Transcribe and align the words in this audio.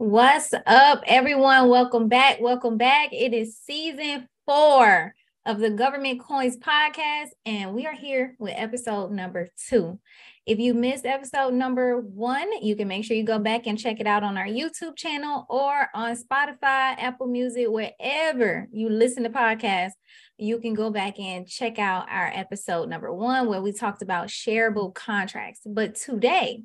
What's 0.00 0.54
up, 0.66 1.02
everyone? 1.06 1.68
Welcome 1.68 2.08
back. 2.08 2.40
Welcome 2.40 2.78
back. 2.78 3.12
It 3.12 3.34
is 3.34 3.58
season 3.58 4.26
four 4.46 5.14
of 5.44 5.58
the 5.58 5.68
Government 5.68 6.20
Coins 6.20 6.56
podcast, 6.56 7.28
and 7.44 7.74
we 7.74 7.84
are 7.84 7.94
here 7.94 8.34
with 8.38 8.54
episode 8.56 9.10
number 9.12 9.50
two. 9.68 10.00
If 10.46 10.58
you 10.58 10.72
missed 10.72 11.04
episode 11.04 11.52
number 11.52 12.00
one, 12.00 12.50
you 12.62 12.76
can 12.76 12.88
make 12.88 13.04
sure 13.04 13.14
you 13.14 13.24
go 13.24 13.38
back 13.38 13.66
and 13.66 13.78
check 13.78 14.00
it 14.00 14.06
out 14.06 14.22
on 14.22 14.38
our 14.38 14.46
YouTube 14.46 14.96
channel 14.96 15.44
or 15.50 15.88
on 15.94 16.16
Spotify, 16.16 16.96
Apple 16.96 17.26
Music, 17.26 17.66
wherever 17.68 18.68
you 18.72 18.88
listen 18.88 19.24
to 19.24 19.28
podcasts. 19.28 19.92
You 20.38 20.60
can 20.60 20.72
go 20.72 20.88
back 20.88 21.18
and 21.18 21.46
check 21.46 21.78
out 21.78 22.08
our 22.08 22.32
episode 22.34 22.88
number 22.88 23.12
one, 23.12 23.48
where 23.48 23.60
we 23.60 23.70
talked 23.70 24.00
about 24.00 24.28
shareable 24.28 24.94
contracts. 24.94 25.60
But 25.66 25.94
today, 25.94 26.62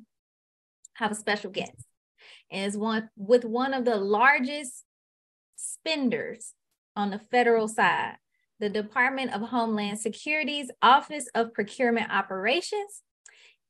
I 0.98 1.04
have 1.04 1.12
a 1.12 1.14
special 1.14 1.50
guest 1.50 1.85
is 2.50 2.76
one 2.76 3.10
with 3.16 3.44
one 3.44 3.74
of 3.74 3.84
the 3.84 3.96
largest 3.96 4.84
spenders 5.56 6.52
on 6.94 7.10
the 7.10 7.18
federal 7.18 7.68
side, 7.68 8.16
the 8.60 8.68
Department 8.68 9.34
of 9.34 9.42
Homeland 9.42 9.98
Security's 9.98 10.70
Office 10.82 11.28
of 11.34 11.52
Procurement 11.52 12.10
Operations. 12.10 13.02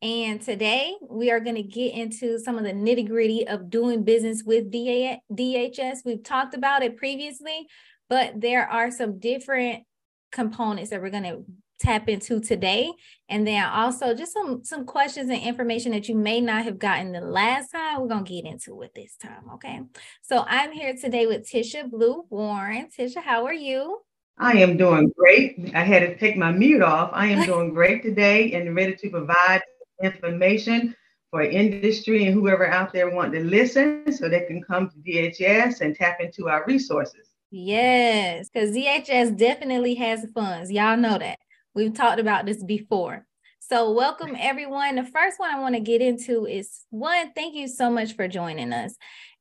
And 0.02 0.40
today 0.40 0.94
we 1.08 1.30
are 1.30 1.40
going 1.40 1.56
to 1.56 1.62
get 1.62 1.94
into 1.94 2.38
some 2.38 2.58
of 2.58 2.64
the 2.64 2.72
nitty 2.72 3.08
gritty 3.08 3.48
of 3.48 3.70
doing 3.70 4.04
business 4.04 4.42
with 4.44 4.70
DHS. 4.70 5.98
We've 6.04 6.22
talked 6.22 6.54
about 6.54 6.82
it 6.82 6.96
previously, 6.96 7.66
but 8.08 8.40
there 8.40 8.68
are 8.68 8.90
some 8.90 9.18
different 9.18 9.84
components 10.32 10.90
that 10.90 11.00
we're 11.00 11.10
going 11.10 11.22
to 11.22 11.44
tap 11.78 12.08
into 12.08 12.40
today. 12.40 12.92
And 13.28 13.46
then 13.46 13.64
also 13.64 14.14
just 14.14 14.32
some 14.32 14.64
some 14.64 14.84
questions 14.84 15.30
and 15.30 15.42
information 15.42 15.92
that 15.92 16.08
you 16.08 16.14
may 16.14 16.40
not 16.40 16.64
have 16.64 16.78
gotten 16.78 17.12
the 17.12 17.20
last 17.20 17.70
time. 17.70 18.00
We're 18.00 18.08
going 18.08 18.24
to 18.24 18.32
get 18.32 18.44
into 18.44 18.74
with 18.74 18.94
this 18.94 19.16
time 19.16 19.50
okay? 19.54 19.80
So 20.22 20.44
i'm 20.46 20.72
here 20.72 20.94
today 20.94 21.26
with 21.26 21.48
tisha 21.48 21.90
blue 21.90 22.24
warren. 22.30 22.88
Tisha 22.96 23.22
how 23.22 23.44
are 23.46 23.54
you? 23.54 24.00
I 24.38 24.58
am 24.58 24.76
doing 24.76 25.10
great. 25.16 25.72
I 25.74 25.82
had 25.82 26.00
to 26.00 26.16
take 26.16 26.36
my 26.36 26.52
mute 26.52 26.82
off. 26.82 27.10
I 27.12 27.26
am 27.28 27.46
doing 27.52 27.72
great 27.72 28.02
today 28.02 28.52
and 28.52 28.74
ready 28.74 28.94
to 28.96 29.10
provide 29.10 29.62
information 30.02 30.94
for 31.30 31.42
industry 31.42 32.26
and 32.26 32.34
whoever 32.34 32.66
out 32.66 32.92
there 32.92 33.10
want 33.10 33.32
to 33.32 33.40
listen 33.40 34.12
so 34.12 34.28
they 34.28 34.42
can 34.42 34.62
come 34.62 34.88
to 34.90 34.96
dhs 34.98 35.80
and 35.80 35.96
tap 35.96 36.18
into 36.20 36.48
our 36.48 36.64
resources. 36.66 37.30
Yes, 37.50 38.50
because 38.50 38.70
DHS 38.70 39.36
definitely 39.36 39.94
has 39.94 40.26
funds. 40.34 40.70
Y'all 40.70 40.96
know 40.96 41.16
that. 41.18 41.38
We've 41.76 41.92
talked 41.92 42.18
about 42.18 42.46
this 42.46 42.64
before. 42.64 43.26
So, 43.58 43.92
welcome 43.92 44.34
everyone. 44.38 44.94
The 44.94 45.04
first 45.04 45.38
one 45.38 45.54
I 45.54 45.60
want 45.60 45.74
to 45.74 45.80
get 45.82 46.00
into 46.00 46.46
is 46.46 46.86
one, 46.88 47.34
thank 47.34 47.54
you 47.54 47.68
so 47.68 47.90
much 47.90 48.14
for 48.14 48.26
joining 48.26 48.72
us. 48.72 48.96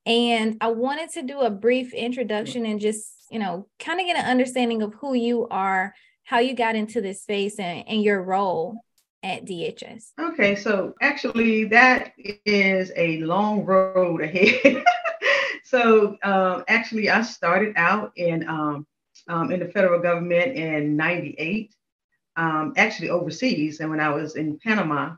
And 0.05 0.57
I 0.59 0.67
wanted 0.67 1.11
to 1.11 1.21
do 1.21 1.39
a 1.39 1.49
brief 1.49 1.93
introduction 1.93 2.65
and 2.65 2.81
just, 2.81 3.09
you 3.31 3.39
know, 3.39 3.69
kind 3.79 4.01
of 4.01 4.05
get 4.05 4.17
an 4.17 4.25
understanding 4.25 4.81
of 4.81 4.93
who 4.95 5.13
you 5.13 5.47
are, 5.47 5.95
how 6.25 6.39
you 6.39 6.55
got 6.55 6.75
into 6.75 6.99
this 6.99 7.21
space, 7.21 7.57
and, 7.57 7.87
and 7.87 8.03
your 8.03 8.21
role 8.21 8.83
at 9.23 9.45
DHS. 9.45 10.07
Okay, 10.19 10.57
so 10.57 10.93
actually, 11.01 11.63
that 11.69 12.11
is 12.45 12.91
a 12.97 13.19
long 13.19 13.63
road 13.63 14.21
ahead. 14.21 14.83
so, 15.63 16.17
um, 16.21 16.65
actually, 16.67 17.09
I 17.09 17.21
started 17.21 17.75
out 17.77 18.11
in 18.17 18.45
um, 18.49 18.85
um, 19.29 19.53
in 19.53 19.61
the 19.61 19.69
federal 19.69 20.01
government 20.01 20.57
in 20.57 20.97
'98 20.97 21.73
um, 22.37 22.73
actually 22.77 23.09
overseas. 23.09 23.79
And 23.79 23.89
when 23.89 23.99
I 23.99 24.09
was 24.09 24.35
in 24.35 24.59
Panama, 24.59 25.15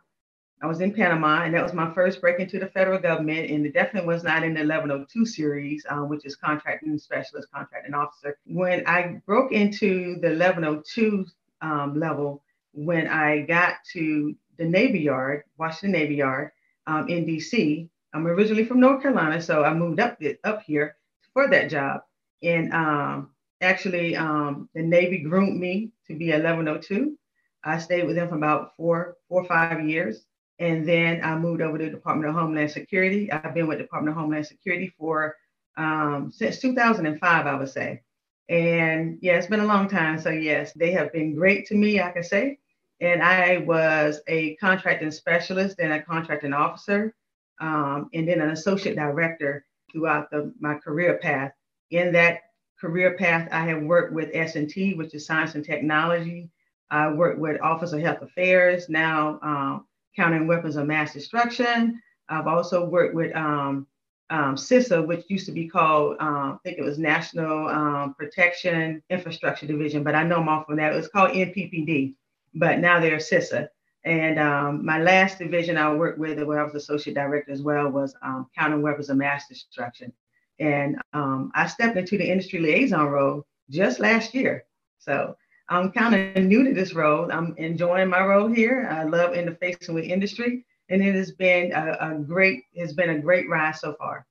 I 0.61 0.65
was 0.65 0.81
in 0.81 0.91
Panama, 0.93 1.43
and 1.43 1.53
that 1.53 1.63
was 1.63 1.73
my 1.73 1.93
first 1.93 2.19
break 2.19 2.39
into 2.39 2.59
the 2.59 2.67
federal 2.67 2.99
government. 2.99 3.51
And 3.51 3.65
it 3.65 3.73
definitely 3.73 4.07
was 4.07 4.23
not 4.23 4.43
in 4.43 4.53
the 4.53 4.61
1102 4.61 5.25
series, 5.25 5.85
um, 5.89 6.09
which 6.09 6.25
is 6.25 6.35
contracting 6.35 6.97
specialist, 6.97 7.49
contracting 7.53 7.93
officer. 7.93 8.37
When 8.45 8.85
I 8.87 9.21
broke 9.25 9.51
into 9.51 10.15
the 10.19 10.29
1102 10.29 11.25
um, 11.61 11.99
level, 11.99 12.43
when 12.73 13.07
I 13.07 13.41
got 13.41 13.75
to 13.93 14.35
the 14.57 14.65
Navy 14.65 14.99
Yard, 14.99 15.43
Washington 15.57 15.91
Navy 15.91 16.15
Yard 16.15 16.51
um, 16.87 17.07
in 17.07 17.25
DC, 17.25 17.87
I'm 18.13 18.25
originally 18.25 18.65
from 18.65 18.79
North 18.79 19.03
Carolina, 19.03 19.41
so 19.41 19.63
I 19.63 19.73
moved 19.73 19.99
up 19.99 20.17
up 20.43 20.63
here 20.63 20.95
for 21.33 21.47
that 21.49 21.69
job. 21.69 22.01
And 22.41 22.73
um, 22.73 23.29
actually, 23.61 24.15
um, 24.15 24.69
the 24.73 24.81
Navy 24.81 25.19
groomed 25.19 25.59
me 25.59 25.91
to 26.07 26.15
be 26.15 26.31
1102. 26.31 27.17
I 27.63 27.77
stayed 27.79 28.05
with 28.05 28.15
them 28.15 28.29
for 28.29 28.35
about 28.35 28.75
four, 28.75 29.17
four 29.27 29.41
or 29.41 29.47
five 29.47 29.87
years. 29.87 30.25
And 30.59 30.87
then 30.87 31.21
I 31.23 31.37
moved 31.37 31.61
over 31.61 31.77
to 31.77 31.85
the 31.85 31.91
Department 31.91 32.29
of 32.29 32.35
Homeland 32.35 32.71
Security. 32.71 33.31
I've 33.31 33.53
been 33.53 33.67
with 33.67 33.77
Department 33.77 34.15
of 34.15 34.21
Homeland 34.21 34.47
Security 34.47 34.93
for 34.97 35.35
um, 35.77 36.31
since 36.33 36.59
2005, 36.59 37.47
I 37.47 37.55
would 37.55 37.69
say. 37.69 38.01
And 38.49 39.19
yeah, 39.21 39.37
it's 39.37 39.47
been 39.47 39.59
a 39.59 39.65
long 39.65 39.87
time. 39.87 40.19
So 40.19 40.29
yes, 40.29 40.73
they 40.73 40.91
have 40.91 41.13
been 41.13 41.35
great 41.35 41.67
to 41.67 41.75
me, 41.75 42.01
I 42.01 42.11
can 42.11 42.23
say. 42.23 42.59
And 42.99 43.21
I 43.21 43.57
was 43.57 44.21
a 44.27 44.55
contracting 44.55 45.11
specialist 45.11 45.75
and 45.79 45.93
a 45.93 46.01
contracting 46.01 46.53
officer, 46.53 47.13
um, 47.61 48.09
and 48.13 48.27
then 48.27 48.41
an 48.41 48.49
associate 48.49 48.95
director 48.95 49.65
throughout 49.91 50.31
the, 50.31 50.51
my 50.59 50.75
career 50.75 51.19
path. 51.21 51.51
In 51.91 52.11
that 52.13 52.39
career 52.79 53.15
path, 53.15 53.47
I 53.51 53.65
have 53.67 53.83
worked 53.83 54.13
with 54.13 54.29
S&T, 54.33 54.93
which 54.95 55.13
is 55.13 55.25
Science 55.25 55.55
and 55.55 55.65
Technology. 55.65 56.49
I 56.89 57.11
worked 57.11 57.39
with 57.39 57.61
Office 57.61 57.93
of 57.93 58.01
Health 58.01 58.21
Affairs, 58.21 58.87
now 58.87 59.39
um, 59.41 59.85
Countering 60.15 60.47
Weapons 60.47 60.75
of 60.75 60.87
Mass 60.87 61.13
Destruction. 61.13 62.01
I've 62.29 62.47
also 62.47 62.85
worked 62.85 63.15
with 63.15 63.35
um, 63.35 63.87
um, 64.29 64.55
CISA, 64.55 65.05
which 65.05 65.25
used 65.29 65.45
to 65.45 65.51
be 65.51 65.67
called, 65.67 66.17
um, 66.19 66.53
I 66.53 66.57
think 66.63 66.77
it 66.77 66.83
was 66.83 66.97
National 66.97 67.67
um, 67.67 68.13
Protection 68.13 69.01
Infrastructure 69.09 69.65
Division, 69.65 70.03
but 70.03 70.15
I 70.15 70.23
know 70.23 70.35
them 70.35 70.49
off 70.49 70.65
from 70.65 70.77
that. 70.77 70.93
It 70.93 70.97
was 70.97 71.07
called 71.07 71.31
NPPD, 71.31 72.15
but 72.53 72.79
now 72.79 72.99
they're 72.99 73.17
CISA. 73.17 73.69
And 74.03 74.39
um, 74.39 74.85
my 74.85 74.99
last 74.99 75.39
division 75.39 75.77
I 75.77 75.93
worked 75.93 76.19
with, 76.19 76.41
where 76.43 76.61
I 76.61 76.63
was 76.63 76.75
associate 76.75 77.13
director 77.13 77.51
as 77.51 77.61
well, 77.61 77.89
was 77.89 78.15
um, 78.21 78.47
Countering 78.57 78.81
Weapons 78.81 79.09
of 79.09 79.17
Mass 79.17 79.47
Destruction. 79.47 80.13
And 80.59 80.97
um, 81.13 81.51
I 81.55 81.67
stepped 81.67 81.97
into 81.97 82.17
the 82.17 82.29
industry 82.29 82.59
liaison 82.59 83.07
role 83.07 83.45
just 83.69 83.99
last 83.99 84.33
year. 84.33 84.65
So 84.99 85.35
I'm 85.69 85.91
kind 85.91 86.15
of 86.15 86.43
new 86.43 86.63
to 86.63 86.73
this 86.73 86.93
role. 86.93 87.31
I'm 87.31 87.53
enjoying 87.57 88.09
my 88.09 88.23
role 88.23 88.47
here. 88.47 88.87
I 88.89 89.03
love 89.03 89.31
interfacing 89.31 89.93
with 89.93 90.05
industry, 90.05 90.65
and 90.89 91.03
it 91.03 91.15
has 91.15 91.31
been 91.31 91.73
a, 91.73 91.97
a 91.99 92.19
great 92.19 92.63
has 92.77 92.93
been 92.93 93.09
a 93.09 93.19
great 93.19 93.49
ride 93.49 93.75
so 93.75 93.93
far. 93.99 94.25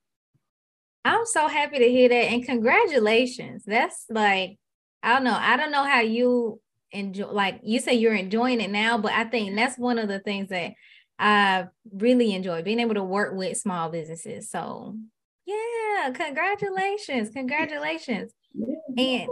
I'm 1.04 1.26
so 1.26 1.46
happy 1.46 1.78
to 1.78 1.88
hear 1.88 2.08
that, 2.08 2.14
and 2.14 2.44
congratulations. 2.44 3.64
That's 3.64 4.06
like 4.08 4.58
I 5.02 5.12
don't 5.12 5.24
know. 5.24 5.36
I 5.38 5.56
don't 5.56 5.70
know 5.70 5.84
how 5.84 6.00
you 6.00 6.60
enjoy. 6.90 7.26
Like 7.26 7.60
you 7.62 7.80
say, 7.80 7.94
you're 7.94 8.14
enjoying 8.14 8.60
it 8.60 8.70
now, 8.70 8.96
but 8.98 9.12
I 9.12 9.24
think 9.24 9.54
that's 9.54 9.78
one 9.78 9.98
of 9.98 10.08
the 10.08 10.20
things 10.20 10.48
that 10.48 10.72
I 11.18 11.66
really 11.92 12.34
enjoy 12.34 12.62
being 12.62 12.80
able 12.80 12.94
to 12.94 13.04
work 13.04 13.34
with 13.34 13.58
small 13.58 13.90
businesses. 13.90 14.50
So 14.50 14.96
yeah, 15.46 16.10
congratulations. 16.12 17.30
Congratulations. 17.30 18.32
And 18.96 19.28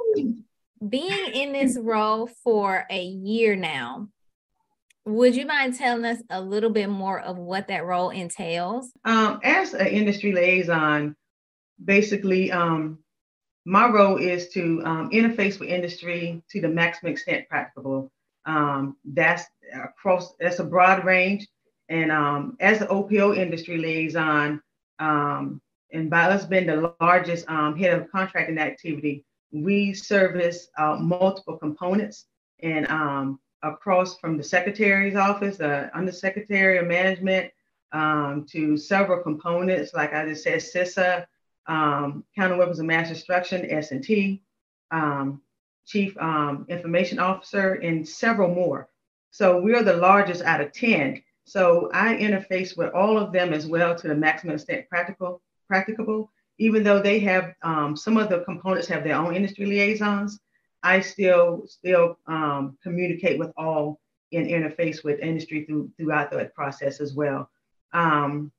being 0.88 1.32
in 1.32 1.52
this 1.52 1.78
role 1.78 2.28
for 2.42 2.86
a 2.90 3.02
year 3.02 3.56
now, 3.56 4.08
would 5.06 5.36
you 5.36 5.46
mind 5.46 5.76
telling 5.76 6.04
us 6.04 6.22
a 6.30 6.40
little 6.40 6.70
bit 6.70 6.88
more 6.88 7.20
of 7.20 7.36
what 7.36 7.68
that 7.68 7.84
role 7.84 8.10
entails? 8.10 8.90
Um, 9.04 9.40
as 9.42 9.74
an 9.74 9.88
industry 9.88 10.32
liaison, 10.32 11.14
basically, 11.84 12.50
um, 12.50 12.98
my 13.66 13.88
role 13.88 14.16
is 14.16 14.48
to 14.50 14.82
um, 14.84 15.10
interface 15.10 15.58
with 15.58 15.68
industry 15.68 16.42
to 16.50 16.60
the 16.60 16.68
maximum 16.68 17.12
extent 17.12 17.48
practicable. 17.48 18.10
Um, 18.46 18.96
that's 19.04 19.44
across, 19.74 20.34
that's 20.38 20.58
a 20.58 20.64
broad 20.64 21.04
range. 21.04 21.46
And 21.88 22.10
um, 22.10 22.56
as 22.60 22.80
an 22.80 22.88
OPO 22.88 23.36
industry 23.36 23.78
liaison, 23.78 24.60
um, 24.98 25.60
and 25.94 26.10
by 26.10 26.24
us 26.24 26.44
being 26.44 26.66
the 26.66 26.92
largest 27.00 27.48
um, 27.48 27.76
head 27.76 27.98
of 27.98 28.10
contracting 28.10 28.58
activity, 28.58 29.24
we 29.52 29.94
service 29.94 30.68
uh, 30.76 30.96
multiple 30.96 31.56
components 31.56 32.26
and 32.60 32.86
um, 32.88 33.38
across 33.62 34.18
from 34.18 34.36
the 34.36 34.42
secretary's 34.42 35.14
office, 35.14 35.56
the 35.56 35.96
undersecretary 35.96 36.78
of 36.78 36.86
management, 36.88 37.52
um, 37.92 38.44
to 38.50 38.76
several 38.76 39.22
components, 39.22 39.94
like 39.94 40.12
I 40.12 40.26
just 40.26 40.42
said, 40.42 40.58
CISA, 40.58 41.26
um, 41.68 42.24
Counter 42.36 42.56
Weapons 42.56 42.80
of 42.80 42.86
Mass 42.86 43.08
Destruction, 43.08 43.70
S&T, 43.70 44.42
um, 44.90 45.40
Chief 45.86 46.16
um, 46.18 46.66
Information 46.68 47.20
Officer, 47.20 47.74
and 47.74 48.06
several 48.06 48.52
more. 48.52 48.88
So 49.30 49.60
we're 49.60 49.84
the 49.84 49.96
largest 49.96 50.42
out 50.42 50.60
of 50.60 50.72
10. 50.72 51.22
So 51.44 51.88
I 51.94 52.14
interface 52.14 52.76
with 52.76 52.92
all 52.92 53.16
of 53.16 53.32
them 53.32 53.52
as 53.52 53.66
well 53.66 53.94
to 53.94 54.08
the 54.08 54.14
maximum 54.14 54.56
extent 54.56 54.88
practical 54.88 55.40
practicable, 55.66 56.30
even 56.58 56.82
though 56.82 57.00
they 57.00 57.18
have 57.20 57.54
um, 57.62 57.96
some 57.96 58.16
of 58.16 58.28
the 58.28 58.40
components 58.40 58.88
have 58.88 59.04
their 59.04 59.16
own 59.16 59.34
industry 59.34 59.66
liaisons. 59.66 60.40
I 60.82 61.00
still 61.00 61.64
still 61.66 62.18
um, 62.26 62.76
communicate 62.82 63.38
with 63.38 63.52
all 63.56 64.00
and 64.32 64.46
interface 64.46 65.04
with 65.04 65.20
industry 65.20 65.64
through 65.64 65.90
throughout 65.96 66.30
the 66.30 66.50
process 66.54 67.00
as 67.00 67.14
well. 67.14 67.48
Um, 67.92 68.52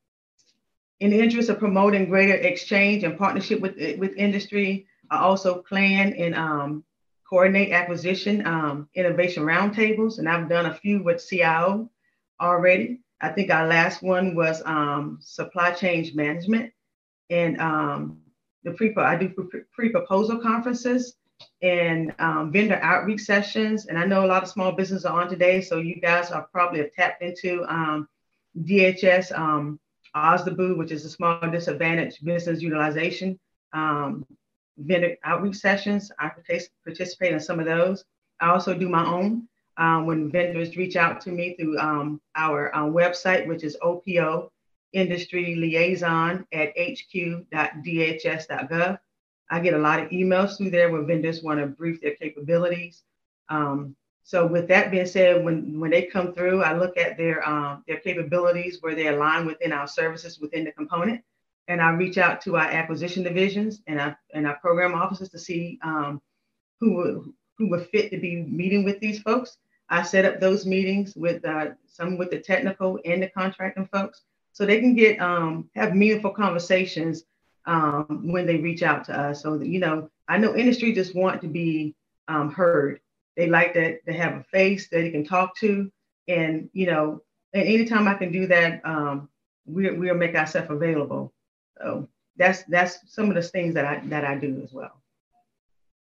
in 0.99 1.09
the 1.11 1.19
interest 1.19 1.49
of 1.49 1.59
promoting 1.59 2.09
greater 2.09 2.35
exchange 2.35 3.03
and 3.03 3.17
partnership 3.17 3.59
with, 3.59 3.75
with 3.99 4.13
industry, 4.15 4.87
I 5.11 5.19
also 5.19 5.61
plan 5.61 6.13
and 6.13 6.33
um, 6.35 6.83
coordinate 7.29 7.71
acquisition 7.71 8.45
um, 8.47 8.87
innovation 8.95 9.43
roundtables, 9.43 10.19
and 10.19 10.29
I've 10.29 10.49
done 10.49 10.67
a 10.67 10.73
few 10.73 11.03
with 11.03 11.25
CIO 11.27 11.89
already. 12.39 13.01
I 13.21 13.29
think 13.29 13.51
our 13.51 13.67
last 13.67 14.01
one 14.01 14.35
was 14.35 14.61
um, 14.65 15.19
supply 15.21 15.71
chain 15.71 16.09
management, 16.15 16.71
and 17.29 17.59
um, 17.59 18.19
the 18.63 18.71
pre 18.71 18.93
I 18.95 19.15
do 19.15 19.33
pre 19.73 19.89
proposal 19.89 20.37
conferences 20.39 21.15
and 21.61 22.13
um, 22.19 22.51
vendor 22.51 22.79
outreach 22.81 23.21
sessions. 23.21 23.87
And 23.87 23.97
I 23.97 24.05
know 24.05 24.25
a 24.25 24.27
lot 24.27 24.43
of 24.43 24.49
small 24.49 24.71
businesses 24.71 25.05
are 25.05 25.21
on 25.21 25.29
today, 25.29 25.61
so 25.61 25.77
you 25.77 25.95
guys 25.95 26.31
are 26.31 26.47
probably 26.51 26.79
have 26.79 26.93
tapped 26.93 27.21
into 27.21 27.63
um, 27.67 28.07
DHS 28.61 29.37
um, 29.37 29.79
OSDBU, 30.15 30.77
which 30.77 30.91
is 30.91 31.05
a 31.05 31.09
small 31.09 31.39
disadvantaged 31.51 32.23
business 32.23 32.61
utilization 32.61 33.39
um, 33.73 34.25
vendor 34.77 35.15
outreach 35.23 35.57
sessions. 35.57 36.11
I 36.19 36.31
participate 36.85 37.33
in 37.33 37.39
some 37.39 37.59
of 37.59 37.65
those. 37.65 38.05
I 38.39 38.49
also 38.49 38.73
do 38.73 38.89
my 38.89 39.05
own 39.05 39.47
um, 39.77 40.05
when 40.05 40.31
vendors 40.31 40.77
reach 40.77 40.95
out 40.95 41.21
to 41.21 41.31
me 41.31 41.55
through 41.55 41.77
um, 41.79 42.21
our 42.35 42.75
um, 42.75 42.93
website, 42.93 43.47
which 43.47 43.63
is 43.63 43.77
OPO 43.81 44.49
Industry 44.95 45.55
Liaison 45.55 46.47
at 46.53 46.75
hq.dhs.gov. 46.77 47.39
I 49.51 49.59
get 49.59 49.73
a 49.73 49.77
lot 49.77 49.99
of 49.99 50.09
emails 50.09 50.57
through 50.57 50.71
there 50.71 50.89
where 50.89 51.03
vendors 51.03 51.43
want 51.43 51.59
to 51.59 51.67
brief 51.67 52.01
their 52.01 52.15
capabilities. 52.15 53.03
Um, 53.49 53.95
so 54.23 54.47
with 54.47 54.67
that 54.69 54.89
being 54.89 55.05
said, 55.05 55.43
when, 55.43 55.79
when 55.79 55.91
they 55.91 56.03
come 56.03 56.33
through, 56.33 56.63
I 56.63 56.75
look 56.75 56.97
at 56.97 57.17
their, 57.17 57.47
um, 57.47 57.83
their 57.87 57.99
capabilities 57.99 58.77
where 58.81 58.95
they 58.95 59.07
align 59.07 59.45
within 59.45 59.71
our 59.71 59.85
services 59.87 60.39
within 60.39 60.63
the 60.63 60.71
component. 60.71 61.21
And 61.67 61.81
I 61.81 61.91
reach 61.91 62.17
out 62.17 62.41
to 62.41 62.55
our 62.55 62.65
acquisition 62.65 63.21
divisions 63.21 63.81
and 63.85 63.99
our, 63.99 64.17
and 64.33 64.47
our 64.47 64.57
program 64.59 64.95
officers 64.95 65.29
to 65.29 65.37
see 65.37 65.77
um, 65.83 66.21
who, 66.79 67.35
who 67.57 67.69
would 67.69 67.87
fit 67.89 68.09
to 68.11 68.17
be 68.17 68.43
meeting 68.43 68.83
with 68.83 68.99
these 68.99 69.21
folks. 69.21 69.57
I 69.89 70.01
set 70.01 70.25
up 70.25 70.39
those 70.39 70.65
meetings 70.65 71.15
with 71.15 71.45
uh, 71.45 71.71
some 71.85 72.17
with 72.17 72.31
the 72.31 72.39
technical 72.39 72.99
and 73.05 73.21
the 73.21 73.29
contracting 73.29 73.87
folks 73.91 74.23
so 74.55 74.65
they 74.65 74.79
can 74.79 74.95
get 74.95 75.19
um, 75.19 75.69
have 75.75 75.93
meaningful 75.93 76.31
conversations 76.31 77.25
um, 77.65 78.21
when 78.31 78.45
they 78.45 78.55
reach 78.55 78.83
out 78.83 79.03
to 79.03 79.19
us. 79.19 79.41
So 79.41 79.57
that, 79.57 79.67
you 79.67 79.79
know, 79.79 80.09
I 80.29 80.37
know 80.37 80.55
industry 80.55 80.93
just 80.93 81.13
want 81.13 81.41
to 81.41 81.49
be 81.49 81.93
um, 82.29 82.53
heard 82.53 83.01
they 83.35 83.49
like 83.49 83.73
that 83.73 83.99
they 84.05 84.13
have 84.13 84.33
a 84.35 84.43
face 84.45 84.87
that 84.87 85.01
they 85.01 85.11
can 85.11 85.25
talk 85.25 85.57
to. 85.57 85.91
And, 86.29 86.69
you 86.71 86.85
know, 86.85 87.21
and 87.53 87.67
anytime 87.67 88.07
I 88.07 88.13
can 88.13 88.31
do 88.31 88.47
that, 88.47 88.79
um, 88.85 89.27
we, 89.65 89.91
we'll 89.91 90.15
make 90.15 90.35
ourselves 90.35 90.71
available. 90.71 91.33
So 91.77 92.07
that's 92.37 92.63
that's 92.63 92.99
some 93.13 93.27
of 93.27 93.35
the 93.35 93.41
things 93.41 93.73
that 93.73 93.85
I 93.85 93.99
that 94.05 94.23
I 94.23 94.35
do 94.35 94.61
as 94.63 94.71
well. 94.71 95.01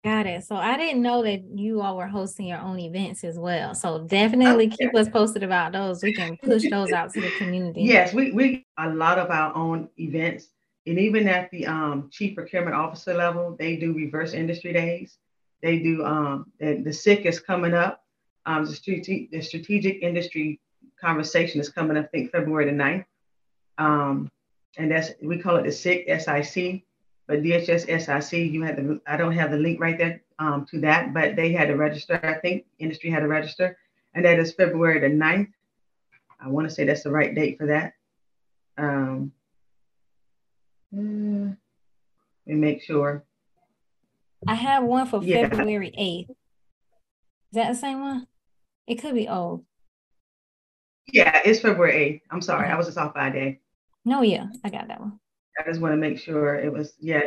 Got 0.05 0.27
it. 0.27 0.45
So 0.45 0.55
I 0.55 0.77
didn't 0.77 1.03
know 1.03 1.25
that 1.25 1.43
you 1.57 1.81
all 1.81 1.97
were 1.97 2.07
hosting 2.07 2.47
your 2.47 2.61
own 2.61 2.79
events 2.79 3.25
as 3.25 3.37
well. 3.37 3.75
So 3.75 4.07
definitely 4.07 4.69
keep 4.69 4.95
us 4.95 5.09
posted 5.09 5.43
about 5.43 5.73
those. 5.73 6.03
We 6.03 6.15
can 6.15 6.37
push 6.37 6.63
those 6.71 6.93
out 6.93 7.13
to 7.15 7.21
the 7.21 7.31
community. 7.33 7.83
Yes, 7.83 8.15
we 8.15 8.31
we 8.31 8.67
a 8.79 8.89
lot 8.91 9.19
of 9.19 9.31
our 9.31 9.55
own 9.57 9.89
events, 9.99 10.49
and 10.87 10.99
even 11.01 11.27
at 11.27 11.51
the 11.51 11.67
um, 11.67 12.09
chief 12.13 12.37
procurement 12.37 12.77
officer 12.77 13.13
level, 13.13 13.57
they 13.59 13.77
do 13.77 13.93
reverse 13.93 14.35
industry 14.35 14.73
days. 14.73 15.19
They 15.63 15.81
do 15.81 16.05
um, 16.05 16.53
the, 16.61 16.81
the 16.83 16.93
SIC 16.93 17.27
is 17.27 17.41
coming 17.41 17.75
up. 17.75 18.05
Um, 18.47 18.65
the, 18.65 18.73
strategic, 18.73 19.31
the 19.33 19.43
strategic 19.43 20.03
industry 20.03 20.61
conversation 21.01 21.61
is 21.61 21.69
coming 21.69 21.97
up, 21.97 22.05
I 22.05 22.09
think 22.09 22.31
February 22.31 22.67
the 22.67 22.77
9th. 22.77 23.05
Um, 23.79 24.31
and 24.77 24.91
that's 24.91 25.11
we 25.23 25.39
call 25.39 25.57
it 25.57 25.65
the 25.65 25.73
SIC 25.73 26.07
SIC, 26.21 26.83
but 27.29 27.43
DHS 27.43 28.23
SIC, 28.23 28.53
you 28.53 28.63
had 28.63 28.77
the 28.77 29.01
I 29.07 29.19
don't 29.19 29.35
have 29.35 29.51
the 29.51 29.59
link 29.59 29.79
right 29.79 29.99
there 29.99 30.23
um, 30.39 30.67
to 30.71 30.81
that, 30.81 31.13
but 31.13 31.37
they 31.37 31.53
had 31.53 31.69
to 31.69 31.77
register. 31.77 32.19
I 32.23 32.41
think 32.41 32.65
industry 32.79 33.11
had 33.11 33.21
to 33.21 33.29
register, 33.29 33.77
and 34.15 34.25
that 34.25 34.39
is 34.39 34.55
February 34.55 34.99
the 34.99 35.15
9th. 35.15 35.53
I 36.41 36.49
want 36.49 36.67
to 36.69 36.75
say 36.75 36.85
that's 36.85 37.03
the 37.03 37.11
right 37.11 37.35
date 37.35 37.59
for 37.59 37.67
that. 37.67 37.93
Um, 38.79 39.33
let 40.91 41.03
me 41.03 41.57
make 42.55 42.83
sure. 42.83 43.25
I 44.47 44.55
have 44.55 44.85
one 44.85 45.07
for 45.07 45.23
yeah. 45.23 45.49
February 45.49 45.93
8th. 45.99 46.31
Is 46.31 46.37
that 47.53 47.69
the 47.69 47.75
same 47.75 48.01
one? 48.01 48.27
It 48.87 49.03
could 49.03 49.15
be 49.15 49.29
old. 49.29 49.65
Yeah, 51.13 51.43
it's 51.45 51.61
February 51.61 51.93
8th. 51.93 52.23
I'm 52.31 52.41
sorry. 52.41 52.69
I 52.69 52.77
was 52.77 52.87
just 52.87 52.97
off 52.97 53.13
by 53.13 53.29
a 53.29 53.33
day. 53.33 53.61
No, 54.05 54.23
yeah, 54.23 54.47
I 54.65 54.71
got 54.71 54.89
that 54.89 55.01
one. 55.01 55.19
I 55.59 55.63
just 55.69 55.81
want 55.81 55.93
to 55.93 55.97
make 55.97 56.19
sure 56.19 56.55
it 56.55 56.73
was, 56.73 56.95
yeah, 57.01 57.23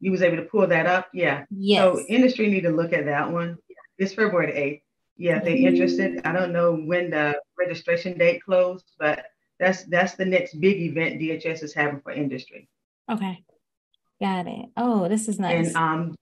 you 0.00 0.10
was 0.10 0.22
able 0.22 0.36
to 0.36 0.42
pull 0.42 0.66
that 0.66 0.86
up. 0.86 1.08
Yeah. 1.12 1.44
Yes. 1.50 1.80
So 1.80 2.04
industry 2.08 2.48
need 2.48 2.62
to 2.62 2.70
look 2.70 2.92
at 2.92 3.04
that 3.06 3.30
one. 3.30 3.58
It's 3.98 4.14
February 4.14 4.52
the 4.52 4.58
8th. 4.58 4.82
Yeah, 5.16 5.36
if 5.36 5.44
they're 5.44 5.56
interested. 5.56 6.22
I 6.24 6.32
don't 6.32 6.52
know 6.52 6.74
when 6.74 7.10
the 7.10 7.40
registration 7.58 8.18
date 8.18 8.42
closed, 8.42 8.86
but 8.98 9.26
that's 9.60 9.84
that's 9.84 10.14
the 10.14 10.24
next 10.24 10.60
big 10.60 10.80
event 10.80 11.20
DHS 11.20 11.62
is 11.62 11.74
having 11.74 12.00
for 12.00 12.10
industry. 12.10 12.68
Okay. 13.10 13.44
Got 14.20 14.48
it. 14.48 14.66
Oh, 14.76 15.08
this 15.08 15.28
is 15.28 15.38
nice. 15.38 15.68
And 15.68 15.76
um, 15.76 16.14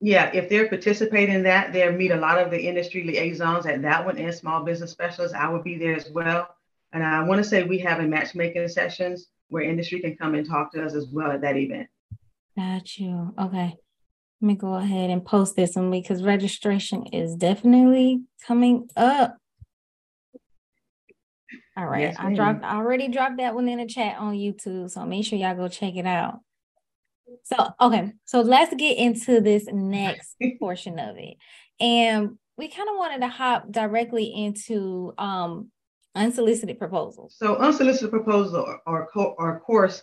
yeah, 0.00 0.30
if 0.34 0.48
they're 0.48 0.68
participating 0.68 1.36
in 1.36 1.42
that, 1.44 1.72
they'll 1.72 1.92
meet 1.92 2.10
a 2.10 2.16
lot 2.16 2.38
of 2.38 2.50
the 2.50 2.60
industry 2.60 3.04
liaisons 3.04 3.66
at 3.66 3.82
that 3.82 4.04
one 4.04 4.18
and 4.18 4.34
small 4.34 4.64
business 4.64 4.90
specialists. 4.90 5.36
I 5.36 5.48
would 5.48 5.62
be 5.64 5.78
there 5.78 5.94
as 5.94 6.10
well. 6.10 6.48
And 6.92 7.02
I 7.02 7.22
want 7.22 7.42
to 7.42 7.48
say 7.48 7.62
we 7.62 7.78
have 7.78 8.00
a 8.00 8.02
matchmaking 8.02 8.68
sessions 8.68 9.28
where 9.52 9.62
industry 9.62 10.00
can 10.00 10.16
come 10.16 10.34
and 10.34 10.48
talk 10.48 10.72
to 10.72 10.82
us 10.82 10.94
as 10.94 11.08
well 11.08 11.30
at 11.30 11.42
that 11.42 11.56
event. 11.56 11.88
Got 12.56 12.98
you. 12.98 13.34
Okay. 13.38 13.76
Let 14.40 14.46
me 14.46 14.54
go 14.54 14.74
ahead 14.74 15.10
and 15.10 15.24
post 15.24 15.54
this 15.54 15.76
one 15.76 15.90
because 15.90 16.22
registration 16.22 17.06
is 17.06 17.36
definitely 17.36 18.22
coming 18.46 18.88
up. 18.96 19.36
All 21.76 21.86
right. 21.86 22.00
Yes, 22.00 22.16
I 22.18 22.34
dropped 22.34 22.64
I 22.64 22.76
already 22.76 23.08
dropped 23.08 23.36
that 23.38 23.54
one 23.54 23.68
in 23.68 23.78
the 23.78 23.86
chat 23.86 24.18
on 24.18 24.34
YouTube. 24.34 24.90
So 24.90 25.04
make 25.04 25.24
sure 25.24 25.38
y'all 25.38 25.54
go 25.54 25.68
check 25.68 25.96
it 25.96 26.06
out. 26.06 26.40
So, 27.44 27.68
okay. 27.80 28.12
So 28.24 28.40
let's 28.40 28.74
get 28.74 28.96
into 28.96 29.40
this 29.40 29.66
next 29.70 30.34
portion 30.58 30.98
of 30.98 31.16
it. 31.18 31.36
And 31.78 32.38
we 32.56 32.68
kind 32.68 32.88
of 32.88 32.96
wanted 32.96 33.20
to 33.20 33.28
hop 33.28 33.70
directly 33.70 34.24
into 34.24 35.12
um, 35.18 35.70
unsolicited 36.14 36.78
proposals. 36.78 37.34
So, 37.38 37.56
unsolicited 37.56 38.10
proposals 38.10 38.54
are, 38.54 38.80
are, 38.86 39.08
co- 39.12 39.34
are 39.38 39.60
course 39.60 40.02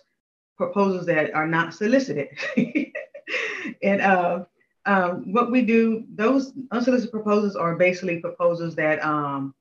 proposals 0.56 1.06
that 1.06 1.32
are 1.34 1.46
not 1.46 1.74
solicited. 1.74 2.28
and 3.82 4.00
uh, 4.00 4.44
um, 4.86 5.32
what 5.32 5.50
we 5.50 5.62
do, 5.62 6.04
those 6.14 6.52
unsolicited 6.70 7.12
proposals 7.12 7.56
are 7.56 7.76
basically 7.76 8.18
proposals 8.18 8.74
that 8.76 9.02
um, 9.04 9.54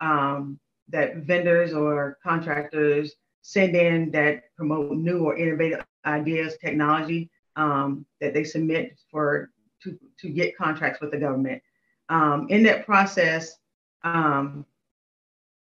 um, 0.00 0.58
that 0.88 1.18
vendors 1.18 1.72
or 1.72 2.18
contractors 2.22 3.14
send 3.42 3.76
in 3.76 4.10
that 4.10 4.42
promote 4.56 4.92
new 4.92 5.24
or 5.24 5.36
innovative 5.36 5.84
ideas, 6.04 6.56
technology 6.60 7.30
um, 7.56 8.04
that 8.20 8.34
they 8.34 8.44
submit 8.44 8.98
for 9.10 9.50
to, 9.82 9.98
to 10.18 10.28
get 10.28 10.56
contracts 10.56 11.00
with 11.00 11.10
the 11.10 11.18
government. 11.18 11.62
Um, 12.08 12.46
in 12.48 12.62
that 12.64 12.84
process, 12.84 13.56
um, 14.02 14.66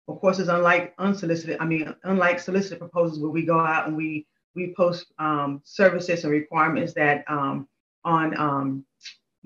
of 0.09 0.21
course, 0.21 0.38
it's 0.38 0.49
unlike 0.49 0.94
unsolicited. 0.99 1.59
I 1.61 1.64
mean, 1.64 1.94
unlike 2.04 2.40
solicited 2.40 2.78
proposals 2.78 3.21
where 3.21 3.30
we 3.30 3.44
go 3.44 3.61
out 3.61 3.87
and 3.87 3.97
we 3.97 4.26
we 4.54 4.75
post 4.75 5.06
um, 5.18 5.62
services 5.64 6.25
and 6.25 6.32
requirements 6.32 6.92
that 6.94 7.25
um, 7.28 7.68
on 8.04 8.37
um, 8.38 8.85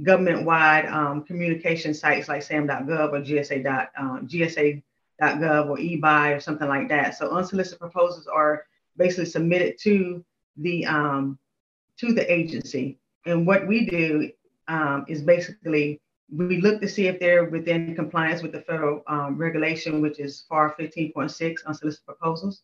government-wide 0.03 1.25
communication 1.27 1.95
sites 1.95 2.29
like 2.29 2.43
SAM.gov 2.43 3.13
or 3.13 3.21
GSA. 3.21 3.63
GSA.gov 5.23 5.71
or 5.71 5.77
eBuy 5.77 6.37
or 6.37 6.41
something 6.41 6.69
like 6.69 6.89
that. 6.89 7.17
So 7.17 7.31
unsolicited 7.31 7.79
proposals 7.79 8.27
are 8.27 8.67
basically 8.97 9.27
submitted 9.27 9.79
to 9.81 10.25
the 10.57 10.87
um, 10.87 11.39
to 11.99 12.13
the 12.13 12.31
agency. 12.33 12.99
And 13.25 13.47
what 13.47 13.67
we 13.67 13.87
do 13.87 14.31
um, 14.69 15.05
is 15.09 15.23
basically 15.23 16.01
we 16.31 16.61
look 16.61 16.81
to 16.81 16.89
see 16.89 17.07
if 17.07 17.21
they're 17.21 17.45
within 17.45 17.95
compliance 17.95 18.43
with 18.43 18.53
the 18.53 18.61
federal 18.61 19.03
um, 19.07 19.37
regulation, 19.37 20.01
which 20.01 20.19
is 20.19 20.45
FAR 20.49 20.75
15.6 20.79 21.15
on 21.15 21.31
unsolicited 21.67 22.05
proposals. 22.05 22.63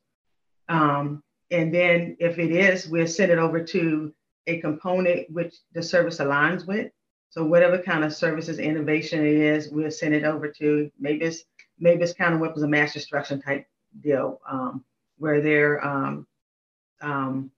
Um, 0.68 1.22
and 1.50 1.72
then 1.72 2.16
if 2.18 2.38
it 2.38 2.50
is, 2.50 2.88
we'll 2.88 3.06
send 3.06 3.30
it 3.30 3.38
over 3.38 3.62
to 3.62 4.12
a 4.46 4.60
component 4.60 5.30
which 5.30 5.54
the 5.72 5.82
service 5.82 6.18
aligns 6.18 6.66
with. 6.66 6.90
So 7.30 7.44
whatever 7.44 7.78
kind 7.78 8.04
of 8.04 8.12
services 8.12 8.58
innovation 8.58 9.24
it 9.24 9.36
is, 9.36 9.70
we'll 9.70 9.90
send 9.90 10.14
it 10.14 10.24
over 10.24 10.48
to 10.48 10.90
maybe 10.98 11.24
it's 11.24 11.44
maybe 11.78 12.02
it's 12.02 12.12
kind 12.12 12.34
of 12.34 12.40
what 12.40 12.54
was 12.54 12.62
a 12.62 12.68
mass 12.68 12.92
destruction 12.92 13.40
type 13.40 13.66
deal 14.00 14.40
um, 14.48 14.84
where 15.18 15.40
they're 15.40 15.84
um, 15.84 16.26
um, 17.00 17.50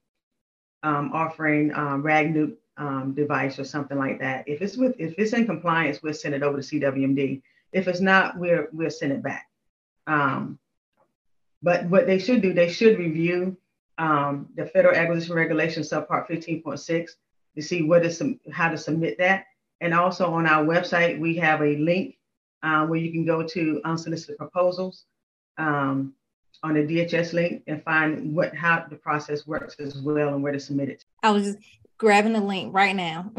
um, 0.82 1.10
offering 1.12 1.72
um, 2.76 3.14
device 3.14 3.58
or 3.58 3.64
something 3.64 3.98
like 3.98 4.20
that. 4.20 4.44
If 4.46 4.62
it's 4.62 4.76
with 4.76 4.96
if 4.98 5.14
it's 5.18 5.32
in 5.32 5.46
compliance, 5.46 6.02
we'll 6.02 6.14
send 6.14 6.34
it 6.34 6.42
over 6.42 6.60
to 6.60 6.62
CWMD. 6.62 7.42
If 7.72 7.88
it's 7.88 8.00
not, 8.00 8.38
we're 8.38 8.68
we'll 8.72 8.90
send 8.90 9.12
it 9.12 9.22
back. 9.22 9.48
Um, 10.06 10.58
but 11.62 11.86
what 11.86 12.06
they 12.06 12.18
should 12.18 12.42
do, 12.42 12.52
they 12.52 12.70
should 12.70 12.98
review 12.98 13.56
um, 13.98 14.48
the 14.54 14.66
Federal 14.66 14.94
Acquisition 14.94 15.34
Regulation 15.34 15.82
subpart 15.82 16.28
15.6 16.28 17.10
to 17.56 17.62
see 17.62 17.82
what 17.82 18.04
is 18.04 18.18
some, 18.18 18.38
how 18.52 18.68
to 18.68 18.76
submit 18.76 19.18
that. 19.18 19.46
And 19.80 19.94
also 19.94 20.32
on 20.32 20.46
our 20.46 20.64
website, 20.64 21.18
we 21.18 21.36
have 21.36 21.62
a 21.62 21.76
link 21.76 22.18
uh, 22.62 22.86
where 22.86 22.98
you 22.98 23.12
can 23.12 23.24
go 23.24 23.42
to 23.42 23.80
unsolicited 23.84 24.36
proposals 24.36 25.04
um, 25.58 26.14
on 26.62 26.74
the 26.74 26.80
DHS 26.80 27.32
link 27.32 27.62
and 27.66 27.82
find 27.82 28.34
what 28.34 28.54
how 28.54 28.84
the 28.88 28.96
process 28.96 29.46
works 29.46 29.76
as 29.78 30.00
well 30.00 30.28
and 30.28 30.42
where 30.42 30.52
to 30.52 30.60
submit 30.60 30.88
it. 30.88 31.04
I 31.22 31.30
was 31.30 31.44
just 31.44 31.58
grabbing 31.98 32.32
the 32.32 32.40
link 32.40 32.74
right 32.74 32.94
now. 32.94 33.30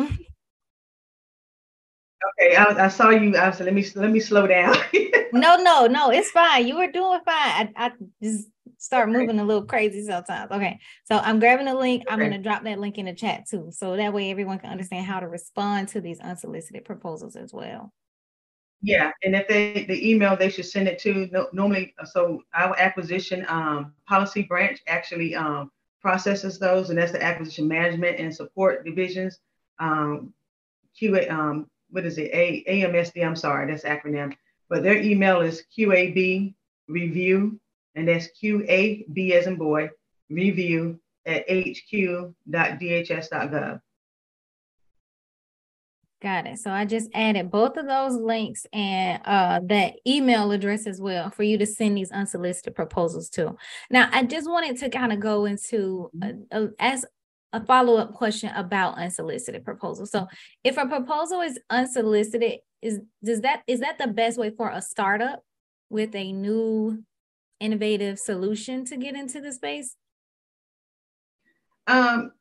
okay, 2.40 2.56
I, 2.56 2.86
I, 2.86 2.88
saw 2.88 3.10
you. 3.10 3.36
I 3.38 3.52
said, 3.52 3.66
let 3.66 3.74
me 3.74 3.86
let 3.96 4.12
me 4.12 4.20
slow 4.20 4.48
down. 4.48 4.76
no, 5.34 5.58
no, 5.58 5.88
no, 5.88 6.12
it's 6.12 6.32
fine. 6.32 6.68
You 6.68 6.78
were 6.78 6.92
doing 6.92 7.20
fine. 7.26 7.74
I, 7.76 7.88
I 7.88 7.92
just 8.22 8.50
start 8.78 9.10
moving 9.10 9.40
a 9.40 9.44
little 9.44 9.66
crazy 9.66 10.06
sometimes. 10.06 10.52
Okay. 10.52 10.80
So 11.06 11.18
I'm 11.18 11.40
grabbing 11.40 11.66
the 11.66 11.76
link. 11.76 12.04
I'm 12.10 12.20
going 12.20 12.32
to 12.32 12.38
drop 12.38 12.64
that 12.64 12.80
link 12.80 12.98
in 12.98 13.06
the 13.06 13.14
chat 13.14 13.48
too. 13.50 13.70
So 13.72 13.96
that 13.96 14.14
way 14.14 14.32
everyone 14.32 14.60
can 14.60 14.70
understand 14.72 15.06
how 15.06 15.20
to 15.20 15.28
respond 15.28 15.88
to 15.90 16.02
these 16.02 16.20
unsolicited 16.20 16.86
proposals 16.86 17.36
as 17.36 17.54
well. 17.54 17.92
Yeah. 18.82 19.12
And 19.24 19.36
if 19.36 19.48
they, 19.48 19.86
the 19.86 20.10
email, 20.10 20.38
they 20.38 20.50
should 20.50 20.66
send 20.66 20.88
it 20.88 21.00
to 21.00 21.28
no, 21.32 21.48
normally. 21.52 21.96
So 22.06 22.44
our 22.54 22.78
acquisition 22.78 23.46
um, 23.48 23.94
policy 24.08 24.44
branch 24.44 24.80
actually 24.88 25.36
um, 25.36 25.72
processes 26.06 26.60
those, 26.60 26.92
and 26.92 27.00
that's 27.00 27.14
the 27.14 27.24
acquisition 27.24 27.68
management 27.68 28.20
and 28.20 28.32
support 28.32 28.86
divisions. 28.86 29.40
Um, 29.80 30.36
QA, 31.02 31.32
um, 31.32 31.68
what 31.90 32.06
is 32.06 32.20
it? 32.20 32.30
A, 32.32 32.64
AMSD, 32.70 33.26
I'm 33.26 33.36
sorry, 33.36 33.72
that's 33.72 33.86
acronym. 33.86 34.32
But 34.70 34.84
their 34.84 35.02
email 35.02 35.42
is 35.42 35.64
QAB 35.76 36.54
review 36.88 37.60
and 37.96 38.08
that's 38.08 38.28
QAB 38.40 39.32
as 39.32 39.48
in 39.48 39.56
boy, 39.56 39.90
review 40.30 41.00
at 41.26 41.50
hq.dhs.gov. 41.50 42.32
Got 46.26 46.48
it. 46.48 46.58
So 46.58 46.72
I 46.72 46.86
just 46.86 47.12
added 47.14 47.52
both 47.52 47.78
of 47.78 47.86
those 47.86 48.16
links 48.16 48.66
and 48.74 49.22
uh, 49.26 49.60
that 49.66 49.94
email 50.08 50.52
address 50.52 50.88
as 50.88 51.00
well 51.00 51.30
for 51.30 51.44
you 51.44 51.56
to 51.60 51.68
send 51.68 51.96
these 51.96 52.10
unsolicited 52.10 52.74
proposals 52.74 53.30
to. 53.30 53.56
Now, 53.92 54.10
I 54.12 54.24
just 54.24 54.50
wanted 54.50 54.80
to 54.80 54.90
kind 54.90 55.14
of 55.14 55.20
go 55.20 55.46
into 55.46 56.10
as 56.80 57.06
a 57.54 57.64
follow 57.64 57.98
up 57.98 58.14
question 58.14 58.50
about 58.56 58.98
unsolicited 58.98 59.64
proposals. 59.64 60.10
So, 60.10 60.26
if 60.64 60.78
a 60.78 60.88
proposal 60.88 61.42
is 61.42 61.60
unsolicited, 61.70 62.62
is 62.82 63.02
does 63.24 63.42
that 63.42 63.62
is 63.68 63.82
that 63.82 64.00
the 64.00 64.08
best 64.08 64.40
way 64.40 64.50
for 64.50 64.72
a 64.72 64.82
startup 64.82 65.44
with 65.92 66.16
a 66.16 66.32
new 66.32 67.04
innovative 67.60 68.18
solution 68.18 68.84
to 68.86 68.98
get 68.98 69.14
into 69.14 69.42
the 69.42 69.54
space? 69.54 69.96
Um, 71.86 72.32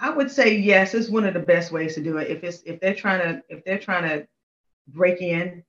I 0.00 0.10
would 0.10 0.30
say 0.30 0.56
yes. 0.56 0.94
It's 0.94 1.08
one 1.08 1.24
of 1.24 1.34
the 1.34 1.40
best 1.40 1.72
ways 1.72 1.94
to 1.94 2.02
do 2.02 2.18
it. 2.18 2.30
If 2.30 2.44
it's 2.44 2.62
if 2.62 2.80
they're 2.80 2.94
trying 2.94 3.20
to 3.20 3.42
if 3.48 3.64
they're 3.64 3.78
trying 3.78 4.08
to 4.08 4.26
break 4.88 5.20
in 5.20 5.62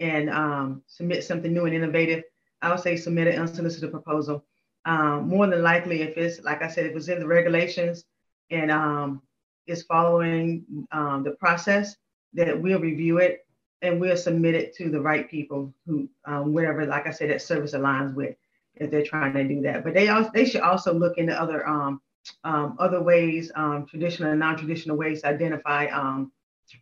and 0.00 0.30
um, 0.30 0.82
submit 0.86 1.24
something 1.24 1.52
new 1.52 1.64
and 1.64 1.74
innovative, 1.74 2.24
I 2.62 2.70
would 2.70 2.80
say 2.80 2.96
submit 2.96 3.28
an 3.28 3.40
unsolicited 3.40 3.90
proposal. 3.90 4.44
Um, 4.84 5.28
more 5.28 5.46
than 5.46 5.62
likely, 5.62 6.02
if 6.02 6.16
it's 6.16 6.42
like 6.42 6.62
I 6.62 6.68
said, 6.68 6.86
if 6.86 6.96
it's 6.96 7.08
in 7.08 7.20
the 7.20 7.26
regulations 7.26 8.04
and 8.50 8.70
um, 8.70 9.22
is 9.66 9.82
following 9.82 10.64
um, 10.92 11.24
the 11.24 11.32
process, 11.32 11.96
that 12.34 12.60
we'll 12.60 12.80
review 12.80 13.18
it 13.18 13.46
and 13.82 14.00
we'll 14.00 14.16
submit 14.16 14.54
it 14.54 14.74
to 14.76 14.90
the 14.90 15.00
right 15.00 15.30
people 15.30 15.72
who, 15.86 16.08
um, 16.24 16.52
wherever, 16.52 16.86
like 16.86 17.06
I 17.06 17.10
said, 17.10 17.30
that 17.30 17.42
service 17.42 17.72
aligns 17.72 18.14
with, 18.14 18.36
if 18.76 18.90
they're 18.90 19.04
trying 19.04 19.32
to 19.34 19.44
do 19.44 19.60
that. 19.62 19.84
But 19.84 19.94
they 19.94 20.08
also 20.08 20.30
they 20.32 20.44
should 20.44 20.60
also 20.62 20.92
look 20.92 21.18
into 21.18 21.40
other 21.40 21.66
um, 22.44 22.76
other 22.78 23.02
ways, 23.02 23.50
um, 23.54 23.86
traditional 23.86 24.30
and 24.30 24.40
non-traditional 24.40 24.96
ways 24.96 25.22
to 25.22 25.28
identify 25.28 25.86
um, 25.86 26.32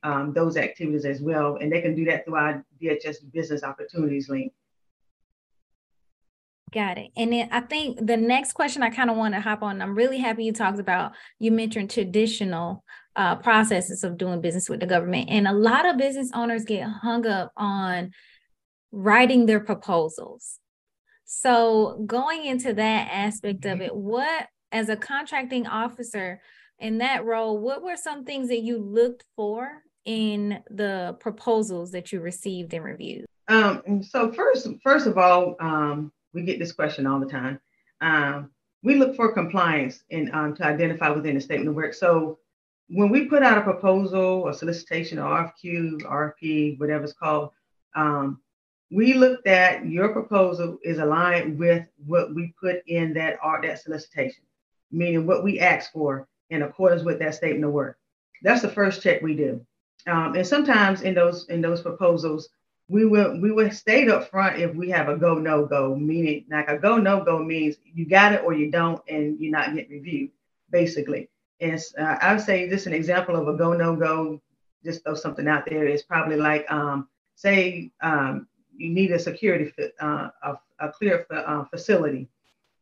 um, 0.02 0.32
those 0.32 0.56
activities 0.56 1.04
as 1.04 1.20
well, 1.20 1.56
and 1.60 1.70
they 1.70 1.80
can 1.80 1.94
do 1.94 2.04
that 2.06 2.24
through 2.24 2.36
our 2.36 2.64
DHS 2.82 3.30
Business 3.32 3.62
Opportunities 3.62 4.28
link. 4.28 4.52
Got 6.72 6.98
it. 6.98 7.12
And 7.16 7.32
then 7.32 7.48
I 7.52 7.60
think 7.60 8.04
the 8.04 8.16
next 8.16 8.54
question 8.54 8.82
I 8.82 8.90
kind 8.90 9.08
of 9.08 9.16
want 9.16 9.34
to 9.34 9.40
hop 9.40 9.62
on. 9.62 9.80
I'm 9.80 9.94
really 9.94 10.18
happy 10.18 10.44
you 10.44 10.52
talked 10.52 10.80
about 10.80 11.12
you 11.38 11.52
mentioned 11.52 11.90
traditional 11.90 12.82
uh, 13.14 13.36
processes 13.36 14.02
of 14.02 14.18
doing 14.18 14.40
business 14.40 14.68
with 14.68 14.80
the 14.80 14.86
government. 14.86 15.30
And 15.30 15.46
a 15.46 15.52
lot 15.52 15.88
of 15.88 15.96
business 15.96 16.30
owners 16.34 16.64
get 16.64 16.88
hung 16.88 17.26
up 17.26 17.52
on 17.56 18.10
writing 18.90 19.46
their 19.46 19.60
proposals. 19.60 20.58
So, 21.24 22.02
going 22.06 22.44
into 22.44 22.74
that 22.74 23.08
aspect 23.10 23.64
of 23.64 23.80
it, 23.80 23.94
what, 23.94 24.46
as 24.74 24.88
a 24.88 24.96
contracting 24.96 25.66
officer 25.66 26.40
in 26.80 26.98
that 26.98 27.24
role, 27.24 27.58
what 27.58 27.82
were 27.82 27.96
some 27.96 28.24
things 28.24 28.48
that 28.48 28.60
you 28.60 28.76
looked 28.76 29.24
for 29.36 29.84
in 30.04 30.62
the 30.68 31.16
proposals 31.20 31.92
that 31.92 32.12
you 32.12 32.20
received 32.20 32.74
and 32.74 32.84
reviewed? 32.84 33.24
Um, 33.48 34.02
so 34.02 34.32
first, 34.32 34.66
first 34.82 35.06
of 35.06 35.16
all, 35.16 35.54
um, 35.60 36.12
we 36.34 36.42
get 36.42 36.58
this 36.58 36.72
question 36.72 37.06
all 37.06 37.20
the 37.20 37.26
time. 37.26 37.60
Um, 38.00 38.50
we 38.82 38.96
look 38.96 39.14
for 39.14 39.32
compliance 39.32 40.02
and 40.10 40.30
um, 40.32 40.54
to 40.56 40.66
identify 40.66 41.08
within 41.10 41.36
the 41.36 41.40
statement 41.40 41.68
of 41.68 41.76
work. 41.76 41.94
So 41.94 42.40
when 42.88 43.10
we 43.10 43.26
put 43.26 43.44
out 43.44 43.56
a 43.56 43.62
proposal, 43.62 44.48
a 44.48 44.54
solicitation, 44.54 45.20
or 45.20 45.52
RFQ, 45.64 46.02
RFP, 46.02 46.80
whatever 46.80 47.04
it's 47.04 47.12
called, 47.12 47.50
um, 47.94 48.40
we 48.90 49.14
looked 49.14 49.46
at 49.46 49.86
your 49.86 50.08
proposal 50.08 50.78
is 50.82 50.98
aligned 50.98 51.58
with 51.58 51.86
what 52.04 52.34
we 52.34 52.52
put 52.60 52.82
in 52.86 53.14
that 53.14 53.38
art 53.40 53.62
that 53.62 53.80
solicitation, 53.80 54.44
meaning 54.94 55.26
what 55.26 55.44
we 55.44 55.60
ask 55.60 55.92
for 55.92 56.26
in 56.50 56.62
accordance 56.62 57.02
with 57.02 57.18
that 57.18 57.34
statement 57.34 57.64
of 57.64 57.72
work. 57.72 57.98
That's 58.42 58.62
the 58.62 58.68
first 58.68 59.02
check 59.02 59.22
we 59.22 59.34
do. 59.34 59.64
Um, 60.06 60.34
and 60.34 60.46
sometimes 60.46 61.02
in 61.02 61.14
those 61.14 61.48
in 61.48 61.60
those 61.60 61.80
proposals, 61.80 62.50
we 62.88 63.06
will 63.06 63.40
we 63.40 63.50
will 63.50 63.70
state 63.70 64.10
up 64.10 64.30
front 64.30 64.60
if 64.60 64.74
we 64.74 64.90
have 64.90 65.08
a 65.08 65.16
go 65.16 65.34
no 65.36 65.64
go, 65.64 65.94
meaning 65.94 66.44
like 66.50 66.68
a 66.68 66.78
go 66.78 66.98
no 66.98 67.24
go 67.24 67.38
means 67.42 67.76
you 67.84 68.06
got 68.06 68.32
it 68.32 68.42
or 68.44 68.52
you 68.52 68.70
don't, 68.70 69.02
and 69.08 69.40
you're 69.40 69.52
not 69.52 69.74
getting 69.74 69.90
reviewed, 69.90 70.30
basically. 70.70 71.28
And 71.60 71.80
uh, 71.98 72.18
I 72.20 72.34
would 72.34 72.42
say 72.42 72.68
just 72.68 72.86
an 72.86 72.92
example 72.92 73.36
of 73.36 73.48
a 73.48 73.56
go 73.56 73.72
no 73.72 73.96
go, 73.96 74.42
just 74.84 75.02
throw 75.02 75.14
something 75.14 75.48
out 75.48 75.64
there 75.66 75.86
is 75.86 76.02
probably 76.02 76.36
like 76.36 76.70
um, 76.70 77.08
say 77.36 77.90
um, 78.02 78.46
you 78.76 78.90
need 78.90 79.12
a 79.12 79.18
security 79.18 79.72
uh, 80.00 80.28
a, 80.42 80.58
a 80.80 80.88
clear 80.90 81.26
uh, 81.30 81.64
facility, 81.64 82.28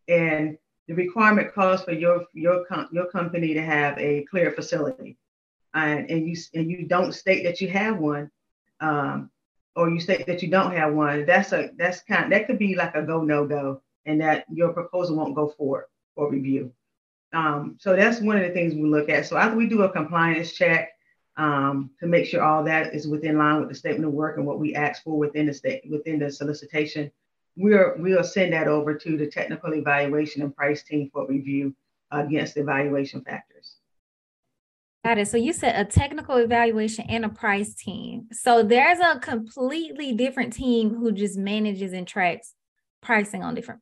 and 0.08 0.58
the 0.88 0.94
requirement 0.94 1.54
calls 1.54 1.84
for 1.84 1.92
your 1.92 2.26
your 2.34 2.64
com- 2.64 2.88
your 2.92 3.06
company 3.06 3.54
to 3.54 3.62
have 3.62 3.98
a 3.98 4.24
clear 4.30 4.52
facility, 4.52 5.16
and, 5.74 6.10
and 6.10 6.28
you 6.28 6.36
and 6.54 6.70
you 6.70 6.86
don't 6.86 7.12
state 7.12 7.44
that 7.44 7.60
you 7.60 7.68
have 7.68 7.98
one, 7.98 8.30
um, 8.80 9.30
or 9.76 9.90
you 9.90 10.00
state 10.00 10.26
that 10.26 10.42
you 10.42 10.48
don't 10.48 10.76
have 10.76 10.92
one. 10.92 11.24
That's 11.24 11.52
a 11.52 11.70
that's 11.76 12.02
kind 12.02 12.32
that 12.32 12.46
could 12.46 12.58
be 12.58 12.74
like 12.74 12.94
a 12.94 13.02
go 13.02 13.22
no 13.22 13.46
go, 13.46 13.82
and 14.06 14.20
that 14.20 14.44
your 14.52 14.72
proposal 14.72 15.16
won't 15.16 15.36
go 15.36 15.48
forward 15.50 15.86
for 16.14 16.30
review. 16.30 16.72
Um, 17.32 17.76
so 17.80 17.96
that's 17.96 18.20
one 18.20 18.36
of 18.36 18.42
the 18.42 18.50
things 18.50 18.74
we 18.74 18.82
look 18.82 19.08
at. 19.08 19.26
So 19.26 19.36
after 19.36 19.56
we 19.56 19.66
do 19.66 19.82
a 19.82 19.90
compliance 19.90 20.52
check 20.52 20.90
um, 21.36 21.90
to 22.00 22.06
make 22.06 22.26
sure 22.26 22.42
all 22.42 22.62
that 22.64 22.94
is 22.94 23.08
within 23.08 23.38
line 23.38 23.60
with 23.60 23.70
the 23.70 23.74
statement 23.74 24.04
of 24.04 24.12
work 24.12 24.36
and 24.36 24.46
what 24.46 24.58
we 24.58 24.74
ask 24.74 25.02
for 25.02 25.16
within 25.16 25.46
the 25.46 25.54
state 25.54 25.82
within 25.90 26.18
the 26.18 26.30
solicitation, 26.30 27.10
we're 27.56 27.96
we'll 27.98 28.24
send 28.24 28.52
that 28.52 28.68
over 28.68 28.94
to 28.94 29.16
the 29.16 29.26
technical 29.26 29.74
evaluation 29.74 30.42
and 30.42 30.54
price 30.54 30.82
team 30.82 31.10
for 31.12 31.26
review 31.26 31.74
against 32.10 32.56
evaluation 32.56 33.22
factors. 33.22 33.76
Got 35.04 35.18
it. 35.18 35.28
So 35.28 35.36
you 35.36 35.52
said 35.52 35.74
a 35.74 35.84
technical 35.84 36.36
evaluation 36.36 37.06
and 37.08 37.24
a 37.24 37.28
price 37.28 37.74
team. 37.74 38.28
So 38.32 38.62
there's 38.62 39.00
a 39.00 39.18
completely 39.18 40.12
different 40.12 40.52
team 40.52 40.94
who 40.94 41.10
just 41.10 41.36
manages 41.36 41.92
and 41.92 42.06
tracks 42.06 42.54
pricing 43.00 43.42
on 43.42 43.54
different 43.54 43.80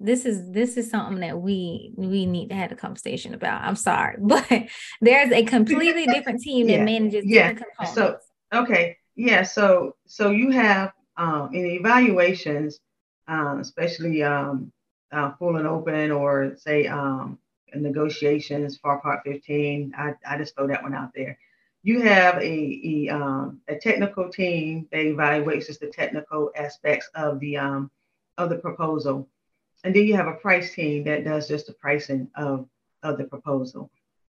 this 0.00 0.26
is 0.26 0.50
this 0.50 0.76
is 0.76 0.90
something 0.90 1.20
that 1.20 1.40
we 1.40 1.92
we 1.96 2.26
need 2.26 2.48
to 2.48 2.54
have 2.54 2.72
a 2.72 2.76
conversation 2.76 3.34
about. 3.34 3.62
I'm 3.62 3.76
sorry, 3.76 4.16
but 4.20 4.46
there's 5.00 5.32
a 5.32 5.44
completely 5.44 6.06
different 6.12 6.40
team 6.40 6.68
yeah. 6.68 6.78
that 6.78 6.84
manages 6.84 7.24
yeah. 7.26 7.52
components. 7.52 7.94
So 7.94 8.18
okay, 8.52 8.96
yeah. 9.16 9.42
So 9.42 9.96
so 10.06 10.30
you 10.30 10.50
have 10.50 10.92
um, 11.16 11.50
in 11.52 11.64
evaluations, 11.66 12.80
um, 13.28 13.60
especially 13.60 14.22
um, 14.22 14.72
uh, 15.12 15.32
full 15.38 15.56
and 15.56 15.66
open, 15.66 16.10
or 16.10 16.54
say 16.56 16.86
um, 16.86 17.38
negotiations, 17.74 18.78
for 18.78 19.00
Part 19.00 19.20
15. 19.24 19.92
I, 19.96 20.14
I 20.28 20.38
just 20.38 20.54
throw 20.54 20.66
that 20.68 20.82
one 20.82 20.94
out 20.94 21.10
there. 21.14 21.38
You 21.82 22.00
have 22.00 22.36
a 22.36 22.80
a, 22.84 23.08
um, 23.10 23.60
a 23.68 23.76
technical 23.76 24.28
team 24.28 24.88
that 24.90 25.04
evaluates 25.04 25.66
just 25.66 25.80
the 25.80 25.88
technical 25.88 26.50
aspects 26.56 27.08
of 27.14 27.40
the 27.40 27.56
um, 27.58 27.90
of 28.38 28.48
the 28.48 28.56
proposal 28.56 29.28
and 29.84 29.94
then 29.94 30.06
you 30.06 30.16
have 30.16 30.26
a 30.26 30.32
price 30.32 30.74
team 30.74 31.04
that 31.04 31.24
does 31.24 31.46
just 31.46 31.66
the 31.66 31.74
pricing 31.74 32.28
of, 32.34 32.66
of 33.02 33.18
the 33.18 33.24
proposal. 33.24 33.90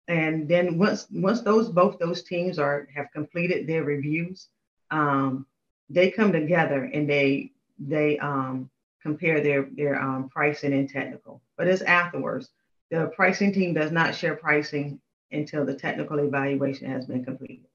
And 0.07 0.48
then 0.48 0.77
once 0.77 1.07
once 1.12 1.41
those 1.41 1.69
both 1.69 2.00
those 2.00 2.24
teams 2.24 2.57
are 2.57 2.88
have 2.93 3.12
completed 3.13 3.67
their 3.67 3.83
reviews, 3.83 4.48
um, 4.89 5.45
they 5.89 6.10
come 6.10 6.31
together 6.31 6.86
and 6.86 7.07
they 7.07 7.51
they 7.77 8.17
um, 8.19 8.69
compare 9.01 9.41
their 9.41 9.67
their 9.75 10.01
um, 10.01 10.29
pricing 10.29 10.74
and 10.74 10.89
technical. 10.89 11.41
But 11.58 11.67
it's 11.67 11.81
afterwards. 11.81 12.50
The 12.89 13.12
pricing 13.15 13.53
team 13.53 13.74
does 13.74 13.91
not 13.91 14.15
share 14.15 14.36
pricing 14.36 15.00
until 15.31 15.65
the 15.65 15.75
technical 15.75 16.20
evaluation 16.20 16.91
has 16.91 17.05
been 17.05 17.24
completed. 17.24 17.67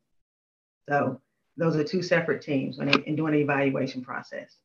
So 0.88 1.20
those 1.56 1.76
are 1.76 1.84
two 1.84 2.02
separate 2.02 2.42
teams 2.42 2.76
when 2.76 2.90
they, 2.90 3.02
in 3.06 3.16
doing 3.16 3.32
the 3.32 3.40
evaluation 3.40 4.04
process. 4.04 4.56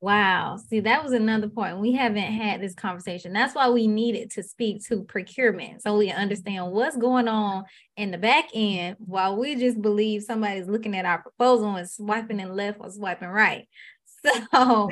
Wow. 0.00 0.58
See, 0.58 0.80
that 0.80 1.02
was 1.02 1.12
another 1.12 1.48
point. 1.48 1.78
We 1.78 1.92
haven't 1.92 2.22
had 2.22 2.60
this 2.60 2.74
conversation. 2.74 3.32
That's 3.32 3.54
why 3.54 3.70
we 3.70 3.86
needed 3.86 4.30
to 4.32 4.42
speak 4.42 4.84
to 4.86 5.04
procurement 5.04 5.82
so 5.82 5.96
we 5.96 6.10
understand 6.10 6.70
what's 6.70 6.98
going 6.98 7.28
on 7.28 7.64
in 7.96 8.10
the 8.10 8.18
back 8.18 8.50
end 8.52 8.96
while 8.98 9.36
we 9.36 9.56
just 9.56 9.80
believe 9.80 10.22
somebody's 10.22 10.68
looking 10.68 10.94
at 10.94 11.06
our 11.06 11.22
proposal 11.22 11.76
and 11.76 11.88
swiping 11.88 12.40
in 12.40 12.54
left 12.54 12.78
or 12.80 12.90
swiping 12.90 13.28
right. 13.28 13.68
So 14.52 14.90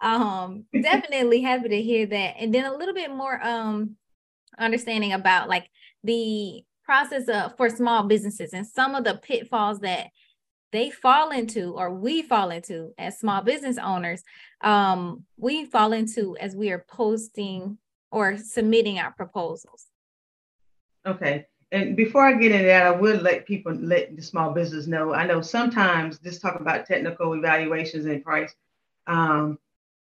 um 0.00 0.64
definitely 0.82 1.40
happy 1.40 1.68
to 1.68 1.82
hear 1.82 2.06
that. 2.06 2.36
And 2.38 2.54
then 2.54 2.64
a 2.64 2.76
little 2.76 2.94
bit 2.94 3.10
more 3.10 3.44
um 3.44 3.96
understanding 4.58 5.12
about 5.12 5.48
like 5.48 5.68
the 6.04 6.64
process 6.84 7.28
of 7.28 7.56
for 7.56 7.68
small 7.68 8.04
businesses 8.04 8.52
and 8.52 8.66
some 8.66 8.94
of 8.94 9.04
the 9.04 9.16
pitfalls 9.22 9.80
that 9.80 10.08
they 10.72 10.90
fall 10.90 11.30
into 11.30 11.72
or 11.72 11.92
we 11.92 12.22
fall 12.22 12.50
into 12.50 12.92
as 12.98 13.18
small 13.18 13.42
business 13.42 13.78
owners 13.78 14.22
um, 14.62 15.24
we 15.36 15.64
fall 15.64 15.92
into 15.92 16.36
as 16.38 16.54
we 16.56 16.70
are 16.70 16.84
posting 16.88 17.78
or 18.10 18.36
submitting 18.38 18.98
our 18.98 19.12
proposals. 19.12 19.86
Okay. 21.06 21.46
And 21.72 21.96
before 21.96 22.24
i 22.24 22.32
get 22.32 22.52
into 22.52 22.66
that 22.66 22.86
i 22.86 22.90
would 22.92 23.22
let 23.22 23.46
people 23.46 23.74
let 23.74 24.14
the 24.14 24.22
small 24.22 24.52
business 24.52 24.86
know. 24.86 25.12
I 25.12 25.26
know 25.26 25.40
sometimes 25.40 26.18
just 26.20 26.40
talk 26.40 26.60
about 26.60 26.86
technical 26.86 27.32
evaluations 27.32 28.06
and 28.06 28.22
price 28.22 28.54
um, 29.06 29.58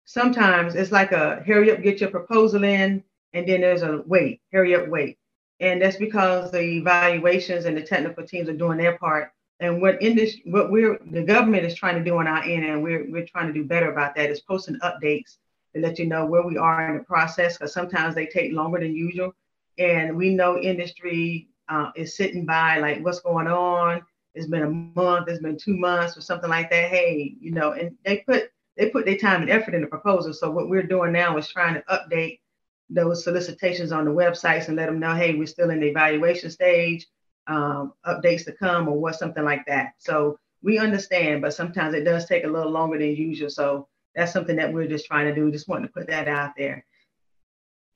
sometimes 0.04 0.74
it's 0.74 0.92
like 0.92 1.12
a 1.12 1.42
hurry 1.46 1.70
up 1.70 1.82
get 1.82 2.00
your 2.00 2.10
proposal 2.10 2.64
in 2.64 3.02
and 3.32 3.48
then 3.48 3.60
there's 3.60 3.82
a 3.82 4.02
wait 4.06 4.40
hurry 4.52 4.74
up 4.74 4.88
wait 4.88 5.18
and 5.60 5.80
that's 5.80 5.96
because 5.96 6.50
the 6.50 6.60
evaluations 6.60 7.64
and 7.64 7.76
the 7.76 7.82
technical 7.82 8.26
teams 8.26 8.48
are 8.48 8.54
doing 8.54 8.78
their 8.78 8.98
part 8.98 9.32
and 9.60 9.82
what 9.82 10.00
in 10.00 10.16
this, 10.16 10.38
what 10.46 10.70
we're 10.70 10.98
the 11.10 11.22
government 11.22 11.66
is 11.66 11.74
trying 11.74 11.96
to 11.96 12.04
do 12.04 12.16
on 12.16 12.26
our 12.26 12.42
end, 12.42 12.64
and 12.64 12.82
we're 12.82 13.10
we're 13.10 13.26
trying 13.26 13.46
to 13.46 13.52
do 13.52 13.64
better 13.64 13.92
about 13.92 14.14
that 14.16 14.30
is 14.30 14.40
posting 14.40 14.78
updates 14.80 15.36
to 15.74 15.80
let 15.82 15.98
you 15.98 16.06
know 16.06 16.24
where 16.24 16.42
we 16.42 16.56
are 16.56 16.88
in 16.88 16.98
the 16.98 17.04
process 17.04 17.58
because 17.58 17.72
sometimes 17.72 18.14
they 18.14 18.26
take 18.26 18.52
longer 18.52 18.80
than 18.80 18.96
usual. 18.96 19.34
And 19.78 20.16
we 20.16 20.34
know 20.34 20.58
industry 20.58 21.48
uh, 21.68 21.90
is 21.94 22.16
sitting 22.16 22.46
by 22.46 22.78
like 22.78 23.04
what's 23.04 23.20
going 23.20 23.46
on. 23.46 24.02
It's 24.34 24.46
been 24.46 24.62
a 24.62 24.98
month, 25.00 25.28
it's 25.28 25.42
been 25.42 25.58
two 25.58 25.76
months 25.76 26.16
or 26.16 26.22
something 26.22 26.50
like 26.50 26.70
that. 26.70 26.90
Hey, 26.90 27.36
you 27.38 27.50
know, 27.50 27.72
and 27.72 27.96
they 28.04 28.18
put 28.18 28.50
they 28.80 28.88
put 28.88 29.04
their 29.04 29.18
time 29.18 29.42
and 29.42 29.50
effort 29.50 29.74
in 29.74 29.82
the 29.82 29.86
proposal. 29.86 30.32
So 30.32 30.50
what 30.50 30.70
we're 30.70 30.82
doing 30.82 31.12
now 31.12 31.36
is 31.36 31.46
trying 31.48 31.74
to 31.74 31.82
update 31.90 32.40
those 32.88 33.22
solicitations 33.22 33.92
on 33.92 34.06
the 34.06 34.10
websites 34.10 34.68
and 34.68 34.76
let 34.76 34.86
them 34.86 34.98
know, 34.98 35.14
hey, 35.14 35.34
we're 35.34 35.46
still 35.46 35.68
in 35.68 35.80
the 35.80 35.88
evaluation 35.88 36.50
stage 36.50 37.06
um, 37.46 37.92
updates 38.06 38.46
to 38.46 38.52
come 38.52 38.88
or 38.88 38.98
what 38.98 39.16
something 39.16 39.44
like 39.44 39.66
that. 39.66 39.92
So 39.98 40.38
we 40.62 40.78
understand, 40.78 41.42
but 41.42 41.52
sometimes 41.52 41.94
it 41.94 42.04
does 42.04 42.24
take 42.24 42.44
a 42.44 42.48
little 42.48 42.72
longer 42.72 42.98
than 42.98 43.14
usual. 43.14 43.50
So 43.50 43.86
that's 44.14 44.32
something 44.32 44.56
that 44.56 44.72
we're 44.72 44.88
just 44.88 45.04
trying 45.04 45.26
to 45.26 45.34
do. 45.34 45.52
Just 45.52 45.68
wanting 45.68 45.88
to 45.88 45.92
put 45.92 46.06
that 46.06 46.26
out 46.26 46.52
there. 46.56 46.86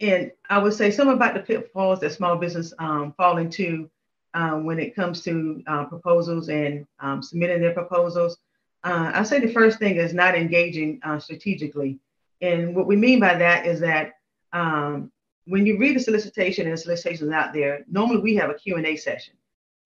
And 0.03 0.33
I 0.51 0.59
would 0.59 0.75
say 0.75 0.91
some 0.91 1.09
about 1.09 1.33
the 1.33 1.41
pitfalls 1.41 2.01
that 2.01 2.13
small 2.13 2.37
business 2.37 2.75
um, 2.79 3.15
fall 3.17 3.39
into 3.39 3.89
um, 4.35 4.67
when 4.67 4.79
it 4.79 4.95
comes 4.95 5.23
to 5.23 5.63
uh, 5.67 5.85
proposals 5.87 6.51
and 6.51 6.87
um, 7.01 7.23
submitting 7.23 7.63
their 7.63 7.73
proposals. 7.73 8.37
Uh, 8.85 9.11
I 9.15 9.23
say 9.23 9.41
the 9.41 9.53
first 9.53 9.79
thing 9.79 9.97
is 9.97 10.13
not 10.13 10.35
engaging 10.35 11.01
uh, 11.03 11.19
strategically. 11.19 11.99
And 12.43 12.77
what 12.77 12.87
we 12.87 12.97
mean 12.97 13.19
by 13.19 13.35
that 13.35 13.65
is 13.67 13.81
that 13.81 14.13
um, 14.53 15.11
when 15.47 15.65
you 15.65 15.79
read 15.79 15.97
the 15.97 16.01
solicitation 16.01 16.67
and 16.67 16.75
the 16.75 16.81
solicitations 16.81 17.33
out 17.33 17.55
there, 17.55 17.85
normally 17.91 18.21
we 18.21 18.35
have 18.37 18.51
a 18.51 18.55
Q&A 18.55 18.97
session. 18.97 19.35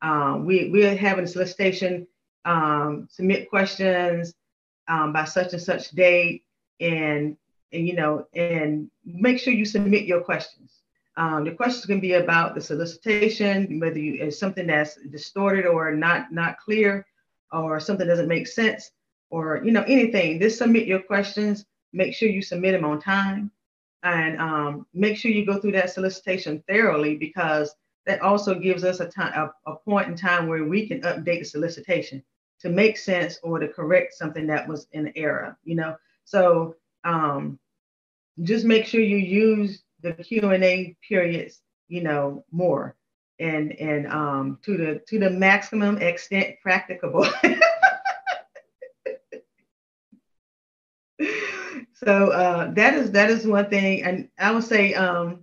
Um, 0.03 0.45
we, 0.45 0.71
we're 0.71 0.97
having 0.97 1.25
a 1.25 1.29
solicitation, 1.29 2.09
um, 2.45 3.07
submit 3.09 3.49
questions 3.49 4.35
um, 4.89 5.13
by 5.13 5.25
such 5.25 5.53
and 5.53 5.63
such 5.63 5.91
date 5.93 6.45
and, 6.81 7.37
and, 7.73 7.87
you 7.87 7.95
know, 7.95 8.27
and 8.35 8.91
make 9.05 9.39
sure 9.39 9.53
you 9.53 9.65
submit 9.65 10.07
your 10.07 10.23
questions. 10.23 10.73
Um, 11.17 11.45
the 11.45 11.53
questions 11.53 11.87
can 11.87 12.01
be 12.01 12.15
about 12.15 12.55
the 12.55 12.61
solicitation, 12.61 13.79
whether 13.79 13.99
you, 13.99 14.25
it's 14.25 14.39
something 14.39 14.67
that's 14.67 14.97
distorted 15.11 15.67
or 15.67 15.93
not, 15.93 16.33
not 16.33 16.59
clear 16.59 17.07
or 17.53 17.81
something 17.81 18.07
doesn't 18.07 18.29
make 18.29 18.47
sense 18.47 18.91
or, 19.31 19.63
you 19.65 19.73
know, 19.73 19.85
anything. 19.87 20.41
Just 20.41 20.59
submit 20.59 20.87
your 20.87 21.01
questions. 21.01 21.65
Make 21.93 22.15
sure 22.15 22.29
you 22.29 22.43
submit 22.43 22.73
them 22.73 22.85
on 22.85 23.01
time 23.01 23.51
and 24.03 24.41
um, 24.41 24.87
make 24.95 25.17
sure 25.17 25.31
you 25.31 25.45
go 25.45 25.59
through 25.59 25.73
that 25.73 25.91
solicitation 25.91 26.63
thoroughly 26.69 27.17
because 27.17 27.75
that 28.07 28.23
also 28.23 28.55
gives 28.55 28.85
us 28.85 29.01
a 29.01 29.07
time 29.07 29.33
a, 29.35 29.71
a, 29.71 29.77
point 29.77 30.09
in 30.09 30.17
time 30.17 30.47
where 30.47 30.65
we 30.65 30.87
can 30.87 31.01
update 31.03 31.41
the 31.41 31.45
solicitation 31.45 32.23
to 32.61 32.69
make 32.69 32.97
sense 32.97 33.39
or 33.43 33.59
to 33.59 33.69
correct 33.69 34.15
something 34.15 34.47
that 34.47 34.67
was 34.69 34.87
in 34.93 35.13
error 35.17 35.59
you 35.65 35.75
know 35.75 35.97
so 36.25 36.75
um, 37.05 37.59
just 38.43 38.65
make 38.65 38.87
sure 38.87 39.01
you 39.01 39.17
use 39.17 39.83
the 40.03 40.13
q&a 40.13 40.97
periods 41.07 41.61
you 41.89 42.03
know 42.03 42.45
more 42.53 42.95
and 43.41 43.73
and 43.81 44.07
um, 44.09 44.59
to 44.65 44.77
the 44.77 45.03
to 45.07 45.19
the 45.19 45.31
maximum 45.31 45.99
extent 45.99 46.57
practicable 46.63 47.27
so 51.95 52.31
uh, 52.31 52.71
that 52.75 52.95
is 52.95 53.11
that 53.13 53.31
is 53.31 53.47
one 53.47 53.69
thing, 53.69 54.03
and 54.05 54.29
I 54.39 54.53
would 54.53 54.65
say 54.65 54.95
um, 54.95 55.41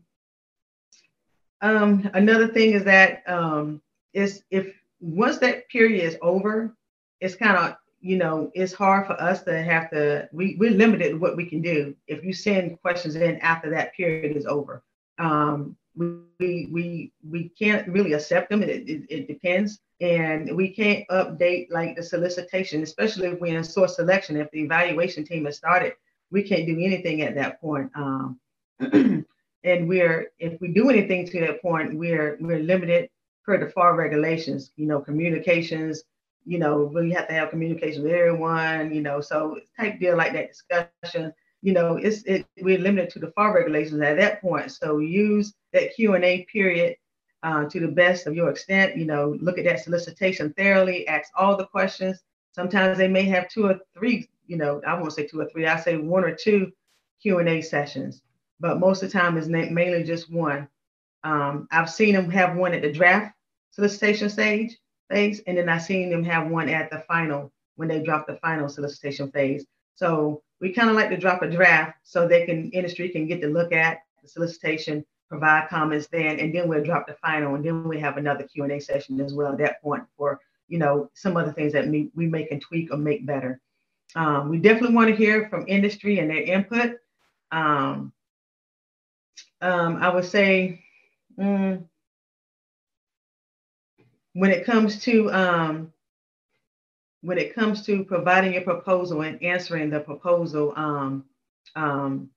um, 1.62 2.10
another 2.14 2.48
thing 2.48 2.74
is 2.74 2.84
that 2.86 3.24
um, 3.28 3.82
is 4.14 4.44
if 4.52 4.74
once 5.02 5.38
that 5.40 5.68
period 5.70 6.04
is 6.04 6.18
over, 6.22 6.76
it's 7.20 7.36
kind 7.36 7.58
of 7.58 7.76
you 8.00 8.18
know 8.18 8.52
it's 8.54 8.74
hard 8.74 9.06
for 9.06 9.20
us 9.22 9.44
to 9.44 9.62
have 9.62 9.90
to 9.92 10.30
we 10.32 10.56
we're 10.58 10.72
limited 10.72 11.20
what 11.20 11.36
we 11.36 11.46
can 11.46 11.62
do 11.62 11.96
if 12.08 12.24
you 12.24 12.34
send 12.34 12.82
questions 12.82 13.16
in 13.16 13.38
after 13.40 13.70
that 13.72 13.94
period 13.94 14.38
is 14.38 14.46
over. 14.46 14.82
Um, 15.18 15.76
we 15.98 16.70
we 16.72 17.12
we 17.28 17.50
can't 17.58 17.88
really 17.88 18.14
accept 18.14 18.50
them. 18.50 18.64
It, 18.64 18.70
it, 18.70 19.06
it, 19.10 19.28
depends, 19.28 19.80
and 20.02 20.56
we 20.56 20.70
can't 20.70 21.08
update 21.10 21.68
like 21.72 21.96
the 21.96 22.04
solicitation, 22.04 22.84
especially 22.84 23.28
if 23.28 23.40
we're 23.40 23.58
in 23.58 23.64
source 23.64 23.96
selection. 23.96 24.38
If 24.38 24.52
the 24.52 24.62
evaluation 24.62 25.24
team 25.24 25.46
has 25.46 25.58
started 25.58 25.94
we 26.32 26.44
can't 26.44 26.66
do 26.66 26.80
anything 26.80 27.22
at 27.22 27.36
that 27.36 27.62
point. 27.62 27.90
Um, 27.96 28.40
and 28.80 29.88
we're 29.88 30.32
if 30.40 30.60
we 30.62 30.70
do 30.70 30.90
anything 30.90 31.28
to 31.28 31.40
that 31.42 31.62
point, 31.62 31.98
we're 31.98 32.38
we're 32.40 32.60
limited 32.60 33.10
per 33.44 33.58
the 33.58 33.72
FAR 33.72 33.96
regulations. 33.96 34.72
You 34.76 34.88
know, 34.88 35.00
communications. 35.00 36.04
You 36.46 36.60
know, 36.60 36.92
we 36.94 37.12
have 37.12 37.28
to 37.28 37.34
have 37.34 37.50
communication 37.50 38.04
with 38.04 38.12
everyone. 38.12 38.94
You 38.94 39.02
know, 39.02 39.22
so 39.22 39.56
it's 39.56 39.72
type 39.80 40.00
deal 40.00 40.18
like 40.18 40.34
that 40.34 40.50
discussion. 40.50 41.34
You 41.66 41.74
know, 41.74 41.98
it's 41.98 42.22
it 42.24 42.46
we're 42.62 42.78
limited 42.88 43.10
to 43.12 43.20
the 43.20 43.32
FAR 43.36 43.54
regulations 43.54 44.02
at 44.02 44.18
that 44.18 44.42
point. 44.42 44.72
So 44.72 45.00
use 45.00 45.54
that 45.74 45.96
Q 45.96 46.16
and 46.16 46.24
A 46.24 46.46
period 46.52 46.96
uh, 47.44 47.66
to 47.66 47.80
the 47.80 47.88
best 47.88 48.28
of 48.28 48.36
your 48.36 48.50
extent. 48.50 48.98
You 48.98 49.06
know, 49.06 49.38
look 49.42 49.58
at 49.58 49.66
that 49.66 49.84
solicitation 49.84 50.54
thoroughly, 50.58 51.08
ask 51.08 51.32
all 51.36 51.58
the 51.58 51.66
questions. 51.66 52.20
Sometimes 52.54 52.98
they 52.98 53.08
may 53.08 53.24
have 53.24 53.50
two 53.50 53.66
or 53.66 53.80
three 53.98 54.30
you 54.48 54.58
know, 54.58 54.82
I 54.86 54.94
won't 55.00 55.14
say 55.14 55.26
two 55.26 55.40
or 55.40 55.50
three, 55.50 55.66
I 55.66 55.80
say 55.80 55.98
one 55.98 56.24
or 56.24 56.36
two 56.36 56.72
Q&A 57.22 57.62
sessions, 57.62 58.22
but 58.60 58.80
most 58.80 59.04
of 59.04 59.12
the 59.12 59.18
time 59.18 59.38
is 59.38 59.48
mainly 59.48 60.04
just 60.04 60.32
one. 60.32 60.68
Um, 61.24 61.68
I've 61.72 61.90
seen 61.90 62.14
them 62.14 62.30
have 62.30 62.56
one 62.56 62.74
at 62.74 62.82
the 62.82 62.92
draft 62.92 63.36
solicitation 63.72 64.30
stage 64.30 64.78
phase, 65.10 65.42
and 65.48 65.58
then 65.58 65.70
I've 65.70 65.82
seen 65.82 66.10
them 66.10 66.24
have 66.24 66.48
one 66.48 66.70
at 66.70 66.92
the 66.92 67.04
final 67.08 67.52
when 67.76 67.88
they 67.88 68.02
drop 68.02 68.28
the 68.28 68.38
final 68.38 68.70
solicitation 68.70 69.32
phase. 69.32 69.66
So 69.96 70.44
we 70.62 70.72
kind 70.74 70.90
of 70.90 70.96
like 70.96 71.10
to 71.10 71.18
drop 71.18 71.42
a 71.42 71.50
draft 71.50 71.98
so 72.04 72.28
they 72.28 72.46
can 72.46 72.70
industry 72.72 73.10
can 73.10 73.28
get 73.28 73.42
to 73.42 73.48
look 73.48 73.72
at 73.72 74.00
the 74.22 74.28
solicitation, 74.28 75.06
provide 75.28 75.70
comments 75.70 76.08
then, 76.08 76.40
and 76.40 76.54
then 76.54 76.68
we'll 76.68 76.84
drop 76.84 77.08
the 77.08 77.14
final, 77.16 77.56
and 77.56 77.66
then 77.66 77.88
we 77.88 78.00
have 78.00 78.18
another 78.18 78.44
Q&A 78.44 78.80
session 78.80 79.20
as 79.20 79.34
well 79.34 79.52
at 79.52 79.58
that 79.60 79.82
point 79.82 80.04
for 80.18 80.40
you 80.68 80.80
know 80.80 81.10
some 81.14 81.38
other 81.38 81.52
things 81.52 81.74
that 81.74 81.88
we, 81.88 82.10
we 82.16 82.28
may 82.28 82.46
can 82.46 82.60
tweak 82.60 82.92
or 82.92 82.98
make 82.98 83.26
better. 83.26 83.60
Um, 84.16 84.50
we 84.50 84.58
definitely 84.58 84.96
want 84.96 85.10
to 85.10 85.16
hear 85.16 85.50
from 85.50 85.66
industry 85.68 86.20
and 86.20 86.30
their 86.30 86.44
input. 86.44 86.98
Um, 87.52 88.14
um, 89.62 89.98
I 89.98 90.10
would 90.10 90.26
say 90.26 90.84
mm, 91.38 91.84
when 94.34 94.52
it 94.52 94.66
comes 94.66 95.00
to 95.04 95.32
um, 95.32 95.94
when 97.26 97.38
it 97.38 97.56
comes 97.56 97.86
to 97.86 98.04
providing 98.04 98.54
your 98.54 98.62
proposal 98.64 99.22
and 99.22 99.42
answering 99.44 99.90
the 99.90 100.00
proposal 100.00 100.74
um, 100.76 101.26
um, 101.76 102.30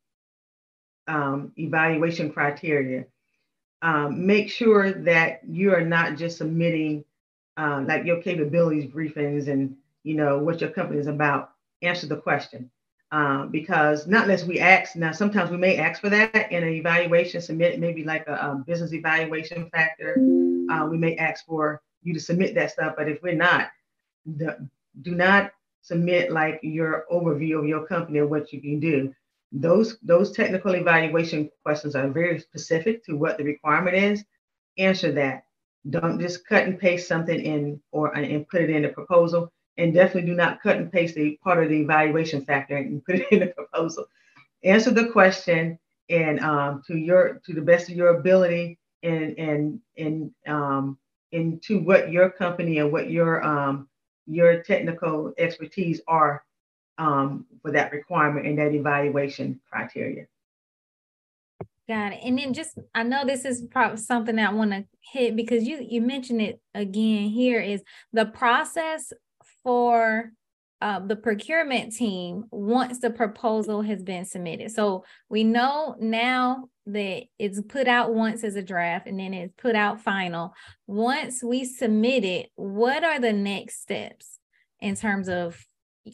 um, 1.07 1.53
evaluation 1.59 2.33
criteria, 2.33 3.05
um, 3.83 4.27
make 4.27 4.51
sure 4.51 4.93
that 4.93 5.41
you 5.49 5.73
are 5.75 5.85
not 5.85 6.17
just 6.17 6.39
submitting 6.39 7.05
uh, 7.57 7.85
like 7.87 8.05
your 8.05 8.23
capabilities 8.23 8.91
briefings 8.91 9.49
and 9.49 9.77
you 10.05 10.15
know 10.15 10.39
what 10.39 10.61
your 10.61 10.71
company 10.71 10.99
is 11.01 11.07
about 11.07 11.53
answer 11.83 12.07
the 12.07 12.17
question. 12.17 12.71
uh, 13.11 13.47
because 13.47 14.07
not 14.07 14.25
unless 14.25 14.45
we 14.45 14.59
ask 14.59 14.97
now 14.97 15.13
sometimes 15.13 15.51
we 15.51 15.57
may 15.57 15.77
ask 15.79 16.01
for 16.01 16.11
that 16.11 16.53
in 16.53 16.63
an 16.63 16.69
evaluation 16.69 17.41
submit 17.41 17.81
maybe 17.81 18.05
like 18.05 18.27
a, 18.29 18.35
a 18.35 18.65
business 18.67 18.93
evaluation 18.93 19.69
factor 19.71 20.17
uh, 20.71 20.87
we 20.87 20.99
may 20.99 21.17
ask 21.17 21.47
for 21.47 21.81
you 22.03 22.13
to 22.13 22.21
submit 22.21 22.55
that 22.55 22.71
stuff 22.71 22.95
but 22.97 23.09
if 23.09 23.23
we're 23.23 23.35
not 23.35 23.69
the, 24.27 24.69
do 25.03 25.15
not 25.15 25.53
submit 25.83 26.31
like 26.31 26.61
your 26.63 27.05
overview 27.11 27.59
of 27.59 27.67
your 27.67 27.87
company 27.87 28.19
or 28.19 28.27
what 28.27 28.53
you 28.53 28.61
can 28.61 28.81
do. 28.81 29.13
Those 29.53 29.99
those 30.03 30.33
technical 30.33 30.75
evaluation 30.75 31.51
questions 31.65 31.95
are 31.95 32.09
very 32.09 32.39
specific 32.39 33.05
to 33.05 33.17
what 33.17 33.39
the 33.39 33.45
requirement 33.45 33.97
is. 33.97 34.25
Answer 34.77 35.13
that. 35.13 35.45
Don't 35.89 36.21
just 36.21 36.47
cut 36.47 36.65
and 36.65 36.79
paste 36.79 37.09
something 37.09 37.41
in 37.41 37.81
or 37.93 38.15
and 38.15 38.47
put 38.49 38.63
it 38.63 38.71
in 38.71 38.83
the 38.83 38.91
proposal 38.91 39.51
and 39.79 39.95
definitely 39.95 40.29
do 40.29 40.35
not 40.35 40.61
cut 40.61 40.77
and 40.77 40.93
paste 40.93 41.15
the 41.15 41.39
part 41.43 41.63
of 41.63 41.71
the 41.71 41.81
evaluation 41.81 42.45
factor 42.45 42.77
and 42.77 43.05
put 43.05 43.17
it 43.17 43.29
in 43.31 43.41
the 43.41 43.47
proposal. 43.47 44.07
Answer 44.65 44.91
the 44.91 45.09
question 45.09 45.79
and 46.11 46.41
um, 46.41 46.83
to 46.87 46.97
your 46.97 47.41
to 47.47 47.53
the 47.55 47.63
best 47.63 47.89
of 47.89 47.97
your 47.97 48.19
ability 48.19 48.79
and 49.03 49.39
and 49.39 49.81
and 49.97 50.31
um, 50.47 50.99
into 51.33 51.79
what 51.79 52.11
your 52.11 52.29
company 52.31 52.79
and 52.79 52.93
what 52.93 53.11
your 53.11 53.43
um, 53.45 53.89
your 54.29 54.63
technical 54.63 55.33
expertise 55.39 56.01
are 56.07 56.45
um, 56.99 57.47
for 57.63 57.71
that 57.73 57.93
requirement 57.93 58.47
and 58.47 58.59
that 58.59 58.75
evaluation 58.75 59.61
criteria. 59.71 60.27
Got 61.89 62.13
it. 62.13 62.21
And 62.23 62.39
then 62.39 62.53
just 62.53 62.79
I 62.95 63.03
know 63.03 63.25
this 63.25 63.47
is 63.47 63.63
probably 63.71 63.97
something 63.97 64.39
I 64.39 64.53
want 64.53 64.73
to 64.73 64.85
hit 65.01 65.37
because 65.37 65.65
you 65.65 65.85
you 65.89 66.03
mentioned 66.03 66.43
it 66.43 66.61
again 66.75 67.31
here 67.31 67.61
is 67.61 67.83
the 68.13 68.27
process 68.27 69.13
for 69.63 70.33
uh, 70.81 71.01
the 71.01 71.17
procurement 71.17 71.95
team 71.95 72.45
once 72.51 73.01
the 73.01 73.11
proposal 73.11 73.81
has 73.83 74.03
been 74.03 74.25
submitted. 74.25 74.71
So 74.71 75.05
we 75.31 75.45
know 75.45 75.97
now 75.99 76.69
that 76.93 77.25
it's 77.39 77.61
put 77.63 77.87
out 77.87 78.15
once 78.15 78.45
as 78.45 78.57
a 78.57 78.63
draft 78.63 79.07
and 79.07 79.19
then 79.19 79.35
it's 79.35 79.53
put 79.57 79.75
out 79.75 80.01
final. 80.01 80.55
Once 80.87 81.43
we 81.43 81.65
submit 81.65 82.25
it, 82.25 82.51
what 82.57 83.05
are 83.05 83.21
the 83.21 83.33
next 83.33 83.83
steps 83.83 84.39
in 84.81 84.97
terms 84.97 85.29
of 85.29 85.63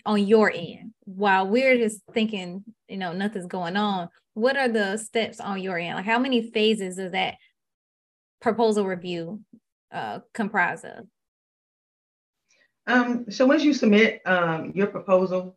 on 0.05 0.27
your 0.27 0.51
end? 0.53 0.93
While 1.05 1.49
we're 1.49 1.79
just 1.79 2.01
thinking, 2.13 2.65
you 2.89 2.97
know, 2.97 3.13
nothing's 3.13 3.47
going 3.47 3.77
on, 3.77 4.09
what 4.35 4.57
are 4.57 4.69
the 4.69 4.97
steps 4.97 5.41
on 5.41 5.61
your 5.61 5.79
end? 5.79 5.97
Like 5.97 6.05
how 6.05 6.19
many 6.19 6.51
phases 6.51 6.97
does 6.97 7.13
that 7.13 7.37
proposal 8.41 8.85
review 8.87 9.41
uh, 9.93 10.21
comprise 10.33 10.85
of? 10.85 11.07
Um, 12.87 13.27
so 13.31 13.47
once 13.47 13.63
you 13.63 13.73
submit 13.73 14.21
um, 14.27 14.73
your 14.75 14.89
proposal, 14.89 15.57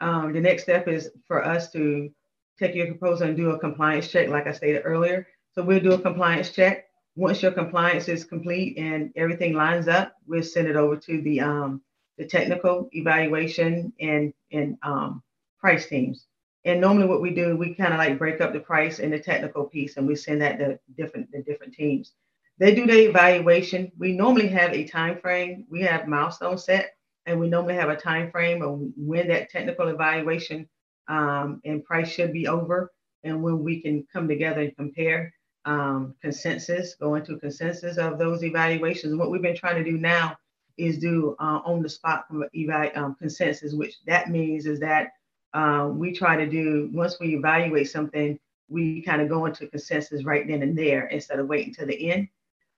um, 0.00 0.32
the 0.32 0.40
next 0.40 0.64
step 0.64 0.88
is 0.88 1.10
for 1.26 1.44
us 1.44 1.70
to 1.72 2.10
take 2.58 2.74
your 2.74 2.86
proposal 2.86 3.28
and 3.28 3.36
do 3.36 3.50
a 3.50 3.58
compliance 3.58 4.08
check, 4.08 4.28
like 4.28 4.46
I 4.46 4.52
stated 4.52 4.82
earlier. 4.84 5.26
So 5.54 5.62
we'll 5.62 5.80
do 5.80 5.92
a 5.92 5.98
compliance 6.00 6.50
check. 6.50 6.86
Once 7.14 7.42
your 7.42 7.52
compliance 7.52 8.08
is 8.08 8.24
complete 8.24 8.78
and 8.78 9.12
everything 9.16 9.52
lines 9.52 9.88
up, 9.88 10.14
we'll 10.26 10.42
send 10.42 10.66
it 10.68 10.76
over 10.76 10.96
to 10.96 11.20
the 11.22 11.40
um, 11.40 11.82
the 12.18 12.24
technical 12.24 12.88
evaluation 12.92 13.92
and 14.00 14.32
and 14.50 14.78
um, 14.82 15.22
price 15.58 15.86
teams. 15.86 16.26
And 16.64 16.80
normally, 16.80 17.06
what 17.06 17.20
we 17.20 17.34
do, 17.34 17.56
we 17.56 17.74
kind 17.74 17.92
of 17.92 17.98
like 17.98 18.18
break 18.18 18.40
up 18.40 18.52
the 18.52 18.60
price 18.60 19.00
and 19.00 19.12
the 19.12 19.18
technical 19.18 19.64
piece, 19.64 19.96
and 19.96 20.06
we 20.06 20.14
send 20.14 20.40
that 20.42 20.58
to 20.58 20.78
different 20.96 21.30
the 21.32 21.42
different 21.42 21.74
teams. 21.74 22.12
They 22.58 22.74
do 22.74 22.86
the 22.86 23.08
evaluation. 23.08 23.90
We 23.98 24.12
normally 24.12 24.48
have 24.48 24.72
a 24.72 24.86
time 24.86 25.18
frame. 25.20 25.66
We 25.68 25.82
have 25.82 26.06
milestones 26.06 26.64
set, 26.64 26.94
and 27.26 27.38
we 27.38 27.48
normally 27.48 27.74
have 27.74 27.90
a 27.90 27.96
time 27.96 28.30
frame 28.30 28.62
of 28.62 28.80
when 28.96 29.28
that 29.28 29.50
technical 29.50 29.88
evaluation 29.88 30.68
um, 31.08 31.60
and 31.64 31.84
price 31.84 32.10
should 32.10 32.32
be 32.32 32.48
over, 32.48 32.92
and 33.24 33.42
when 33.42 33.62
we 33.62 33.80
can 33.80 34.06
come 34.12 34.28
together 34.28 34.62
and 34.62 34.76
compare 34.76 35.32
um, 35.64 36.14
consensus, 36.20 36.94
go 36.94 37.14
into 37.14 37.38
consensus 37.38 37.96
of 37.96 38.18
those 38.18 38.42
evaluations. 38.42 39.16
What 39.16 39.30
we've 39.30 39.42
been 39.42 39.56
trying 39.56 39.82
to 39.82 39.90
do 39.90 39.98
now 39.98 40.36
is 40.76 40.98
do 40.98 41.36
uh, 41.38 41.60
on 41.64 41.82
the 41.82 41.88
spot 41.88 42.26
evaluate 42.54 42.96
um, 42.96 43.14
consensus, 43.18 43.72
which 43.72 43.96
that 44.06 44.30
means 44.30 44.66
is 44.66 44.80
that 44.80 45.12
um, 45.54 45.98
we 45.98 46.12
try 46.12 46.36
to 46.36 46.46
do 46.46 46.90
once 46.92 47.18
we 47.20 47.34
evaluate 47.34 47.90
something, 47.90 48.38
we 48.68 49.02
kind 49.02 49.20
of 49.20 49.28
go 49.28 49.46
into 49.46 49.66
consensus 49.66 50.24
right 50.24 50.46
then 50.46 50.62
and 50.62 50.76
there 50.76 51.06
instead 51.08 51.38
of 51.38 51.46
waiting 51.46 51.74
to 51.74 51.84
the 51.84 52.10
end 52.10 52.28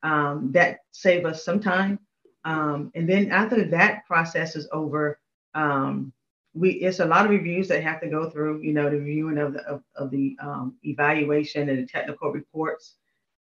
um, 0.03 0.51
that 0.53 0.81
save 0.91 1.25
us 1.25 1.45
some 1.45 1.61
time. 1.61 1.99
Um, 2.45 2.91
and 2.95 3.09
then 3.09 3.31
after 3.31 3.65
that 3.65 4.07
process 4.07 4.57
is 4.57 4.69
over, 4.73 5.19
um, 5.55 6.13
we 6.55 6.71
it's 6.71 7.01
a 7.01 7.05
lot 7.05 7.25
of 7.25 7.31
reviews 7.31 7.69
that 7.69 7.83
have 7.83 8.01
to 8.01 8.09
go 8.09 8.31
through. 8.31 8.63
You 8.63 8.73
know, 8.73 8.89
the 8.89 8.99
reviewing 8.99 9.39
of 9.39 9.55
the 9.55 9.63
of, 9.63 9.83
of 9.97 10.11
the 10.11 10.37
um, 10.41 10.77
evaluation 10.85 11.69
and 11.69 11.79
the 11.79 11.87
technical 11.87 12.31
reports. 12.31 12.95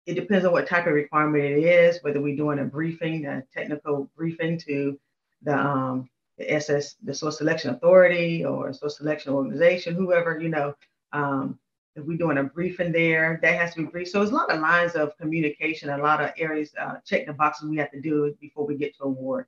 It 0.05 0.15
depends 0.15 0.45
on 0.45 0.53
what 0.53 0.67
type 0.67 0.87
of 0.87 0.93
requirement 0.93 1.43
it 1.43 1.63
is. 1.63 1.99
Whether 2.01 2.21
we're 2.21 2.35
doing 2.35 2.59
a 2.59 2.65
briefing, 2.65 3.25
a 3.25 3.43
technical 3.53 4.09
briefing 4.15 4.59
to 4.59 4.99
the 5.41 5.57
um, 5.57 6.09
the 6.37 6.51
SS, 6.53 6.95
the 7.03 7.13
source 7.13 7.37
selection 7.37 7.71
authority 7.71 8.45
or 8.45 8.71
source 8.73 8.97
selection 8.97 9.33
organization, 9.33 9.95
whoever 9.95 10.39
you 10.39 10.49
know. 10.49 10.75
Um, 11.13 11.57
if 11.95 12.05
we're 12.05 12.17
doing 12.17 12.37
a 12.37 12.43
briefing 12.43 12.91
there, 12.91 13.39
that 13.41 13.59
has 13.59 13.73
to 13.73 13.81
be 13.81 13.85
brief. 13.85 14.09
So 14.09 14.21
it's 14.21 14.31
a 14.31 14.35
lot 14.35 14.51
of 14.51 14.59
lines 14.59 14.93
of 14.93 15.17
communication, 15.17 15.89
a 15.89 15.97
lot 15.97 16.21
of 16.21 16.29
areas, 16.37 16.71
uh, 16.79 16.97
check 17.03 17.25
the 17.25 17.33
boxes 17.33 17.67
we 17.67 17.77
have 17.77 17.89
to 17.89 17.99
do 17.99 18.35
before 18.39 18.67
we 18.67 18.75
get 18.75 18.95
to 18.97 19.05
award. 19.05 19.47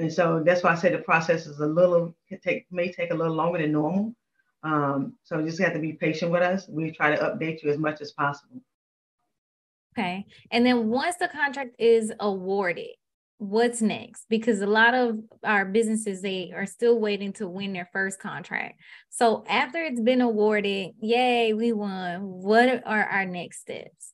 And 0.00 0.10
so 0.10 0.42
that's 0.42 0.62
why 0.62 0.70
I 0.70 0.76
say 0.76 0.90
the 0.90 0.98
process 0.98 1.46
is 1.46 1.60
a 1.60 1.66
little, 1.66 2.16
take, 2.42 2.64
may 2.70 2.90
take 2.90 3.10
a 3.10 3.14
little 3.14 3.34
longer 3.34 3.58
than 3.58 3.72
normal. 3.72 4.14
Um, 4.62 5.12
so 5.24 5.38
you 5.38 5.44
just 5.44 5.60
have 5.60 5.74
to 5.74 5.78
be 5.78 5.92
patient 5.92 6.32
with 6.32 6.40
us. 6.40 6.66
We 6.68 6.90
try 6.90 7.14
to 7.14 7.22
update 7.22 7.62
you 7.62 7.70
as 7.70 7.76
much 7.76 8.00
as 8.00 8.12
possible. 8.12 8.62
Okay. 9.98 10.24
And 10.50 10.64
then 10.64 10.88
once 10.88 11.16
the 11.16 11.28
contract 11.28 11.74
is 11.78 12.14
awarded, 12.18 12.96
what's 13.36 13.80
next 13.80 14.26
because 14.28 14.60
a 14.60 14.66
lot 14.66 14.92
of 14.92 15.18
our 15.44 15.64
businesses 15.64 16.20
they 16.20 16.52
are 16.54 16.66
still 16.66 17.00
waiting 17.00 17.32
to 17.32 17.48
win 17.48 17.72
their 17.72 17.88
first 17.90 18.20
contract 18.20 18.78
so 19.08 19.42
after 19.48 19.82
it's 19.82 20.02
been 20.02 20.20
awarded 20.20 20.90
yay 21.00 21.54
we 21.54 21.72
won 21.72 22.20
what 22.20 22.82
are 22.84 23.02
our 23.04 23.24
next 23.24 23.62
steps 23.62 24.12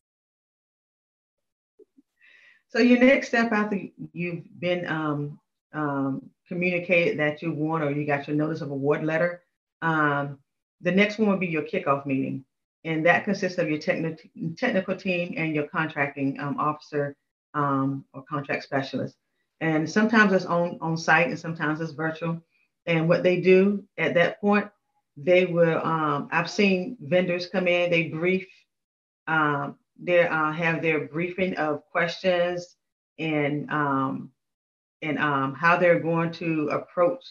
so 2.69 2.79
your 2.79 3.01
next 3.01 3.27
step 3.27 3.51
after 3.51 3.81
you've 4.13 4.45
been 4.61 4.87
um, 4.87 5.41
um, 5.73 6.23
communicated 6.49 7.19
that 7.19 7.43
you 7.43 7.53
won 7.53 7.83
or 7.83 7.91
you 7.91 8.07
got 8.07 8.27
your 8.27 8.37
notice 8.37 8.61
of 8.61 8.71
award 8.71 9.05
letter 9.05 9.43
um, 9.83 10.39
the 10.81 10.93
next 10.93 11.19
one 11.19 11.29
will 11.29 11.37
be 11.37 11.47
your 11.47 11.63
kickoff 11.63 12.07
meeting 12.07 12.45
and 12.87 13.05
that 13.05 13.25
consists 13.25 13.59
of 13.59 13.69
your 13.69 13.79
techni- 13.79 14.57
technical 14.57 14.95
team 14.95 15.35
and 15.37 15.55
your 15.55 15.67
contracting 15.67 16.39
um, 16.39 16.57
officer 16.59 17.17
um, 17.55 18.05
or 18.15 18.23
contract 18.23 18.63
specialist. 18.63 19.17
And 19.61 19.91
sometimes 19.91 20.33
it's 20.33 20.45
on, 20.45 20.79
on 20.81 20.97
site 20.97 21.27
and 21.27 21.39
sometimes 21.39 21.81
it's 21.81 21.93
virtual. 21.93 22.41
And 22.87 23.09
what 23.09 23.25
they 23.25 23.41
do 23.41 23.83
at 23.99 24.15
that 24.15 24.41
point, 24.41 24.69
they 25.17 25.47
will, 25.47 25.85
um, 25.85 26.29
I've 26.31 26.49
seen 26.49 26.97
vendors 27.01 27.49
come 27.49 27.67
in, 27.67 27.91
they 27.91 28.05
brief, 28.05 28.47
um, 29.27 29.77
they 29.99 30.29
uh, 30.29 30.53
have 30.53 30.81
their 30.81 31.09
briefing 31.09 31.57
of 31.57 31.83
questions 31.91 32.77
and, 33.19 33.69
um, 33.71 34.31
and 35.03 35.19
um, 35.19 35.55
how 35.55 35.77
they're 35.77 36.01
going 36.01 36.33
to 36.33 36.69
approach 36.69 37.25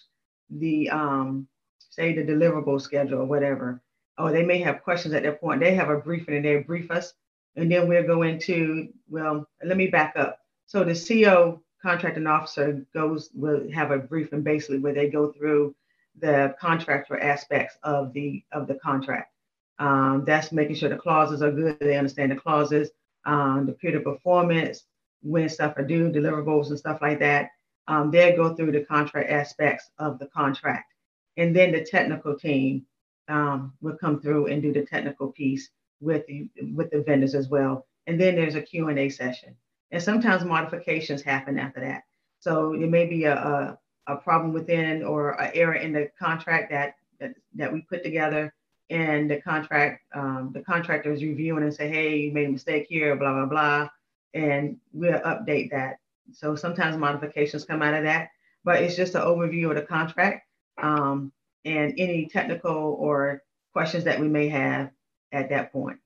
the, 0.49 0.89
um, 0.89 1.47
say, 1.89 2.13
the 2.13 2.23
deliverable 2.23 2.81
schedule 2.81 3.19
or 3.19 3.25
whatever. 3.25 3.81
Or 4.17 4.31
they 4.31 4.43
may 4.43 4.59
have 4.59 4.83
questions 4.83 5.13
at 5.13 5.23
that 5.23 5.41
point. 5.41 5.59
They 5.59 5.75
have 5.75 5.89
a 5.89 5.97
briefing 5.97 6.35
and 6.35 6.45
they 6.45 6.57
brief 6.57 6.91
us. 6.91 7.13
And 7.55 7.71
then 7.71 7.87
we'll 7.87 8.03
go 8.03 8.23
into, 8.23 8.89
well, 9.09 9.47
let 9.63 9.77
me 9.77 9.87
back 9.87 10.13
up. 10.15 10.39
So 10.67 10.83
the 10.83 10.95
CO 10.95 11.61
contracting 11.81 12.27
officer 12.27 12.85
goes 12.93 13.29
will 13.33 13.71
have 13.71 13.91
a 13.91 13.97
briefing 13.97 14.41
basically 14.41 14.79
where 14.79 14.93
they 14.93 15.09
go 15.09 15.31
through 15.31 15.75
the 16.19 16.55
contractual 16.59 17.17
aspects 17.21 17.77
of 17.83 18.13
the 18.13 18.43
of 18.51 18.67
the 18.67 18.75
contract. 18.75 19.31
Um, 19.79 20.23
that's 20.25 20.51
making 20.51 20.75
sure 20.75 20.89
the 20.89 20.95
clauses 20.95 21.41
are 21.41 21.51
good. 21.51 21.77
They 21.79 21.97
understand 21.97 22.31
the 22.31 22.37
clauses, 22.37 22.89
um, 23.25 23.65
the 23.65 23.73
period 23.73 23.97
of 23.97 24.05
performance, 24.05 24.85
when 25.21 25.49
stuff 25.49 25.73
are 25.77 25.83
due, 25.83 26.11
deliverables 26.11 26.69
and 26.69 26.79
stuff 26.79 27.01
like 27.01 27.19
that. 27.19 27.49
Um, 27.87 28.11
they 28.11 28.35
go 28.35 28.55
through 28.55 28.71
the 28.71 28.85
contract 28.85 29.29
aspects 29.29 29.89
of 29.99 30.19
the 30.19 30.27
contract, 30.27 30.93
and 31.37 31.55
then 31.55 31.71
the 31.71 31.83
technical 31.83 32.35
team 32.35 32.85
um, 33.27 33.73
will 33.81 33.97
come 33.97 34.19
through 34.19 34.47
and 34.47 34.61
do 34.61 34.73
the 34.73 34.85
technical 34.85 35.31
piece 35.31 35.69
with 36.01 36.25
the 36.27 36.49
with 36.73 36.89
the 36.91 37.01
vendors 37.01 37.35
as 37.35 37.49
well. 37.49 37.85
And 38.07 38.19
then 38.19 38.35
there's 38.35 38.55
a 38.55 38.61
Q&A 38.61 39.09
session, 39.09 39.55
and 39.91 40.01
sometimes 40.01 40.43
modifications 40.43 41.21
happen 41.21 41.57
after 41.57 41.79
that. 41.81 42.03
So 42.39 42.73
it 42.73 42.89
may 42.89 43.05
be 43.05 43.23
a, 43.23 43.35
a, 43.35 43.79
a 44.07 44.15
problem 44.17 44.53
within 44.53 45.03
or 45.03 45.31
an 45.41 45.51
error 45.55 45.75
in 45.75 45.93
the 45.93 46.11
contract 46.19 46.69
that, 46.71 46.95
that, 47.19 47.33
that 47.55 47.73
we 47.73 47.81
put 47.81 48.03
together 48.03 48.53
and 48.89 49.29
the 49.29 49.41
contract, 49.41 50.03
um, 50.13 50.51
the 50.53 50.61
contractor 50.61 51.11
is 51.11 51.23
reviewing 51.23 51.63
and 51.63 51.73
say, 51.73 51.87
hey, 51.89 52.17
you 52.17 52.31
made 52.31 52.47
a 52.47 52.51
mistake 52.51 52.85
here, 52.87 53.15
blah, 53.15 53.33
blah, 53.33 53.45
blah. 53.45 53.89
And 54.33 54.77
we'll 54.93 55.19
update 55.21 55.71
that. 55.71 55.97
So 56.31 56.55
sometimes 56.55 56.97
modifications 56.97 57.65
come 57.65 57.81
out 57.81 57.93
of 57.93 58.03
that, 58.03 58.29
but 58.63 58.81
it's 58.81 58.95
just 58.95 59.15
an 59.15 59.21
overview 59.21 59.69
of 59.69 59.75
the 59.75 59.83
contract. 59.83 60.43
Um, 60.81 61.31
and 61.65 61.93
any 61.97 62.27
technical 62.27 62.95
or 62.99 63.41
questions 63.73 64.03
that 64.05 64.19
we 64.19 64.29
may 64.29 64.47
have 64.47 64.91
at 65.31 65.49
that 65.49 65.73
point. 65.73 65.97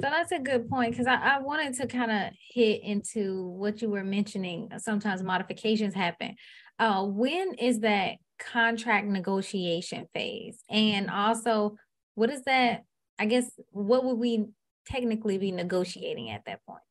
So 0.00 0.08
that's 0.08 0.30
a 0.30 0.38
good 0.38 0.70
point 0.70 0.92
because 0.92 1.08
I, 1.08 1.16
I, 1.16 1.38
wanted 1.40 1.74
to 1.74 1.88
kind 1.88 2.12
of 2.12 2.32
hit 2.54 2.84
into 2.84 3.48
what 3.48 3.82
you 3.82 3.90
were 3.90 4.04
mentioning. 4.04 4.70
Sometimes 4.78 5.24
modifications 5.24 5.92
happen. 5.92 6.36
Uh, 6.78 7.04
when 7.04 7.54
is 7.54 7.80
that 7.80 8.12
contract 8.38 9.08
negotiation 9.08 10.06
phase? 10.14 10.62
And 10.70 11.10
also, 11.10 11.76
what 12.14 12.30
is 12.30 12.42
that? 12.44 12.84
I 13.18 13.26
guess 13.26 13.50
what 13.70 14.04
would 14.04 14.18
we 14.18 14.46
technically 14.86 15.36
be 15.36 15.50
negotiating 15.50 16.30
at 16.30 16.44
that 16.46 16.64
point? 16.64 16.82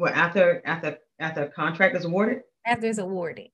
Well, 0.00 0.14
after 0.14 0.62
after 0.64 0.98
after 1.18 1.42
a 1.42 1.48
contract 1.50 1.94
is 1.94 2.06
awarded. 2.06 2.40
After 2.64 2.86
it's 2.86 2.98
awarded. 2.98 3.48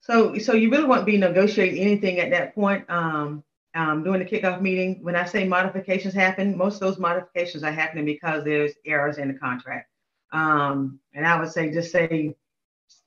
So 0.00 0.36
so 0.38 0.54
you 0.54 0.70
really 0.72 0.86
won't 0.86 1.06
be 1.06 1.16
negotiating 1.16 1.80
anything 1.80 2.18
at 2.18 2.30
that 2.30 2.52
point. 2.52 2.84
Um, 2.90 3.44
um, 3.76 4.02
during 4.02 4.18
the 4.18 4.28
kickoff 4.28 4.60
meeting, 4.60 4.98
when 5.02 5.14
I 5.14 5.24
say 5.24 5.46
modifications 5.46 6.14
happen, 6.14 6.56
most 6.56 6.74
of 6.74 6.80
those 6.80 6.98
modifications 6.98 7.62
are 7.62 7.70
happening 7.70 8.04
because 8.04 8.42
there's 8.42 8.72
errors 8.84 9.18
in 9.18 9.28
the 9.28 9.34
contract. 9.34 9.88
Um, 10.32 10.98
and 11.14 11.24
I 11.24 11.38
would 11.38 11.50
say 11.50 11.72
just 11.72 11.92
say 11.92 12.34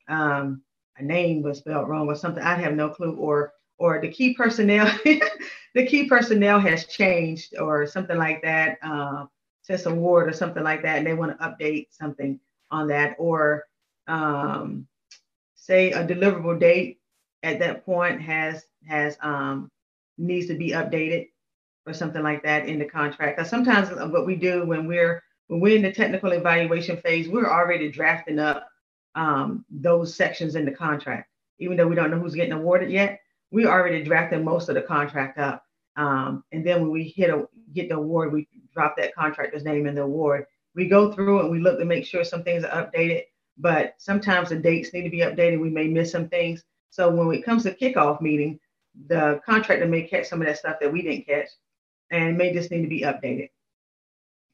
um, 0.08 0.62
a 0.98 1.04
name 1.04 1.42
was 1.42 1.58
spelled 1.58 1.90
wrong 1.90 2.08
or 2.08 2.16
something. 2.16 2.42
i'd 2.42 2.62
have 2.62 2.74
no 2.74 2.90
clue. 2.90 3.16
Or 3.16 3.52
or 3.80 4.00
the 4.00 4.10
key 4.10 4.34
personnel, 4.34 4.90
the 5.76 5.86
key 5.86 6.08
personnel 6.08 6.62
has 6.62 6.86
changed 6.86 7.58
or 7.60 7.86
something 7.86 8.18
like 8.18 8.42
that 8.44 8.78
uh, 8.82 9.26
since 9.68 9.86
award 9.86 10.30
or 10.30 10.34
something 10.34 10.64
like 10.64 10.82
that, 10.82 10.98
and 10.98 11.06
they 11.06 11.14
want 11.14 11.38
to 11.38 11.46
update 11.46 11.88
something 11.92 12.40
on 12.72 12.88
that. 12.88 13.16
Or 13.20 13.66
um, 14.08 14.88
say 15.56 15.92
a 15.92 16.08
deliverable 16.08 16.58
date 16.58 17.00
at 17.44 17.60
that 17.60 17.86
point 17.86 18.22
has 18.22 18.64
has 18.88 19.18
um, 19.22 19.70
needs 20.18 20.48
to 20.48 20.56
be 20.56 20.72
updated 20.72 21.28
or 21.86 21.94
something 21.94 22.24
like 22.24 22.42
that 22.44 22.68
in 22.68 22.80
the 22.80 22.86
contract. 22.86 23.38
Because 23.38 23.50
sometimes 23.50 23.90
what 23.90 24.26
we 24.26 24.36
do 24.36 24.66
when 24.66 24.88
we're 24.88 25.22
when 25.48 25.60
we're 25.60 25.76
in 25.76 25.84
the 25.84 25.92
technical 25.92 26.32
evaluation 26.32 26.96
phase, 26.98 27.28
we're 27.28 27.50
already 27.50 27.92
drafting 27.92 28.40
up 28.40 28.70
um, 29.16 29.66
those 29.70 30.16
sections 30.16 30.56
in 30.56 30.64
the 30.64 30.72
contract, 30.72 31.30
even 31.60 31.76
though 31.76 31.88
we 31.88 31.96
don't 31.96 32.10
know 32.12 32.20
who's 32.20 32.36
getting 32.36 32.54
awarded 32.54 32.90
yet. 32.90 33.20
We 33.52 33.66
already 33.66 34.04
drafted 34.04 34.44
most 34.44 34.70
of 34.70 34.76
the 34.76 34.82
contract 34.82 35.38
up, 35.38 35.64
um, 35.98 36.46
and 36.54 36.66
then 36.66 36.82
when 36.82 36.92
we 36.92 37.04
hit 37.04 37.30
a 37.30 37.48
get 37.74 37.90
the 37.90 37.96
award, 37.96 38.32
we 38.32 38.48
drop 38.78 38.96
that 38.98 39.16
contractor's 39.16 39.64
name 39.64 39.88
in 39.88 39.96
the 39.96 40.04
award. 40.04 40.46
We 40.76 40.88
go 40.88 41.12
through 41.12 41.40
and 41.40 41.50
we 41.50 41.60
look 41.60 41.80
to 41.80 41.86
make 41.86 42.06
sure 42.06 42.24
some 42.24 42.44
things 42.44 42.64
are 42.64 42.86
updated, 42.86 43.24
but 43.58 43.96
sometimes 43.98 44.50
the 44.50 44.56
dates 44.56 44.94
need 44.94 45.04
to 45.04 45.10
be 45.10 45.22
updated. 45.22 45.60
We 45.60 45.72
may 45.72 45.88
miss 45.88 46.12
some 46.12 46.30
things. 46.30 46.64
So 46.92 47.10
when 47.10 47.36
it 47.36 47.44
comes 47.44 47.64
to 47.64 47.74
kickoff 47.74 48.22
meeting, 48.22 48.60
the 49.08 49.42
contractor 49.44 49.88
may 49.88 50.04
catch 50.04 50.28
some 50.28 50.42
of 50.42 50.48
that 50.48 50.60
stuff 50.60 50.78
that 50.80 50.94
we 50.94 51.02
didn't 51.02 51.26
catch 51.26 51.50
and 52.12 52.38
may 52.38 52.54
just 52.54 52.70
need 52.70 52.84
to 52.84 52.88
be 52.88 53.02
updated. 53.02 53.50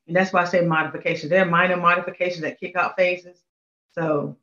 And 0.07 0.15
that's 0.15 0.31
why 0.31 0.43
I 0.43 0.45
say 0.45 0.61
modifications. 0.61 1.29
There 1.29 1.41
are 1.41 1.49
minor 1.49 1.77
modifications 1.77 2.45
at 2.45 2.61
kickoff 2.61 2.95
phases. 2.95 3.43
So 3.91 4.37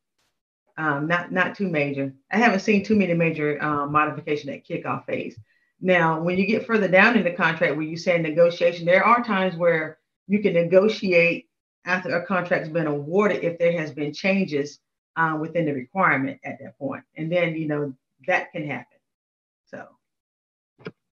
um, 0.76 1.06
not 1.08 1.32
not 1.32 1.56
too 1.56 1.68
major. 1.68 2.12
I 2.30 2.36
haven't 2.36 2.60
seen 2.60 2.84
too 2.84 2.96
many 2.96 3.14
major 3.14 3.62
um, 3.62 3.92
modification 3.92 4.50
at 4.50 4.66
kickoff 4.66 5.06
phase. 5.06 5.38
Now, 5.80 6.20
when 6.20 6.38
you 6.38 6.46
get 6.46 6.66
further 6.66 6.88
down 6.88 7.16
in 7.16 7.24
the 7.24 7.32
contract 7.32 7.76
where 7.76 7.86
you 7.86 7.96
say 7.96 8.18
negotiation, 8.18 8.84
there 8.84 9.04
are 9.04 9.22
times 9.22 9.56
where 9.56 9.98
you 10.26 10.40
can 10.40 10.52
negotiate 10.52 11.48
after 11.86 12.14
a 12.16 12.26
contract's 12.26 12.68
been 12.68 12.86
awarded 12.86 13.42
if 13.42 13.58
there 13.58 13.72
has 13.72 13.90
been 13.90 14.12
changes 14.12 14.78
uh, 15.16 15.36
within 15.40 15.64
the 15.64 15.72
requirement 15.72 16.38
at 16.44 16.58
that 16.60 16.78
point. 16.78 17.02
And 17.16 17.32
then, 17.32 17.54
you 17.54 17.66
know, 17.66 17.94
that 18.26 18.52
can 18.52 18.66
happen. 18.66 18.98
So. 19.70 19.86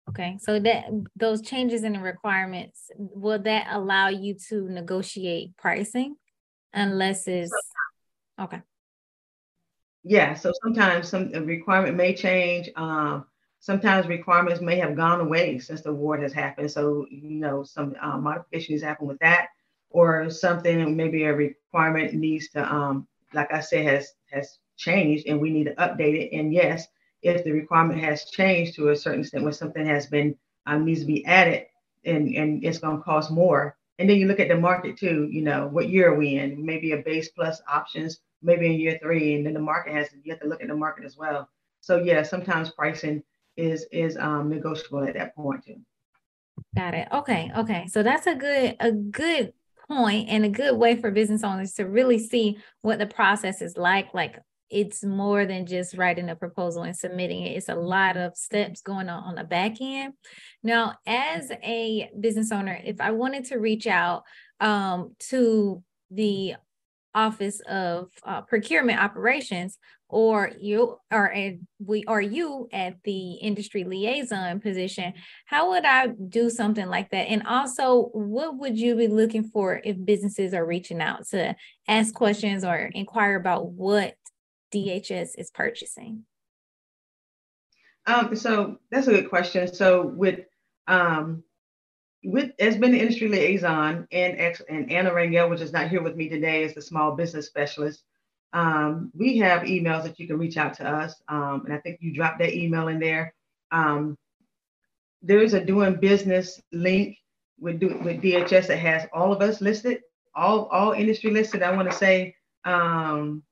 Okay, 0.08 0.38
so 0.40 0.58
that 0.60 0.86
those 1.16 1.42
changes 1.42 1.82
in 1.82 1.94
the 1.94 2.00
requirements 2.00 2.90
will 2.96 3.38
that 3.40 3.66
allow 3.70 4.08
you 4.08 4.34
to 4.48 4.68
negotiate 4.68 5.56
pricing, 5.56 6.16
unless 6.72 7.26
it's 7.26 7.52
okay. 8.40 8.62
Yeah, 10.04 10.34
so 10.34 10.52
sometimes 10.62 11.08
some 11.08 11.32
requirement 11.32 11.96
may 11.96 12.14
change. 12.14 12.70
Um, 12.76 13.26
sometimes 13.64 14.06
requirements 14.06 14.60
may 14.60 14.76
have 14.76 14.94
gone 14.94 15.22
away 15.22 15.58
since 15.58 15.80
the 15.80 15.88
award 15.88 16.20
has 16.20 16.34
happened. 16.34 16.70
So 16.70 17.06
you 17.10 17.30
know 17.30 17.64
some 17.64 17.94
um, 17.98 18.22
modifications 18.22 18.82
happen 18.82 19.08
with 19.08 19.18
that, 19.20 19.48
or 19.88 20.28
something 20.28 20.94
maybe 20.94 21.24
a 21.24 21.34
requirement 21.34 22.12
needs 22.12 22.50
to, 22.50 22.60
um, 22.70 23.08
like 23.32 23.50
I 23.54 23.60
said, 23.60 23.86
has 23.86 24.12
has 24.30 24.58
changed 24.76 25.26
and 25.26 25.40
we 25.40 25.48
need 25.48 25.64
to 25.64 25.74
update 25.76 26.14
it. 26.14 26.36
And 26.36 26.52
yes, 26.52 26.86
if 27.22 27.42
the 27.42 27.52
requirement 27.52 28.00
has 28.00 28.26
changed 28.26 28.74
to 28.74 28.90
a 28.90 28.96
certain 28.96 29.20
extent 29.20 29.44
where 29.44 29.52
something 29.52 29.86
has 29.86 30.06
been 30.08 30.36
um, 30.66 30.84
needs 30.84 31.00
to 31.00 31.06
be 31.06 31.24
added 31.24 31.64
and, 32.04 32.34
and 32.34 32.62
it's 32.62 32.78
going 32.78 32.98
to 32.98 33.02
cost 33.02 33.30
more. 33.30 33.78
And 33.98 34.10
then 34.10 34.18
you 34.18 34.26
look 34.26 34.40
at 34.40 34.48
the 34.48 34.56
market 34.56 34.98
too, 34.98 35.28
you 35.30 35.40
know, 35.40 35.68
what 35.68 35.88
year 35.88 36.12
are 36.12 36.18
we 36.18 36.36
in? 36.36 36.66
Maybe 36.66 36.92
a 36.92 36.98
base 36.98 37.30
plus 37.30 37.62
options, 37.66 38.20
maybe 38.42 38.66
in 38.66 38.72
year 38.72 38.98
three. 39.00 39.36
And 39.36 39.46
then 39.46 39.54
the 39.54 39.60
market 39.60 39.94
has 39.94 40.08
you 40.22 40.32
have 40.32 40.40
to 40.42 40.48
look 40.48 40.60
at 40.60 40.68
the 40.68 40.76
market 40.76 41.06
as 41.06 41.16
well. 41.16 41.48
So 41.80 42.02
yeah, 42.02 42.22
sometimes 42.24 42.70
pricing 42.70 43.22
is 43.56 43.86
is 43.92 44.16
um, 44.16 44.48
negotiable 44.48 45.04
at 45.04 45.14
that 45.14 45.34
point 45.34 45.64
too. 45.64 45.76
Got 46.76 46.94
it. 46.94 47.08
Okay. 47.12 47.50
Okay. 47.56 47.86
So 47.88 48.02
that's 48.02 48.26
a 48.26 48.34
good 48.34 48.76
a 48.80 48.92
good 48.92 49.52
point 49.88 50.28
and 50.28 50.44
a 50.44 50.48
good 50.48 50.76
way 50.76 50.96
for 50.96 51.10
business 51.10 51.44
owners 51.44 51.74
to 51.74 51.84
really 51.84 52.18
see 52.18 52.58
what 52.82 52.98
the 52.98 53.06
process 53.06 53.60
is 53.60 53.76
like. 53.76 54.12
Like 54.14 54.38
it's 54.70 55.04
more 55.04 55.46
than 55.46 55.66
just 55.66 55.96
writing 55.96 56.30
a 56.30 56.36
proposal 56.36 56.82
and 56.82 56.96
submitting 56.96 57.42
it. 57.42 57.56
It's 57.56 57.68
a 57.68 57.74
lot 57.74 58.16
of 58.16 58.36
steps 58.36 58.80
going 58.80 59.08
on 59.08 59.22
on 59.22 59.34
the 59.36 59.44
back 59.44 59.80
end. 59.80 60.14
Now, 60.62 60.94
as 61.06 61.50
a 61.62 62.10
business 62.18 62.50
owner, 62.50 62.80
if 62.82 63.00
I 63.00 63.12
wanted 63.12 63.44
to 63.46 63.58
reach 63.58 63.86
out 63.86 64.24
um, 64.60 65.14
to 65.30 65.82
the 66.10 66.54
Office 67.14 67.60
of 67.68 68.10
uh, 68.24 68.42
Procurement 68.42 69.00
Operations, 69.00 69.78
or 70.08 70.50
you 70.60 70.98
are 71.10 71.30
at 71.32 71.54
we 71.84 72.04
are 72.06 72.20
you 72.20 72.68
at 72.72 72.96
the 73.04 73.32
industry 73.34 73.84
liaison 73.84 74.60
position, 74.60 75.14
how 75.46 75.70
would 75.70 75.84
I 75.84 76.08
do 76.08 76.50
something 76.50 76.86
like 76.86 77.10
that? 77.10 77.28
And 77.28 77.46
also, 77.46 78.10
what 78.12 78.58
would 78.58 78.78
you 78.78 78.96
be 78.96 79.08
looking 79.08 79.44
for 79.44 79.80
if 79.84 79.96
businesses 80.04 80.54
are 80.54 80.66
reaching 80.66 81.00
out 81.00 81.26
to 81.28 81.56
ask 81.88 82.14
questions 82.14 82.64
or 82.64 82.76
inquire 82.76 83.36
about 83.36 83.70
what 83.70 84.14
DHS 84.72 85.30
is 85.38 85.50
purchasing? 85.52 86.24
Um, 88.06 88.36
so 88.36 88.76
that's 88.90 89.06
a 89.06 89.12
good 89.12 89.30
question. 89.30 89.72
So 89.72 90.06
with 90.06 90.40
um, 90.86 91.42
with 92.24 92.52
as 92.58 92.76
been 92.76 92.92
the 92.92 93.00
industry 93.00 93.28
liaison 93.28 94.08
and 94.12 94.40
ex, 94.40 94.62
and 94.68 94.90
Anna 94.90 95.10
Rangel, 95.10 95.50
which 95.50 95.60
is 95.60 95.72
not 95.72 95.88
here 95.88 96.02
with 96.02 96.16
me 96.16 96.28
today, 96.28 96.64
is 96.64 96.74
the 96.74 96.82
small 96.82 97.12
business 97.12 97.46
specialist. 97.46 98.02
Um, 98.52 99.10
we 99.14 99.38
have 99.38 99.62
emails 99.62 100.04
that 100.04 100.18
you 100.18 100.26
can 100.26 100.38
reach 100.38 100.56
out 100.56 100.74
to 100.74 100.88
us, 100.88 101.14
um, 101.28 101.62
and 101.64 101.74
I 101.74 101.78
think 101.78 101.98
you 102.00 102.14
dropped 102.14 102.38
that 102.38 102.54
email 102.54 102.88
in 102.88 103.00
there. 103.00 103.34
Um, 103.72 104.16
there's 105.22 105.54
a 105.54 105.64
doing 105.64 105.96
business 105.96 106.60
link 106.72 107.18
with 107.58 107.82
with 107.82 108.22
DHS 108.22 108.68
that 108.68 108.78
has 108.78 109.06
all 109.12 109.32
of 109.32 109.42
us 109.42 109.60
listed, 109.60 110.00
all 110.34 110.66
all 110.66 110.92
industry 110.92 111.30
listed. 111.30 111.62
I 111.62 111.74
want 111.74 111.90
to 111.90 111.96
say 111.96 112.34
um, 112.64 113.42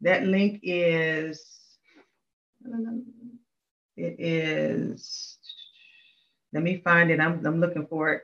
that 0.00 0.24
link 0.24 0.60
is, 0.62 1.44
it 3.96 4.20
is, 4.20 5.38
let 6.52 6.62
me 6.62 6.80
find 6.84 7.10
it. 7.10 7.20
I'm, 7.20 7.44
I'm 7.46 7.60
looking 7.60 7.86
for 7.86 8.12
it. 8.12 8.22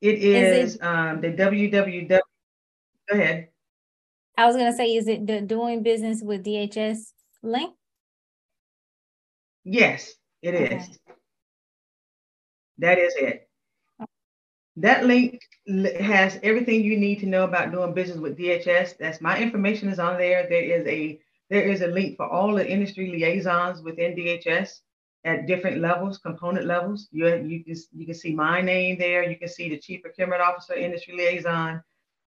It 0.00 0.18
is, 0.18 0.70
is 0.70 0.74
it, 0.76 0.82
um, 0.82 1.20
the 1.20 1.28
www. 1.28 2.08
Go 2.08 3.16
ahead. 3.16 3.48
I 4.36 4.46
was 4.46 4.56
gonna 4.56 4.72
say, 4.72 4.96
is 4.96 5.06
it 5.06 5.26
the 5.26 5.40
doing 5.40 5.82
business 5.82 6.22
with 6.22 6.44
DHS 6.44 7.12
link? 7.42 7.74
Yes, 9.64 10.12
it 10.42 10.54
okay. 10.54 10.76
is. 10.76 10.98
That 12.78 12.98
is 12.98 13.14
it. 13.16 13.48
That 14.76 15.04
link 15.04 15.40
has 16.00 16.40
everything 16.42 16.82
you 16.82 16.98
need 16.98 17.20
to 17.20 17.26
know 17.26 17.44
about 17.44 17.70
doing 17.70 17.94
business 17.94 18.18
with 18.18 18.38
DHS. 18.38 18.96
That's 18.98 19.20
my 19.20 19.38
information 19.38 19.88
is 19.88 19.98
on 19.98 20.18
there. 20.18 20.48
There 20.48 20.62
is 20.62 20.86
a 20.86 21.20
there 21.52 21.68
is 21.68 21.82
a 21.82 21.86
link 21.86 22.16
for 22.16 22.26
all 22.26 22.54
the 22.54 22.66
industry 22.66 23.10
liaisons 23.10 23.82
within 23.82 24.16
DHS 24.16 24.80
at 25.24 25.46
different 25.46 25.82
levels, 25.82 26.16
component 26.16 26.64
levels. 26.64 27.08
You 27.12 27.26
you 27.36 27.62
can 27.62 27.76
you 27.92 28.06
can 28.06 28.14
see 28.14 28.34
my 28.34 28.62
name 28.62 28.96
there. 28.98 29.22
You 29.22 29.36
can 29.36 29.48
see 29.48 29.68
the 29.68 29.76
chief 29.76 30.00
procurement 30.00 30.40
officer, 30.40 30.72
industry 30.72 31.14
liaison, 31.14 31.82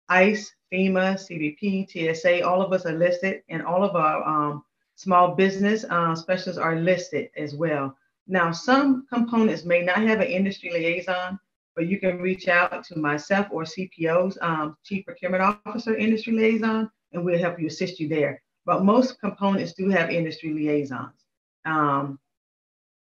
ICE, 0.09 0.53
FEMA, 0.71 1.07
CBP, 1.25 1.89
TSA. 1.89 2.47
All 2.47 2.61
of 2.61 2.71
us 2.71 2.85
are 2.85 2.99
listed, 3.05 3.41
and 3.49 3.63
all 3.63 3.83
of 3.83 3.95
our 3.95 4.21
um, 4.23 4.63
small 4.93 5.33
business 5.33 5.85
uh, 5.89 6.13
specialists 6.13 6.61
are 6.61 6.75
listed 6.75 7.31
as 7.35 7.55
well. 7.55 7.97
Now, 8.27 8.51
some 8.51 9.07
components 9.11 9.65
may 9.65 9.81
not 9.81 9.97
have 9.97 10.19
an 10.19 10.27
industry 10.27 10.69
liaison, 10.71 11.39
but 11.75 11.87
you 11.87 11.99
can 11.99 12.19
reach 12.19 12.47
out 12.47 12.83
to 12.85 12.99
myself 12.99 13.47
or 13.49 13.63
CPO's 13.63 14.37
um, 14.41 14.77
Chief 14.83 15.03
Procurement 15.03 15.59
Officer 15.65 15.95
Industry 15.95 16.33
Liaison, 16.33 16.91
and 17.11 17.25
we'll 17.25 17.39
help 17.39 17.59
you 17.59 17.65
assist 17.65 17.99
you 17.99 18.07
there. 18.07 18.43
But 18.65 18.83
most 18.83 19.19
components 19.19 19.73
do 19.73 19.89
have 19.89 20.09
industry 20.09 20.53
liaisons. 20.53 21.25
Um, 21.65 22.19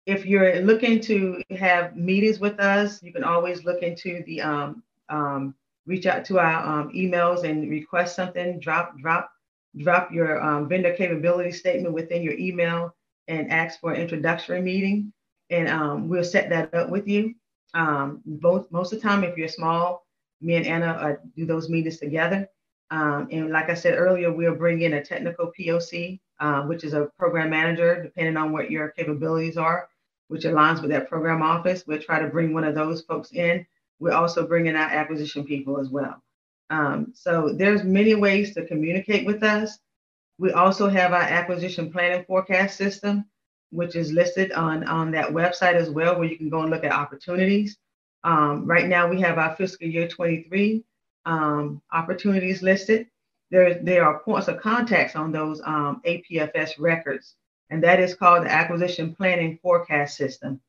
if 0.07 0.27
you're 0.27 0.61
looking 0.63 1.01
to 1.01 1.43
have 1.57 1.97
meetings 1.97 2.41
with 2.41 2.59
us, 2.59 3.03
you 3.03 3.13
can 3.13 3.23
always 3.25 3.65
look 3.65 3.83
into 3.83 4.23
the 4.27 4.41
um, 4.41 4.83
um, 5.09 5.55
reach 5.87 6.07
out 6.07 6.25
to 6.27 6.39
our 6.39 6.81
um, 6.81 6.91
emails 6.93 7.45
and 7.45 7.71
request 7.71 8.17
something. 8.17 8.59
Drop 8.59 8.99
drop 8.99 9.31
drop 9.79 10.13
your 10.13 10.43
um, 10.43 10.69
vendor 10.69 10.93
capability 10.95 11.53
statement 11.53 11.95
within 11.95 12.23
your 12.23 12.35
email 12.35 12.95
and 13.29 13.51
ask 13.53 13.81
for 13.81 13.93
an 13.93 14.01
introductory 14.01 14.61
meeting, 14.61 15.13
and 15.51 15.69
um, 15.69 16.09
we'll 16.09 16.25
set 16.25 16.49
that 16.51 16.75
up 16.75 16.91
with 16.91 17.07
you. 17.07 17.35
Both 18.27 18.71
most 18.73 18.93
of 18.93 19.01
the 19.01 19.09
time, 19.09 19.23
if 19.23 19.37
you're 19.37 19.49
small, 19.49 20.05
me 20.41 20.57
and 20.57 20.67
Anna 20.67 20.93
uh, 20.93 21.15
do 21.37 21.47
those 21.47 21.69
meetings 21.71 21.99
together. 21.99 22.49
Um, 22.93 23.27
and 23.33 23.49
like 23.49 23.71
I 23.71 23.75
said 23.75 23.95
earlier, 23.99 24.31
we'll 24.31 24.55
bring 24.55 24.83
in 24.83 24.93
a 24.93 25.03
technical 25.03 25.51
POC, 25.59 26.21
uh, 26.41 26.65
which 26.65 26.85
is 26.85 26.93
a 26.93 27.09
program 27.19 27.49
manager, 27.49 28.03
depending 28.03 28.37
on 28.37 28.53
what 28.53 28.71
your 28.71 28.91
capabilities 28.91 29.57
are, 29.57 29.89
which 30.29 30.43
aligns 30.43 30.83
with 30.83 30.91
that 30.91 31.09
program 31.09 31.41
office. 31.41 31.85
We'll 31.87 32.03
try 32.03 32.21
to 32.21 32.29
bring 32.29 32.53
one 32.53 32.65
of 32.65 32.75
those 32.75 33.01
folks 33.01 33.33
in. 33.33 33.67
We're 33.99 34.13
also 34.13 34.47
bringing 34.47 34.77
our 34.77 34.91
acquisition 34.91 35.47
people 35.47 35.81
as 35.81 35.89
well. 35.89 36.23
Um, 36.69 37.13
so 37.15 37.55
there's 37.57 37.83
many 37.83 38.15
ways 38.15 38.53
to 38.55 38.67
communicate 38.67 39.25
with 39.25 39.43
us. 39.43 39.79
We 40.37 40.53
also 40.53 40.91
have 40.91 41.15
our 41.15 41.23
acquisition 41.23 41.91
planning 41.91 42.27
forecast 42.27 42.77
system, 42.77 43.25
which 43.71 43.97
is 43.97 44.13
listed 44.13 44.53
on, 44.53 44.85
on 44.85 45.11
that 45.13 45.31
website 45.31 45.75
as 45.77 45.89
well, 45.89 46.19
where 46.19 46.29
you 46.29 46.37
can 46.37 46.51
go 46.51 46.61
and 46.61 46.71
look 46.71 46.85
at 46.85 46.93
opportunities. 46.93 47.79
Um, 48.23 48.67
right 48.67 48.87
now, 48.87 49.09
we 49.09 49.19
have 49.23 49.39
our 49.39 49.57
fiscal 49.57 49.89
year 49.89 50.09
23 50.09 50.85
um, 51.27 51.83
opportunities 51.93 52.63
listed. 52.63 53.07
There, 53.51 53.75
there 53.75 54.05
are 54.05 54.21
points 54.21 54.49
of 54.49 54.61
contacts 54.61 55.15
on 55.15 55.31
those 55.31 55.61
um, 55.65 56.01
APFS 56.07 56.79
records, 56.79 57.35
and 57.71 57.83
that 57.85 58.01
is 58.01 58.15
called 58.15 58.45
the 58.45 58.51
Acquisition 58.51 59.15
Planning 59.15 59.59
Forecast 59.63 60.17
System. 60.17 60.61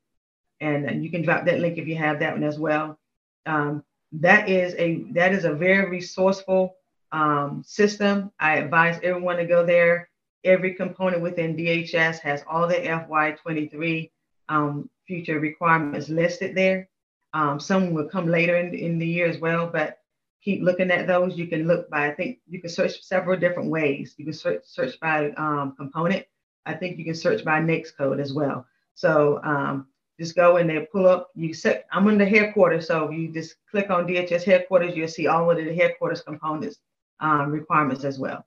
And, 0.59 0.85
and 0.85 1.03
you 1.03 1.09
can 1.09 1.21
drop 1.21 1.45
that 1.45 1.59
link 1.59 1.77
if 1.77 1.87
you 1.87 1.95
have 1.95 2.19
that 2.19 2.33
one 2.33 2.43
as 2.43 2.59
well. 2.59 2.99
Um, 3.45 3.83
that 4.13 4.47
is 4.47 4.75
a 4.75 5.03
that 5.13 5.33
is 5.33 5.43
a 5.43 5.53
very 5.53 5.89
resourceful 5.89 6.75
um, 7.11 7.63
system. 7.65 8.31
I 8.39 8.57
advise 8.57 8.99
everyone 9.03 9.37
to 9.37 9.45
go 9.45 9.65
there. 9.65 10.09
Every 10.43 10.73
component 10.73 11.21
within 11.21 11.55
DHS 11.55 12.19
has 12.19 12.43
all 12.47 12.67
the 12.67 12.75
FY23 12.75 14.11
um, 14.49 14.89
future 15.07 15.39
requirements 15.39 16.09
listed 16.09 16.55
there. 16.55 16.89
Um, 17.33 17.59
some 17.59 17.93
will 17.93 18.09
come 18.09 18.27
later 18.27 18.57
in, 18.57 18.73
in 18.73 18.99
the 18.99 19.07
year 19.07 19.27
as 19.27 19.39
well, 19.39 19.67
but 19.67 19.99
keep 20.43 20.61
looking 20.61 20.91
at 20.91 21.07
those. 21.07 21.37
You 21.37 21.47
can 21.47 21.67
look 21.67 21.89
by, 21.89 22.07
I 22.07 22.13
think 22.13 22.39
you 22.47 22.59
can 22.59 22.69
search 22.69 23.01
several 23.01 23.39
different 23.39 23.69
ways. 23.69 24.15
You 24.17 24.25
can 24.25 24.33
search, 24.33 24.63
search 24.65 24.99
by 24.99 25.31
um, 25.31 25.75
component. 25.77 26.25
I 26.65 26.73
think 26.73 26.97
you 26.97 27.05
can 27.05 27.15
search 27.15 27.43
by 27.43 27.59
NAICS 27.59 27.95
code 27.97 28.19
as 28.19 28.33
well. 28.33 28.65
So 28.93 29.41
um, 29.43 29.87
just 30.19 30.35
go 30.35 30.57
in 30.57 30.67
there, 30.67 30.85
pull 30.91 31.07
up, 31.07 31.29
you 31.35 31.53
set, 31.53 31.87
I'm 31.91 32.07
in 32.07 32.17
the 32.17 32.25
headquarters. 32.25 32.87
So 32.87 33.09
you 33.09 33.29
just 33.29 33.55
click 33.69 33.89
on 33.89 34.07
DHS 34.07 34.43
headquarters, 34.43 34.95
you'll 34.95 35.07
see 35.07 35.27
all 35.27 35.49
of 35.49 35.57
the 35.57 35.73
headquarters 35.73 36.21
components 36.21 36.77
um, 37.19 37.51
requirements 37.51 38.03
as 38.03 38.19
well. 38.19 38.45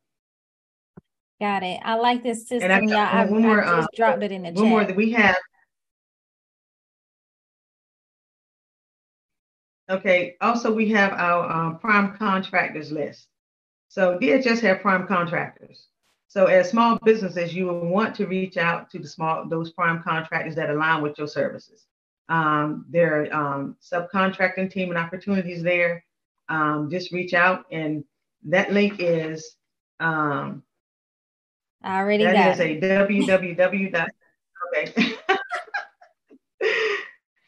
Got 1.41 1.63
it. 1.63 1.81
I 1.85 1.95
like 1.97 2.23
this 2.23 2.49
system. 2.49 2.71
I, 2.71 2.81
yeah, 2.81 3.11
I, 3.13 3.27
one 3.27 3.43
more, 3.43 3.63
I 3.63 3.77
just 3.77 3.79
um, 3.81 3.89
dropped 3.95 4.23
it 4.23 4.33
in 4.33 4.43
the 4.43 4.53
one 4.53 4.57
chat. 4.57 4.71
more 4.71 4.85
that 4.85 4.97
we 4.97 5.11
have. 5.13 5.37
Okay. 9.89 10.37
Also, 10.41 10.73
we 10.73 10.89
have 10.91 11.13
our 11.13 11.51
um, 11.51 11.79
prime 11.79 12.17
contractors 12.17 12.91
list. 12.91 13.29
So 13.89 14.19
DHS 14.19 14.61
have 14.61 14.81
prime 14.81 15.07
contractors. 15.07 15.89
So 16.29 16.47
as 16.47 16.69
small 16.69 16.99
businesses, 17.05 17.55
you 17.55 17.67
will 17.67 17.87
want 17.87 18.15
to 18.17 18.27
reach 18.27 18.57
out 18.57 18.91
to 18.91 18.99
the 18.99 19.09
small 19.09 19.49
those 19.49 19.73
prime 19.73 20.03
contractors 20.03 20.57
that 20.57 20.71
align 20.71 21.03
with 21.03 21.17
your 21.19 21.29
services. 21.29 21.87
Um, 22.29 22.85
there 22.91 23.23
are 23.23 23.33
um, 23.33 23.77
subcontracting 23.81 24.71
team 24.71 24.91
and 24.91 24.99
opportunities 24.99 25.63
there. 25.63 26.05
Um, 26.49 26.91
just 26.91 27.13
reach 27.13 27.33
out, 27.33 27.65
and 27.71 28.05
that 28.45 28.73
link 28.73 28.97
is. 28.99 29.57
Um, 30.01 30.63
I 31.83 32.01
already 32.01 32.25
that 32.25 32.35
got 32.35 32.53
is 32.53 32.61
a 32.61 32.81
www. 32.81 34.07
okay. 34.75 35.15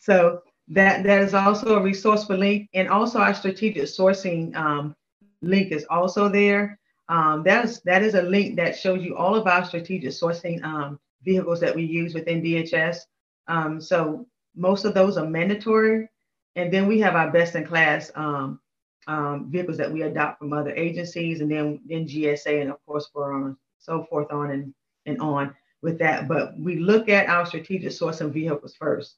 so 0.00 0.42
that 0.70 1.02
that 1.04 1.22
is 1.22 1.34
also 1.34 1.76
a 1.76 1.82
resource 1.82 2.24
for 2.24 2.36
link, 2.36 2.68
and 2.74 2.88
also 2.88 3.18
our 3.18 3.34
strategic 3.34 3.84
sourcing 3.84 4.54
um, 4.54 4.94
link 5.42 5.72
is 5.72 5.86
also 5.88 6.28
there. 6.28 6.78
Um, 7.08 7.42
that 7.44 7.64
is 7.64 7.80
that 7.82 8.02
is 8.02 8.14
a 8.14 8.22
link 8.22 8.56
that 8.56 8.76
shows 8.76 9.02
you 9.02 9.16
all 9.16 9.34
of 9.34 9.46
our 9.46 9.64
strategic 9.64 10.10
sourcing 10.10 10.62
um, 10.62 11.00
vehicles 11.22 11.60
that 11.60 11.74
we 11.74 11.84
use 11.84 12.14
within 12.14 12.42
DHS. 12.42 12.98
Um, 13.46 13.80
so 13.80 14.26
most 14.54 14.84
of 14.84 14.92
those 14.92 15.16
are 15.16 15.26
mandatory, 15.26 16.08
and 16.54 16.72
then 16.72 16.86
we 16.86 17.00
have 17.00 17.14
our 17.14 17.30
best 17.30 17.54
in 17.54 17.66
class 17.66 18.10
um, 18.14 18.60
um, 19.06 19.50
vehicles 19.50 19.78
that 19.78 19.90
we 19.90 20.02
adopt 20.02 20.38
from 20.38 20.52
other 20.52 20.74
agencies, 20.74 21.40
and 21.40 21.50
then 21.50 21.80
then 21.86 22.06
GSA, 22.06 22.60
and 22.60 22.70
of 22.70 22.84
course 22.84 23.08
for 23.12 23.32
um, 23.32 23.58
so 23.78 24.04
forth 24.10 24.30
on 24.30 24.50
and 24.50 24.74
and 25.06 25.18
on 25.20 25.54
with 25.80 25.98
that. 26.00 26.28
But 26.28 26.58
we 26.58 26.76
look 26.76 27.08
at 27.08 27.28
our 27.30 27.46
strategic 27.46 27.92
sourcing 27.92 28.32
vehicles 28.32 28.74
first, 28.74 29.16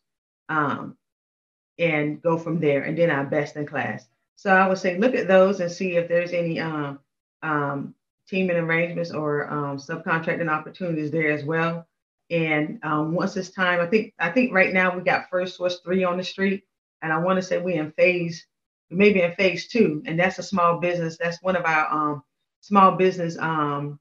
and 1.80 2.20
go 2.22 2.36
from 2.36 2.60
there, 2.60 2.82
and 2.82 2.96
then 2.96 3.10
our 3.10 3.24
best 3.24 3.56
in 3.56 3.66
class. 3.66 4.06
So 4.36 4.54
I 4.54 4.68
would 4.68 4.78
say 4.78 4.98
look 4.98 5.14
at 5.14 5.28
those 5.28 5.60
and 5.60 5.70
see 5.70 5.96
if 5.96 6.08
there's 6.08 6.32
any 6.32 6.60
um, 6.60 6.98
um, 7.42 7.94
teaming 8.28 8.56
arrangements 8.56 9.10
or 9.10 9.50
um, 9.50 9.76
subcontracting 9.78 10.48
opportunities 10.48 11.10
there 11.10 11.30
as 11.30 11.44
well. 11.44 11.86
And 12.30 12.78
um, 12.84 13.12
once 13.12 13.36
it's 13.36 13.50
time, 13.50 13.80
I 13.80 13.86
think 13.86 14.14
I 14.18 14.30
think 14.30 14.52
right 14.52 14.72
now 14.72 14.94
we 14.94 15.02
got 15.02 15.30
FirstSource 15.30 15.82
three 15.82 16.04
on 16.04 16.16
the 16.16 16.24
street, 16.24 16.64
and 17.02 17.12
I 17.12 17.18
want 17.18 17.38
to 17.38 17.42
say 17.42 17.58
we 17.58 17.74
in 17.74 17.90
phase, 17.92 18.46
maybe 18.88 19.22
in 19.22 19.32
phase 19.32 19.66
two, 19.66 20.02
and 20.06 20.18
that's 20.18 20.38
a 20.38 20.42
small 20.42 20.78
business. 20.78 21.18
That's 21.18 21.42
one 21.42 21.56
of 21.56 21.64
our 21.64 21.92
um, 21.92 22.22
small 22.60 22.92
business 22.92 23.36
um, 23.38 23.98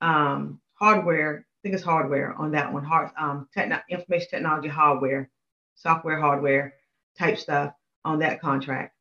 hardware. 0.00 1.46
I 1.46 1.58
think 1.62 1.74
it's 1.74 1.84
hardware 1.84 2.34
on 2.34 2.52
that 2.52 2.72
one. 2.72 2.84
Hard 2.84 3.10
techn- 3.56 3.82
information 3.90 4.28
technology 4.30 4.68
hardware, 4.68 5.28
software 5.74 6.18
hardware 6.20 6.74
type 7.18 7.38
stuff 7.38 7.74
on 8.04 8.18
that 8.18 8.40
contract 8.40 8.94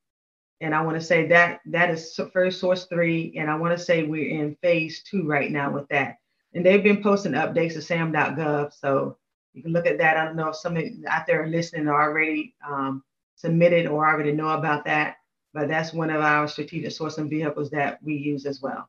and 0.62 0.76
I 0.76 0.82
want 0.82 0.96
to 1.00 1.06
say 1.06 1.28
that 1.28 1.60
that 1.66 1.90
is 1.90 2.16
FirstSource 2.16 2.88
three, 2.88 3.34
and 3.36 3.50
I 3.50 3.56
want 3.56 3.78
to 3.78 3.84
say 3.84 4.04
we're 4.04 4.30
in 4.30 4.56
phase 4.62 5.02
two 5.02 5.28
right 5.28 5.52
now 5.52 5.72
with 5.72 5.88
that. 5.90 6.18
And 6.54 6.64
they've 6.64 6.84
been 6.84 7.02
posting 7.02 7.32
updates 7.32 7.74
to 7.74 7.82
SAM.gov, 7.82 8.72
so 8.72 9.18
you 9.54 9.64
can 9.64 9.74
look 9.74 9.88
at 9.88 9.98
that. 9.98 10.18
I 10.18 10.26
don't 10.26 10.36
know 10.36 10.50
if 10.50 10.56
some 10.56 10.78
of 10.78 10.84
you 10.84 11.04
out 11.08 11.26
there 11.26 11.48
listening 11.48 11.88
are 11.88 12.10
already 12.10 12.54
um, 12.66 13.04
submitted 13.36 13.88
or 13.88 14.08
already 14.08 14.34
know 14.34 14.50
about 14.50 14.86
that, 14.86 15.16
but 15.52 15.68
that's 15.68 15.94
one 15.94 16.12
of 16.12 16.22
our 16.22 16.48
strategic 16.48 16.92
sourcing 16.92 17.30
vehicles 17.30 17.72
that 17.72 17.98
we 18.04 18.16
use 18.16 18.46
as 18.46 18.62
well. 18.62 18.88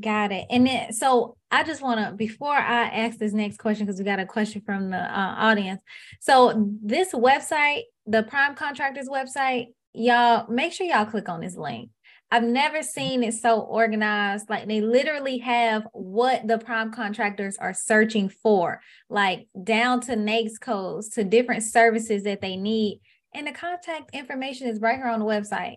Got 0.00 0.32
it. 0.32 0.46
And 0.50 0.66
then, 0.66 0.92
so 0.92 1.36
I 1.50 1.64
just 1.64 1.82
want 1.82 2.00
to, 2.00 2.14
before 2.14 2.54
I 2.54 2.88
ask 2.88 3.18
this 3.18 3.32
next 3.32 3.58
question, 3.58 3.86
because 3.86 3.98
we 3.98 4.04
got 4.04 4.18
a 4.18 4.26
question 4.26 4.60
from 4.60 4.90
the 4.90 4.98
uh, 4.98 5.34
audience. 5.38 5.80
So, 6.20 6.70
this 6.82 7.12
website, 7.12 7.82
the 8.06 8.22
Prime 8.22 8.54
Contractors 8.54 9.08
website, 9.08 9.68
y'all 9.94 10.46
make 10.48 10.72
sure 10.72 10.86
y'all 10.86 11.06
click 11.06 11.28
on 11.28 11.40
this 11.40 11.56
link. 11.56 11.90
I've 12.30 12.44
never 12.44 12.82
seen 12.82 13.22
it 13.22 13.34
so 13.34 13.60
organized. 13.60 14.50
Like 14.50 14.68
they 14.68 14.82
literally 14.82 15.38
have 15.38 15.86
what 15.92 16.46
the 16.46 16.58
prime 16.58 16.92
contractors 16.92 17.56
are 17.56 17.72
searching 17.72 18.28
for, 18.28 18.80
like 19.08 19.48
down 19.64 20.00
to 20.02 20.12
NAICS 20.14 20.60
codes 20.60 21.08
to 21.10 21.24
different 21.24 21.62
services 21.62 22.24
that 22.24 22.42
they 22.42 22.56
need. 22.56 23.00
And 23.34 23.46
the 23.46 23.52
contact 23.52 24.10
information 24.12 24.68
is 24.68 24.80
right 24.80 24.96
here 24.96 25.08
on 25.08 25.20
the 25.20 25.24
website. 25.24 25.76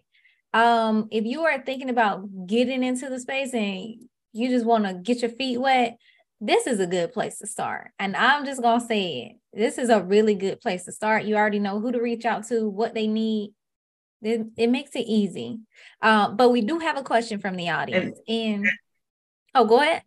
Um, 0.53 1.07
if 1.11 1.25
you 1.25 1.43
are 1.43 1.61
thinking 1.61 1.89
about 1.89 2.47
getting 2.47 2.83
into 2.83 3.09
the 3.09 3.19
space 3.19 3.53
and 3.53 3.95
you 4.33 4.49
just 4.49 4.65
want 4.65 4.85
to 4.85 4.93
get 4.93 5.21
your 5.21 5.31
feet 5.31 5.59
wet, 5.59 5.97
this 6.39 6.67
is 6.67 6.79
a 6.79 6.87
good 6.87 7.13
place 7.13 7.37
to 7.37 7.47
start. 7.47 7.91
And 7.99 8.15
I'm 8.15 8.45
just 8.45 8.62
gonna 8.62 8.83
say 8.83 9.37
it. 9.54 9.58
This 9.58 9.77
is 9.77 9.89
a 9.89 10.02
really 10.02 10.33
good 10.33 10.60
place 10.60 10.85
to 10.85 10.91
start. 10.91 11.25
You 11.25 11.35
already 11.35 11.60
know 11.60 11.79
who 11.79 11.91
to 11.91 12.02
reach 12.02 12.25
out 12.25 12.47
to, 12.47 12.67
what 12.67 12.93
they 12.93 13.08
need, 13.08 13.54
it, 14.21 14.47
it 14.58 14.67
makes 14.67 14.95
it 14.95 15.06
easy. 15.08 15.60
Uh, 16.02 16.29
but 16.29 16.49
we 16.49 16.62
do 16.62 16.79
have 16.79 16.97
a 16.97 17.04
question 17.04 17.39
from 17.39 17.56
the 17.56 17.69
audience. 17.69 18.19
And, 18.27 18.65
and 18.65 18.71
oh, 19.56 19.65
go 19.65 19.81
ahead. 19.81 20.04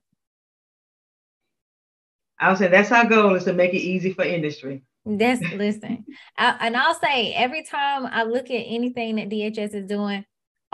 I 2.38 2.48
would 2.48 2.58
say 2.58 2.68
that's 2.68 2.90
our 2.90 3.06
goal 3.06 3.34
is 3.34 3.44
to 3.44 3.52
make 3.52 3.72
it 3.72 3.78
easy 3.78 4.12
for 4.12 4.24
industry. 4.24 4.82
That's 5.06 5.40
listen, 5.52 6.04
I, 6.36 6.56
and 6.60 6.76
I'll 6.76 6.94
say 6.94 7.34
every 7.34 7.62
time 7.62 8.06
I 8.06 8.24
look 8.24 8.46
at 8.46 8.64
anything 8.66 9.16
that 9.16 9.28
DHS 9.28 9.74
is 9.74 9.86
doing, 9.86 10.24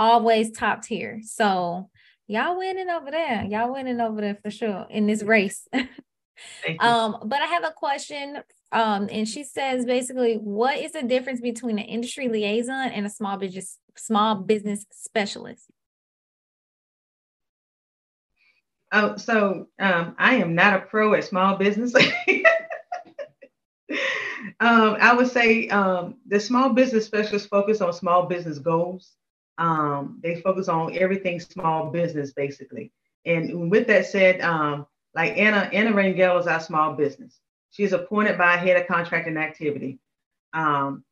always 0.00 0.50
top 0.50 0.82
tier. 0.82 1.20
So 1.22 1.90
y'all 2.26 2.56
winning 2.56 2.88
over 2.88 3.10
there. 3.10 3.44
Y'all 3.44 3.72
winning 3.72 4.00
over 4.00 4.20
there 4.20 4.38
for 4.42 4.50
sure 4.50 4.86
in 4.88 5.06
this 5.06 5.22
race. 5.22 5.68
um, 6.80 7.18
but 7.26 7.42
I 7.42 7.46
have 7.46 7.64
a 7.64 7.72
question 7.76 8.42
um, 8.72 9.08
and 9.10 9.28
she 9.28 9.44
says 9.44 9.84
basically, 9.84 10.36
what 10.36 10.78
is 10.78 10.92
the 10.92 11.02
difference 11.02 11.40
between 11.40 11.78
an 11.78 11.84
industry 11.84 12.28
liaison 12.28 12.88
and 12.88 13.04
a 13.04 13.10
small 13.10 13.36
business 13.36 13.78
small 13.96 14.36
business 14.36 14.86
specialist? 14.92 15.66
Oh, 18.92 19.16
so 19.16 19.68
um, 19.78 20.14
I 20.18 20.36
am 20.36 20.54
not 20.54 20.74
a 20.74 20.86
pro 20.86 21.14
at 21.14 21.24
small 21.24 21.56
business. 21.56 21.94
um, 24.60 24.96
I 25.00 25.14
would 25.14 25.28
say 25.28 25.68
um, 25.68 26.14
the 26.26 26.40
small 26.40 26.70
business 26.70 27.06
specialists 27.06 27.48
focus 27.48 27.80
on 27.80 27.92
small 27.92 28.26
business 28.26 28.58
goals. 28.58 29.16
Um, 29.60 30.18
they 30.22 30.40
focus 30.40 30.68
on 30.68 30.96
everything 30.96 31.38
small 31.38 31.90
business, 31.90 32.32
basically. 32.32 32.90
And 33.26 33.70
with 33.70 33.86
that 33.88 34.06
said, 34.06 34.40
um, 34.40 34.86
like 35.14 35.36
Anna, 35.36 35.68
Anna 35.72 35.92
Rangel 35.92 36.40
is 36.40 36.46
our 36.46 36.60
small 36.60 36.94
business. 36.94 37.38
She 37.70 37.82
is 37.82 37.92
appointed 37.92 38.38
by 38.38 38.56
head 38.56 38.80
of 38.80 38.88
contracting 38.88 39.36
activity. 39.36 39.98
Um, 40.54 41.04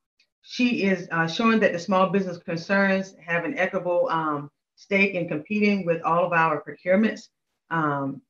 she 0.43 0.85
is 0.85 1.09
uh, 1.13 1.27
showing 1.27 1.61
that 1.61 1.73
the 1.73 1.79
small 1.79 2.09
business 2.09 2.39
concerns 2.39 3.15
have 3.25 3.45
an 3.45 3.59
equitable 3.59 4.09
um, 4.11 4.51
stake 4.77 5.15
in 5.15 5.29
competing 5.29 5.85
with 5.85 6.01
all 6.03 6.25
of 6.25 6.33
our 6.33 6.63
procurements. 6.63 7.29
Um, 7.71 8.23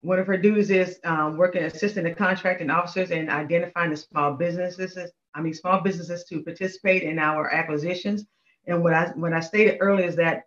one 0.00 0.18
of 0.18 0.26
her 0.26 0.38
duties 0.38 0.70
is 0.70 0.98
um, 1.04 1.36
working 1.36 1.64
assisting 1.64 2.04
the 2.04 2.14
contracting 2.14 2.70
officers 2.70 3.10
in 3.10 3.28
identifying 3.28 3.90
the 3.90 3.96
small 3.96 4.32
businesses, 4.32 4.96
I 5.34 5.42
mean, 5.42 5.52
small 5.52 5.82
businesses 5.82 6.24
to 6.30 6.42
participate 6.42 7.02
in 7.02 7.18
our 7.18 7.52
acquisitions. 7.52 8.24
And 8.66 8.82
what 8.82 8.94
I 8.94 9.08
what 9.14 9.32
I 9.32 9.40
stated 9.40 9.78
earlier 9.80 10.06
is 10.06 10.16
that 10.16 10.44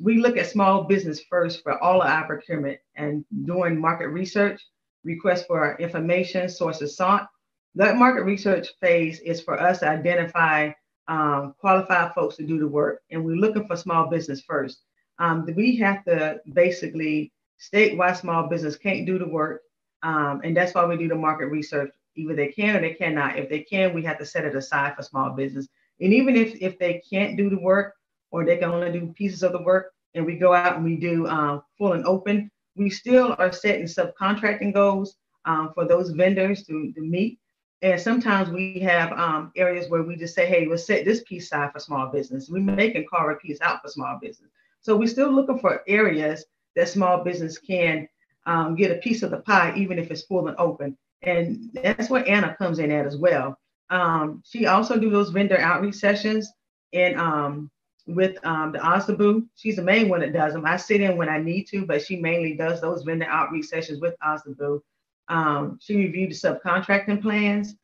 we 0.00 0.18
look 0.18 0.36
at 0.36 0.46
small 0.46 0.84
business 0.84 1.22
first 1.30 1.62
for 1.62 1.82
all 1.82 2.02
of 2.02 2.08
our 2.08 2.26
procurement 2.26 2.78
and 2.96 3.24
doing 3.44 3.80
market 3.80 4.08
research, 4.08 4.60
requests 5.04 5.46
for 5.46 5.76
information, 5.78 6.48
sources 6.48 6.96
sought. 6.96 7.28
That 7.74 7.96
market 7.96 8.24
research 8.24 8.68
phase 8.80 9.20
is 9.20 9.40
for 9.40 9.60
us 9.60 9.80
to 9.80 9.88
identify 9.88 10.72
um, 11.08 11.54
qualified 11.58 12.14
folks 12.14 12.36
to 12.36 12.42
do 12.42 12.58
the 12.58 12.66
work. 12.66 13.02
And 13.10 13.24
we're 13.24 13.36
looking 13.36 13.66
for 13.66 13.76
small 13.76 14.08
business 14.08 14.42
first. 14.42 14.80
Um, 15.18 15.46
we 15.56 15.76
have 15.76 16.04
to 16.04 16.40
basically 16.52 17.32
state 17.58 17.96
why 17.96 18.12
small 18.12 18.48
business 18.48 18.76
can't 18.76 19.06
do 19.06 19.18
the 19.18 19.28
work. 19.28 19.62
Um, 20.02 20.40
and 20.44 20.56
that's 20.56 20.74
why 20.74 20.84
we 20.84 20.96
do 20.96 21.08
the 21.08 21.14
market 21.14 21.46
research. 21.46 21.90
Either 22.16 22.34
they 22.34 22.48
can 22.48 22.76
or 22.76 22.80
they 22.80 22.94
cannot. 22.94 23.38
If 23.38 23.48
they 23.48 23.60
can, 23.60 23.94
we 23.94 24.02
have 24.02 24.18
to 24.18 24.26
set 24.26 24.44
it 24.44 24.54
aside 24.54 24.96
for 24.96 25.02
small 25.02 25.30
business. 25.30 25.68
And 26.00 26.12
even 26.12 26.36
if, 26.36 26.54
if 26.60 26.78
they 26.78 27.02
can't 27.10 27.36
do 27.36 27.48
the 27.50 27.58
work 27.58 27.94
or 28.30 28.44
they 28.44 28.56
can 28.56 28.70
only 28.70 28.92
do 28.92 29.12
pieces 29.14 29.42
of 29.42 29.52
the 29.52 29.62
work, 29.62 29.92
and 30.14 30.24
we 30.24 30.36
go 30.36 30.54
out 30.54 30.76
and 30.76 30.84
we 30.84 30.96
do 30.96 31.26
uh, 31.26 31.60
full 31.76 31.92
and 31.92 32.04
open, 32.06 32.50
we 32.74 32.90
still 32.90 33.36
are 33.38 33.52
setting 33.52 33.84
subcontracting 33.84 34.72
goals 34.72 35.16
um, 35.44 35.72
for 35.74 35.86
those 35.86 36.10
vendors 36.10 36.64
to, 36.64 36.92
to 36.94 37.00
meet. 37.00 37.38
And 37.82 38.00
sometimes 38.00 38.48
we 38.48 38.78
have 38.80 39.12
um, 39.12 39.52
areas 39.56 39.90
where 39.90 40.02
we 40.02 40.16
just 40.16 40.34
say, 40.34 40.46
hey, 40.46 40.66
we'll 40.66 40.78
set 40.78 41.04
this 41.04 41.22
piece 41.24 41.44
aside 41.44 41.72
for 41.72 41.78
small 41.78 42.08
business. 42.08 42.48
We 42.48 42.60
make 42.60 42.94
and 42.94 43.08
carve 43.08 43.36
a 43.36 43.38
piece 43.38 43.60
out 43.60 43.82
for 43.82 43.88
small 43.88 44.18
business. 44.20 44.50
So 44.80 44.96
we're 44.96 45.08
still 45.08 45.30
looking 45.30 45.58
for 45.58 45.82
areas 45.86 46.46
that 46.74 46.88
small 46.88 47.22
business 47.22 47.58
can 47.58 48.08
um, 48.46 48.74
get 48.74 48.92
a 48.92 48.96
piece 48.96 49.22
of 49.22 49.30
the 49.30 49.38
pie, 49.38 49.74
even 49.76 49.98
if 49.98 50.10
it's 50.10 50.22
full 50.22 50.48
and 50.48 50.56
open. 50.58 50.96
And 51.22 51.70
that's 51.74 52.08
where 52.08 52.26
Anna 52.28 52.54
comes 52.56 52.78
in 52.78 52.90
at 52.90 53.06
as 53.06 53.16
well. 53.16 53.58
Um, 53.90 54.42
she 54.44 54.66
also 54.66 54.98
do 54.98 55.10
those 55.10 55.30
vendor 55.30 55.58
outreach 55.58 55.94
sessions 55.94 56.50
and 56.92 57.18
um, 57.18 57.70
with 58.06 58.44
um, 58.44 58.72
the 58.72 58.78
OSDBU. 58.78 59.46
She's 59.54 59.76
the 59.76 59.82
main 59.82 60.08
one 60.08 60.20
that 60.20 60.32
does 60.32 60.52
them. 60.52 60.64
I 60.64 60.76
sit 60.76 61.00
in 61.00 61.16
when 61.16 61.28
I 61.28 61.38
need 61.38 61.64
to, 61.68 61.86
but 61.86 62.04
she 62.04 62.16
mainly 62.16 62.54
does 62.54 62.80
those 62.80 63.02
vendor 63.02 63.26
outreach 63.26 63.66
sessions 63.66 64.00
with 64.00 64.14
OSDBU. 64.24 64.80
Um, 65.28 65.78
she 65.80 65.96
reviewed 65.96 66.30
the 66.30 66.34
subcontracting 66.34 67.22
plans 67.22 67.74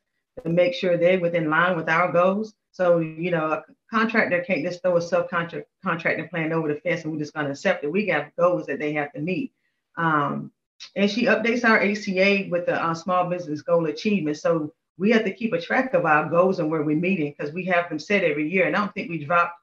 to 0.43 0.49
make 0.49 0.73
sure 0.73 0.97
they're 0.97 1.19
within 1.19 1.49
line 1.49 1.75
with 1.75 1.89
our 1.89 2.11
goals. 2.11 2.53
So, 2.71 2.99
you 2.99 3.29
know, 3.29 3.51
a 3.51 3.63
contractor 3.91 4.43
can't 4.43 4.63
just 4.63 4.81
throw 4.81 4.97
a 4.97 4.99
subcontract 4.99 5.65
contracting 5.83 6.29
plan 6.29 6.51
over 6.51 6.67
the 6.67 6.79
fence 6.79 7.03
and 7.03 7.13
we're 7.13 7.19
just 7.19 7.33
going 7.33 7.45
to 7.45 7.51
accept 7.51 7.83
it. 7.83 7.91
We 7.91 8.07
got 8.07 8.35
goals 8.35 8.65
that 8.65 8.79
they 8.79 8.93
have 8.93 9.13
to 9.13 9.19
meet. 9.19 9.53
Um, 9.95 10.51
and 10.95 11.09
she 11.09 11.25
updates 11.25 11.63
our 11.63 11.79
ACA 11.79 12.49
with 12.49 12.65
the 12.65 12.83
uh, 12.83 12.93
small 12.93 13.29
business 13.29 13.61
goal 13.61 13.85
achievement. 13.85 14.37
So 14.37 14.73
we 14.97 15.11
have 15.11 15.23
to 15.25 15.33
keep 15.33 15.53
a 15.53 15.61
track 15.61 15.93
of 15.93 16.05
our 16.05 16.29
goals 16.29 16.59
and 16.59 16.69
where 16.69 16.83
we're 16.83 16.95
meeting 16.95 17.33
because 17.37 17.53
we 17.53 17.65
have 17.65 17.89
them 17.89 17.99
set 17.99 18.23
every 18.23 18.49
year. 18.49 18.67
And 18.67 18.75
I 18.75 18.79
don't 18.79 18.93
think 18.93 19.09
we 19.09 19.23
dropped, 19.23 19.53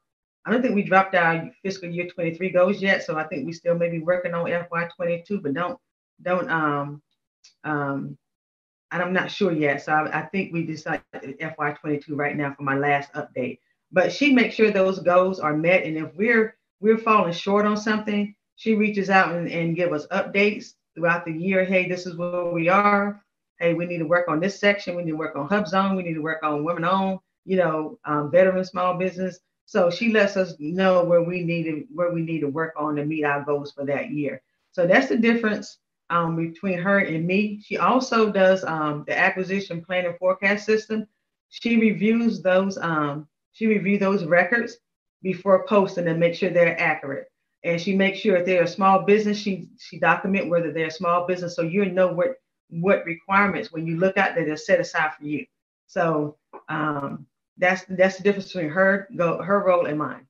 I 0.44 0.50
don't 0.50 0.62
think 0.62 0.74
we 0.74 0.82
dropped 0.82 1.14
our 1.14 1.50
fiscal 1.62 1.88
year 1.88 2.06
23 2.06 2.50
goals 2.50 2.82
yet. 2.82 3.04
So 3.04 3.16
I 3.16 3.24
think 3.24 3.46
we 3.46 3.52
still 3.52 3.76
may 3.76 3.90
be 3.90 4.00
working 4.00 4.34
on 4.34 4.46
FY 4.46 4.88
22, 4.96 5.40
but 5.40 5.54
don't, 5.54 5.78
don't, 6.22 6.50
um, 6.50 7.02
um, 7.64 8.18
and 8.92 9.02
I'm 9.02 9.12
not 9.12 9.30
sure 9.30 9.52
yet. 9.52 9.82
So 9.84 9.92
I, 9.92 10.20
I 10.20 10.22
think 10.26 10.52
we 10.52 10.64
decided 10.64 11.02
FY 11.14 11.72
22 11.72 12.16
right 12.16 12.36
now 12.36 12.52
for 12.54 12.62
my 12.62 12.76
last 12.76 13.12
update. 13.12 13.60
But 13.92 14.12
she 14.12 14.32
makes 14.32 14.54
sure 14.54 14.70
those 14.70 14.98
goals 15.00 15.40
are 15.40 15.56
met. 15.56 15.84
And 15.84 15.96
if 15.96 16.14
we're 16.14 16.56
we're 16.80 16.98
falling 16.98 17.32
short 17.32 17.66
on 17.66 17.76
something, 17.76 18.34
she 18.56 18.74
reaches 18.74 19.10
out 19.10 19.34
and, 19.34 19.48
and 19.48 19.76
give 19.76 19.92
us 19.92 20.06
updates 20.08 20.74
throughout 20.94 21.24
the 21.24 21.32
year. 21.32 21.64
Hey, 21.64 21.88
this 21.88 22.06
is 22.06 22.16
where 22.16 22.46
we 22.46 22.68
are. 22.68 23.22
Hey, 23.60 23.74
we 23.74 23.84
need 23.84 23.98
to 23.98 24.06
work 24.06 24.26
on 24.28 24.40
this 24.40 24.58
section. 24.58 24.96
We 24.96 25.02
need 25.04 25.10
to 25.10 25.16
work 25.18 25.36
on 25.36 25.46
HUBZone. 25.46 25.94
We 25.94 26.02
need 26.02 26.14
to 26.14 26.22
work 26.22 26.42
on 26.42 26.64
women 26.64 26.84
owned, 26.84 27.20
you 27.44 27.58
know, 27.58 27.98
um, 28.06 28.30
veteran 28.30 28.64
small 28.64 28.96
business. 28.96 29.38
So 29.66 29.90
she 29.90 30.10
lets 30.10 30.36
us 30.36 30.54
know 30.58 31.04
where 31.04 31.22
we 31.22 31.44
need 31.44 31.64
to 31.64 31.84
where 31.94 32.10
we 32.10 32.22
need 32.22 32.40
to 32.40 32.48
work 32.48 32.72
on 32.76 32.96
to 32.96 33.04
meet 33.04 33.22
our 33.22 33.44
goals 33.44 33.72
for 33.72 33.84
that 33.84 34.10
year. 34.10 34.42
So 34.72 34.86
that's 34.86 35.08
the 35.08 35.16
difference 35.18 35.78
um, 36.08 36.36
between 36.36 36.78
her 36.78 37.00
and 37.00 37.26
me. 37.26 37.60
She 37.62 37.76
also 37.76 38.32
does 38.32 38.64
um, 38.64 39.04
the 39.06 39.16
acquisition 39.16 39.84
plan 39.84 40.06
and 40.06 40.16
forecast 40.18 40.64
system. 40.64 41.06
She 41.50 41.76
reviews 41.76 42.40
those. 42.40 42.78
Um, 42.78 43.28
she 43.52 43.66
reviews 43.66 44.00
those 44.00 44.24
records 44.24 44.78
before 45.22 45.66
posting 45.66 46.08
and 46.08 46.18
make 46.18 46.34
sure 46.34 46.48
they're 46.48 46.80
accurate. 46.80 47.26
And 47.62 47.78
she 47.78 47.94
makes 47.94 48.20
sure 48.20 48.36
if 48.36 48.46
they're 48.46 48.62
a 48.62 48.66
small 48.66 49.02
business, 49.02 49.36
she 49.36 49.68
she 49.78 49.98
document 49.98 50.48
whether 50.48 50.72
they're 50.72 50.86
a 50.86 50.90
small 50.90 51.26
business, 51.26 51.54
so 51.54 51.62
you 51.62 51.84
know 51.84 52.10
what 52.10 52.39
what 52.70 53.04
requirements 53.04 53.72
when 53.72 53.86
you 53.86 53.98
look 53.98 54.16
at 54.16 54.34
that 54.34 54.48
are 54.48 54.56
set 54.56 54.80
aside 54.80 55.12
for 55.18 55.24
you. 55.24 55.46
So 55.86 56.36
um, 56.68 57.26
that's 57.58 57.84
that's 57.88 58.16
the 58.16 58.22
difference 58.22 58.52
between 58.52 58.70
her 58.70 59.08
go 59.16 59.42
her 59.42 59.64
role 59.64 59.86
and 59.86 59.98
mine. 59.98 60.26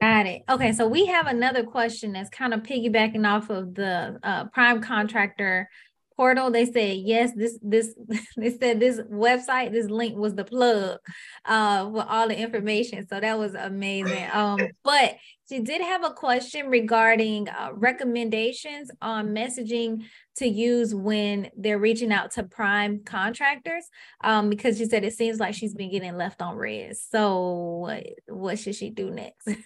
Got 0.00 0.26
it. 0.26 0.42
Okay, 0.50 0.72
so 0.72 0.86
we 0.86 1.06
have 1.06 1.26
another 1.26 1.64
question 1.64 2.12
that's 2.12 2.28
kind 2.28 2.52
of 2.52 2.62
piggybacking 2.62 3.26
off 3.26 3.48
of 3.48 3.74
the 3.74 4.18
uh, 4.22 4.46
prime 4.46 4.82
contractor 4.82 5.68
portal. 6.16 6.50
They 6.50 6.66
said 6.66 6.98
yes. 6.98 7.32
This 7.34 7.58
this 7.62 7.94
they 8.36 8.50
said 8.50 8.80
this 8.80 9.00
website, 9.00 9.72
this 9.72 9.88
link 9.88 10.16
was 10.16 10.34
the 10.34 10.44
plug 10.44 10.98
uh, 11.44 11.90
for 11.90 12.04
all 12.08 12.28
the 12.28 12.38
information. 12.38 13.06
So 13.08 13.20
that 13.20 13.38
was 13.38 13.54
amazing. 13.54 14.28
Um, 14.32 14.58
but 14.82 15.16
she 15.48 15.60
did 15.60 15.82
have 15.82 16.04
a 16.04 16.10
question 16.10 16.68
regarding 16.68 17.48
uh, 17.48 17.70
recommendations 17.74 18.90
on 19.02 19.28
messaging 19.28 20.04
to 20.36 20.46
use 20.46 20.94
when 20.94 21.50
they're 21.56 21.78
reaching 21.78 22.12
out 22.12 22.30
to 22.32 22.44
prime 22.44 23.02
contractors. 23.04 23.84
Um, 24.22 24.48
because 24.48 24.78
she 24.78 24.86
said 24.86 25.04
it 25.04 25.14
seems 25.14 25.38
like 25.38 25.54
she's 25.54 25.74
been 25.74 25.90
getting 25.90 26.16
left 26.16 26.40
on 26.40 26.56
read. 26.56 26.96
So 26.96 27.78
what 27.80 28.06
what 28.26 28.58
should 28.58 28.74
she 28.74 28.90
do 28.90 29.10
next? 29.10 29.48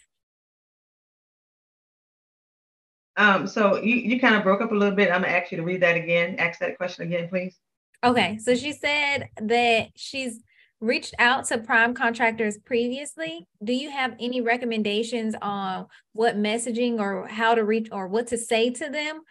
Um, 3.18 3.48
so 3.48 3.82
you, 3.82 3.96
you 3.96 4.20
kind 4.20 4.36
of 4.36 4.44
broke 4.44 4.60
up 4.60 4.70
a 4.70 4.74
little 4.76 4.94
bit. 4.94 5.10
I'm 5.10 5.22
gonna 5.22 5.32
ask 5.32 5.50
you 5.50 5.58
to 5.58 5.64
read 5.64 5.82
that 5.82 5.96
again. 5.96 6.36
Ask 6.38 6.60
that 6.60 6.76
question 6.76 7.04
again, 7.04 7.28
please. 7.28 7.58
Okay. 8.04 8.38
So 8.38 8.54
she 8.54 8.72
said 8.72 9.28
that 9.42 9.88
she's 9.96 10.40
reached 10.80 11.14
out 11.18 11.44
to 11.46 11.58
prime 11.58 11.94
contractors 11.94 12.58
previously. 12.58 13.46
Do 13.62 13.72
you 13.72 13.90
have 13.90 14.14
any 14.20 14.40
recommendations 14.40 15.34
on 15.42 15.86
what 16.12 16.36
messaging 16.36 17.00
or 17.00 17.26
how 17.26 17.54
to 17.54 17.64
reach 17.64 17.88
or 17.90 18.08
what 18.08 18.28
to 18.28 18.38
say 18.38 18.70
to 18.70 18.88
them? 18.88 19.22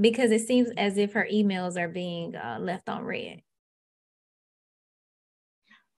Because 0.00 0.30
it 0.30 0.46
seems 0.46 0.70
as 0.76 0.96
if 0.96 1.12
her 1.12 1.26
emails 1.32 1.78
are 1.78 1.88
being 1.88 2.34
uh, 2.34 2.58
left 2.60 2.88
on 2.88 3.04
read. 3.04 3.42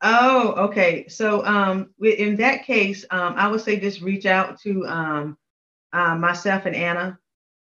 Oh, 0.02 0.66
okay. 0.66 1.08
So 1.08 1.44
um, 1.46 1.90
in 2.02 2.36
that 2.36 2.64
case, 2.64 3.04
um, 3.10 3.34
I 3.36 3.48
would 3.48 3.62
say 3.62 3.80
just 3.80 4.02
reach 4.02 4.26
out 4.26 4.60
to 4.60 4.86
um, 4.86 5.38
uh, 5.92 6.14
myself 6.16 6.66
and 6.66 6.76
Anna 6.76 7.18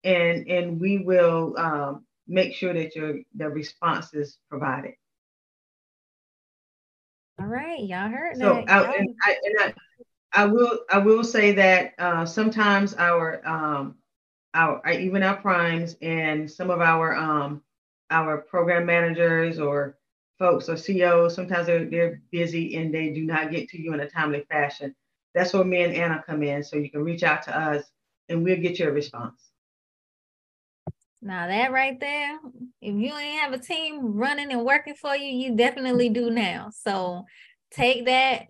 and 0.03 0.47
and 0.47 0.79
we 0.79 0.99
will 0.99 1.53
um, 1.57 2.05
make 2.27 2.55
sure 2.55 2.73
that 2.73 2.95
your 2.95 3.19
the 3.35 3.49
response 3.49 4.13
is 4.13 4.37
provided. 4.49 4.93
All 7.39 7.47
right, 7.47 7.83
y'all 7.83 8.09
heard 8.09 8.37
so 8.37 8.63
that. 8.65 8.69
I, 8.69 8.95
and 8.95 9.15
I, 9.23 9.35
and 9.43 9.55
I, 9.59 9.73
I, 10.33 10.45
will 10.45 10.79
I 10.91 10.97
will 10.97 11.23
say 11.23 11.51
that 11.53 11.93
uh, 11.99 12.25
sometimes 12.25 12.95
our 12.95 13.45
um, 13.47 13.95
our 14.53 14.81
even 14.89 15.21
our 15.21 15.35
primes 15.35 15.95
and 16.01 16.49
some 16.49 16.71
of 16.71 16.81
our 16.81 17.15
um, 17.15 17.61
our 18.09 18.39
program 18.39 18.85
managers 18.85 19.59
or 19.59 19.97
folks 20.39 20.69
or 20.69 20.77
CEOs 20.77 21.35
sometimes 21.35 21.67
they're 21.67 21.85
they're 21.85 22.21
busy 22.31 22.75
and 22.77 22.93
they 22.93 23.09
do 23.09 23.23
not 23.23 23.51
get 23.51 23.69
to 23.69 23.81
you 23.81 23.93
in 23.93 23.99
a 23.99 24.09
timely 24.09 24.45
fashion. 24.49 24.95
That's 25.35 25.53
where 25.53 25.63
me 25.63 25.83
and 25.83 25.93
Anna 25.93 26.23
come 26.25 26.41
in. 26.41 26.63
So 26.63 26.77
you 26.77 26.89
can 26.89 27.03
reach 27.03 27.21
out 27.21 27.43
to 27.43 27.55
us 27.55 27.83
and 28.29 28.43
we'll 28.43 28.57
get 28.57 28.79
you 28.79 28.87
a 28.87 28.91
response. 28.91 29.46
Now 31.27 31.47
that 31.47 31.73
right 31.73 31.99
there, 31.99 32.39
if 32.81 32.95
you 32.95 33.13
ain't 33.13 33.41
have 33.41 33.51
a 33.51 33.57
team 33.57 34.15
running 34.15 34.49
and 34.49 34.63
working 34.63 34.95
for 34.95 35.13
you, 35.13 35.27
you 35.27 35.57
definitely 35.57 36.07
do 36.07 36.29
now. 36.29 36.69
So 36.71 37.25
take 37.69 38.05
that, 38.05 38.45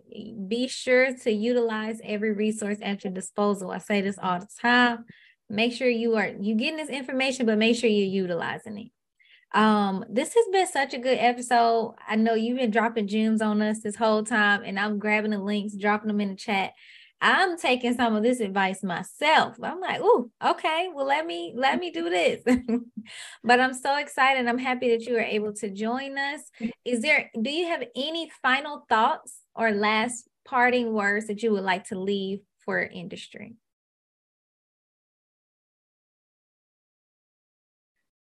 be 0.46 0.68
sure 0.68 1.12
to 1.12 1.32
utilize 1.32 2.00
every 2.04 2.32
resource 2.32 2.78
at 2.80 3.02
your 3.02 3.12
disposal. 3.12 3.72
I 3.72 3.78
say 3.78 4.00
this 4.00 4.16
all 4.22 4.38
the 4.38 4.46
time. 4.62 5.06
make 5.50 5.72
sure 5.72 5.88
you 5.88 6.14
are 6.18 6.28
you 6.40 6.54
getting 6.54 6.76
this 6.76 6.88
information, 6.88 7.46
but 7.46 7.58
make 7.58 7.74
sure 7.74 7.90
you're 7.90 8.06
utilizing 8.06 8.78
it. 8.78 9.58
Um, 9.58 10.04
this 10.08 10.34
has 10.34 10.46
been 10.52 10.68
such 10.68 10.94
a 10.94 10.98
good 10.98 11.18
episode. 11.18 11.96
I 12.06 12.14
know 12.14 12.34
you've 12.34 12.58
been 12.58 12.70
dropping 12.70 13.08
gems 13.08 13.42
on 13.42 13.60
us 13.60 13.80
this 13.80 13.96
whole 13.96 14.22
time, 14.22 14.62
and 14.64 14.78
I'm 14.78 15.00
grabbing 15.00 15.32
the 15.32 15.38
links, 15.38 15.74
dropping 15.74 16.08
them 16.08 16.20
in 16.20 16.28
the 16.28 16.36
chat. 16.36 16.74
I'm 17.20 17.58
taking 17.58 17.94
some 17.94 18.14
of 18.14 18.22
this 18.22 18.38
advice 18.40 18.82
myself. 18.84 19.56
I'm 19.62 19.80
like, 19.80 20.00
oh, 20.00 20.30
okay, 20.44 20.88
well, 20.94 21.06
let 21.06 21.26
me 21.26 21.52
let 21.56 21.80
me 21.80 21.90
do 21.90 22.08
this. 22.08 22.42
but 23.44 23.60
I'm 23.60 23.74
so 23.74 23.98
excited. 23.98 24.46
I'm 24.46 24.58
happy 24.58 24.90
that 24.90 25.04
you 25.04 25.14
were 25.14 25.20
able 25.20 25.52
to 25.54 25.70
join 25.70 26.16
us. 26.16 26.42
Is 26.84 27.02
there 27.02 27.30
do 27.40 27.50
you 27.50 27.66
have 27.66 27.82
any 27.96 28.30
final 28.42 28.84
thoughts 28.88 29.40
or 29.54 29.72
last 29.72 30.28
parting 30.44 30.92
words 30.92 31.26
that 31.26 31.42
you 31.42 31.50
would 31.52 31.64
like 31.64 31.88
to 31.88 31.98
leave 31.98 32.40
for 32.64 32.80
industry? 32.80 33.56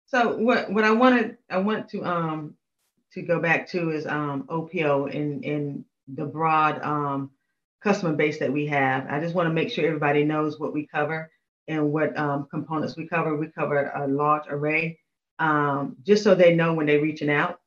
So 0.07 0.37
what 0.37 0.70
what 0.70 0.85
I 0.85 0.91
wanted 0.91 1.39
I 1.49 1.59
want 1.59 1.89
to 1.91 2.05
um 2.05 2.55
to 3.12 3.22
go 3.22 3.41
back 3.41 3.66
to 3.70 3.91
is 3.91 4.07
um 4.07 4.45
OPO 4.51 5.07
and 5.07 5.43
and 5.45 5.85
the 6.07 6.26
broad 6.26 6.82
um 6.82 7.30
customer 7.85 8.14
base 8.14 8.39
that 8.39 8.53
we 8.53 8.66
have. 8.66 9.07
I 9.09 9.20
just 9.20 9.35
want 9.35 9.47
to 9.49 9.53
make 9.53 9.70
sure 9.70 9.87
everybody 9.87 10.24
knows 10.24 10.59
what 10.59 10.72
we 10.72 10.87
cover 10.87 11.30
and 11.68 11.93
what 11.93 12.16
um, 12.18 12.49
components 12.51 12.97
we 12.97 13.07
cover. 13.07 13.37
We 13.37 13.49
cover 13.49 13.93
a 13.95 14.09
large 14.09 14.45
array, 14.49 14.99
um, 15.39 15.97
just 16.03 16.24
so 16.24 16.35
they 16.35 16.55
know 16.55 16.72
when 16.72 16.87
they're 16.87 17.03
reaching 17.03 17.30
out, 17.30 17.61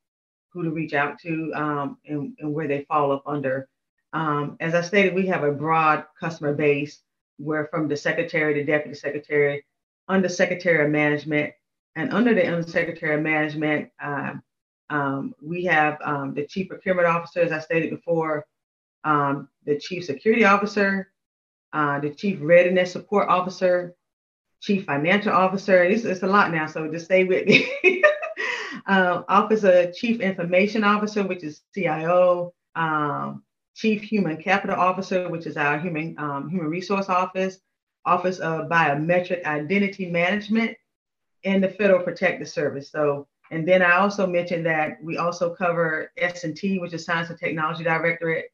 who 0.51 0.63
to 0.63 0.72
reach 0.72 0.93
out 0.93 1.20
to, 1.20 1.53
um, 1.55 1.97
and, 2.07 2.36
and, 2.39 2.53
where 2.53 2.68
they 2.68 2.84
fall 2.86 3.11
up 3.11 3.24
under. 3.28 3.70
Um, 4.13 4.57
as 4.59 4.74
I 4.74 4.82
stated, 4.82 5.13
we 5.13 5.28
have 5.28 5.43
a 5.43 5.51
broad 5.51 6.05
customer 6.20 6.53
base 6.53 7.01
where 7.38 7.68
from 7.68 7.88
the 7.88 7.95
secretary 7.95 8.55
to 8.55 8.63
deputy 8.63 8.95
secretary, 8.95 9.63
under 10.07 10.30
secretary 10.30 10.84
of 10.84 10.91
management, 10.91 11.53
and 11.95 12.13
under 12.13 12.34
the 12.34 12.45
Undersecretary 12.45 13.15
of 13.15 13.22
Management, 13.22 13.89
um, 14.01 14.43
um, 14.89 15.36
we 15.41 15.65
have 15.65 15.97
um, 16.03 16.34
the 16.34 16.45
Chief 16.45 16.70
Procurement 16.70 17.07
Officer, 17.07 17.41
as 17.41 17.51
I 17.51 17.59
stated 17.59 17.89
before, 17.89 18.45
um, 19.08 19.47
the 19.66 19.80
Chief 19.80 20.03
Security 20.03 20.43
Officer, 20.43 21.12
uh, 21.72 21.99
the 21.99 22.10
Chief 22.10 22.39
Readiness 22.41 22.91
Support 22.91 23.30
Officer, 23.30 23.95
Chief 24.62 24.84
Financial 24.84 25.32
Officer. 25.32 25.82
It's, 25.84 26.03
it's 26.03 26.24
a 26.24 26.28
lot 26.28 26.51
now, 26.51 26.68
so 26.68 26.91
just 26.91 27.05
stay 27.05 27.24
with 27.24 27.47
me. 27.47 27.72
uh, 28.88 29.24
Office 29.30 29.64
of 29.64 29.95
Chief 29.95 30.20
Information 30.20 30.84
Officer, 30.84 31.24
which 31.24 31.43
is 31.43 31.62
CIO, 31.74 32.53
um, 32.76 33.43
Chief 33.76 34.01
Human 34.01 34.41
Capital 34.41 34.76
Officer, 34.76 35.30
which 35.30 35.45
is 35.45 35.55
our 35.55 35.80
Human 35.80 36.16
um, 36.18 36.49
Human 36.49 36.68
Resource 36.68 37.08
Office, 37.08 37.60
Office 38.05 38.39
of 38.39 38.68
Biometric 38.68 39.45
Identity 39.45 40.08
Management, 40.08 40.76
and 41.45 41.64
the 41.64 41.70
Federal 41.70 42.03
Protective 42.03 42.49
Service. 42.49 42.91
So, 42.91 43.28
and 43.51 43.66
then 43.66 43.82
I 43.82 43.97
also 43.97 44.28
mentioned 44.28 44.66
that 44.66 44.97
we 45.01 45.18
also 45.18 45.55
cover 45.55 46.12
S&T, 46.18 46.80
which 46.80 46.93
is 46.93 47.05
Science 47.05 47.30
and 47.30 47.39
Technology 47.39 47.86
Directorate, 47.86 48.51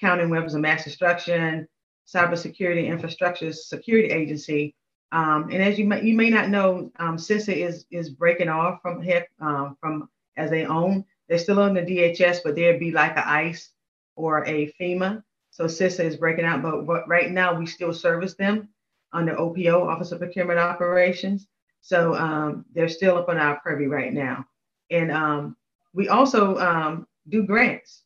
Counter 0.00 0.28
Weapons 0.28 0.54
of 0.54 0.60
Mass 0.60 0.84
Destruction, 0.84 1.66
Cybersecurity 2.06 2.86
Infrastructure 2.86 3.52
Security 3.52 4.08
Agency. 4.08 4.74
Um, 5.12 5.48
and 5.52 5.62
as 5.62 5.78
you 5.78 5.86
may, 5.86 6.02
you 6.02 6.14
may 6.14 6.30
not 6.30 6.48
know, 6.48 6.90
um, 6.98 7.16
CISA 7.16 7.54
is 7.54 7.86
is 7.90 8.10
breaking 8.10 8.48
off 8.48 8.80
from 8.82 9.00
HIP 9.00 9.28
um, 9.40 9.76
from 9.80 10.08
as 10.36 10.50
they 10.50 10.66
own. 10.66 11.04
They're 11.28 11.38
still 11.38 11.60
on 11.60 11.74
the 11.74 11.82
DHS, 11.82 12.38
but 12.44 12.54
there'd 12.54 12.80
be 12.80 12.92
like 12.92 13.16
a 13.16 13.28
ICE 13.28 13.70
or 14.14 14.44
a 14.46 14.72
FEMA. 14.80 15.22
So 15.50 15.64
CISA 15.64 16.04
is 16.04 16.16
breaking 16.16 16.44
out, 16.44 16.62
but, 16.62 16.86
but 16.86 17.08
right 17.08 17.30
now 17.30 17.58
we 17.58 17.66
still 17.66 17.92
service 17.92 18.34
them 18.34 18.68
under 19.12 19.34
OPO, 19.34 19.86
Office 19.88 20.12
of 20.12 20.18
Procurement 20.18 20.58
Operations. 20.58 21.46
So 21.80 22.14
um, 22.14 22.64
they're 22.74 22.88
still 22.88 23.16
up 23.16 23.28
on 23.28 23.38
our 23.38 23.60
purview 23.60 23.88
right 23.88 24.12
now. 24.12 24.44
And 24.90 25.10
um, 25.10 25.56
we 25.94 26.08
also 26.08 26.58
um, 26.58 27.06
do 27.28 27.44
grants. 27.44 28.02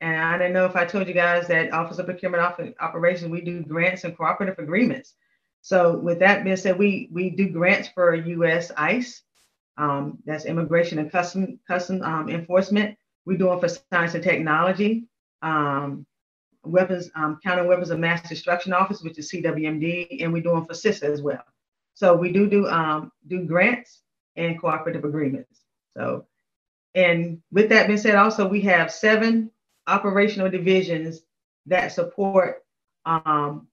And 0.00 0.16
I 0.16 0.38
don't 0.38 0.52
know 0.52 0.64
if 0.64 0.76
I 0.76 0.84
told 0.84 1.08
you 1.08 1.14
guys 1.14 1.46
that 1.48 1.72
Office 1.72 1.98
of 1.98 2.06
Procurement 2.06 2.42
Op- 2.42 2.74
Operations, 2.80 3.30
we 3.30 3.42
do 3.42 3.62
grants 3.62 4.04
and 4.04 4.16
cooperative 4.16 4.58
agreements. 4.58 5.14
So 5.60 5.98
with 5.98 6.18
that 6.20 6.42
being 6.42 6.56
said, 6.56 6.78
we, 6.78 7.08
we 7.12 7.30
do 7.30 7.50
grants 7.50 7.88
for 7.88 8.14
U.S. 8.14 8.72
ICE, 8.76 9.22
um, 9.76 10.18
that's 10.24 10.46
Immigration 10.46 10.98
and 10.98 11.12
Custom, 11.12 11.58
Custom 11.68 12.02
um, 12.02 12.28
Enforcement. 12.30 12.96
We 13.26 13.36
do 13.36 13.46
them 13.46 13.60
for 13.60 13.68
Science 13.68 14.14
and 14.14 14.24
Technology, 14.24 15.04
um, 15.42 16.06
Weapons, 16.64 17.10
Counter 17.14 17.64
Weapons 17.64 17.90
of 17.90 17.98
Mass 17.98 18.26
Destruction 18.26 18.72
Office, 18.72 19.02
which 19.02 19.18
is 19.18 19.30
CWMD, 19.30 20.22
and 20.22 20.32
we 20.32 20.40
do 20.40 20.50
them 20.50 20.64
for 20.64 20.72
CISA 20.72 21.04
as 21.04 21.22
well. 21.22 21.44
So 21.94 22.14
we 22.16 22.32
do 22.32 22.48
do 22.48 22.66
um, 22.68 23.12
do 23.28 23.44
grants 23.44 24.00
and 24.36 24.58
cooperative 24.58 25.04
agreements. 25.04 25.60
So, 25.96 26.26
and 26.94 27.42
with 27.52 27.68
that 27.68 27.86
being 27.86 27.98
said, 27.98 28.14
also 28.14 28.48
we 28.48 28.62
have 28.62 28.90
seven 28.90 29.50
operational 29.90 30.50
divisions 30.50 31.22
that 31.66 31.92
support 31.92 32.64
um, 33.04 33.66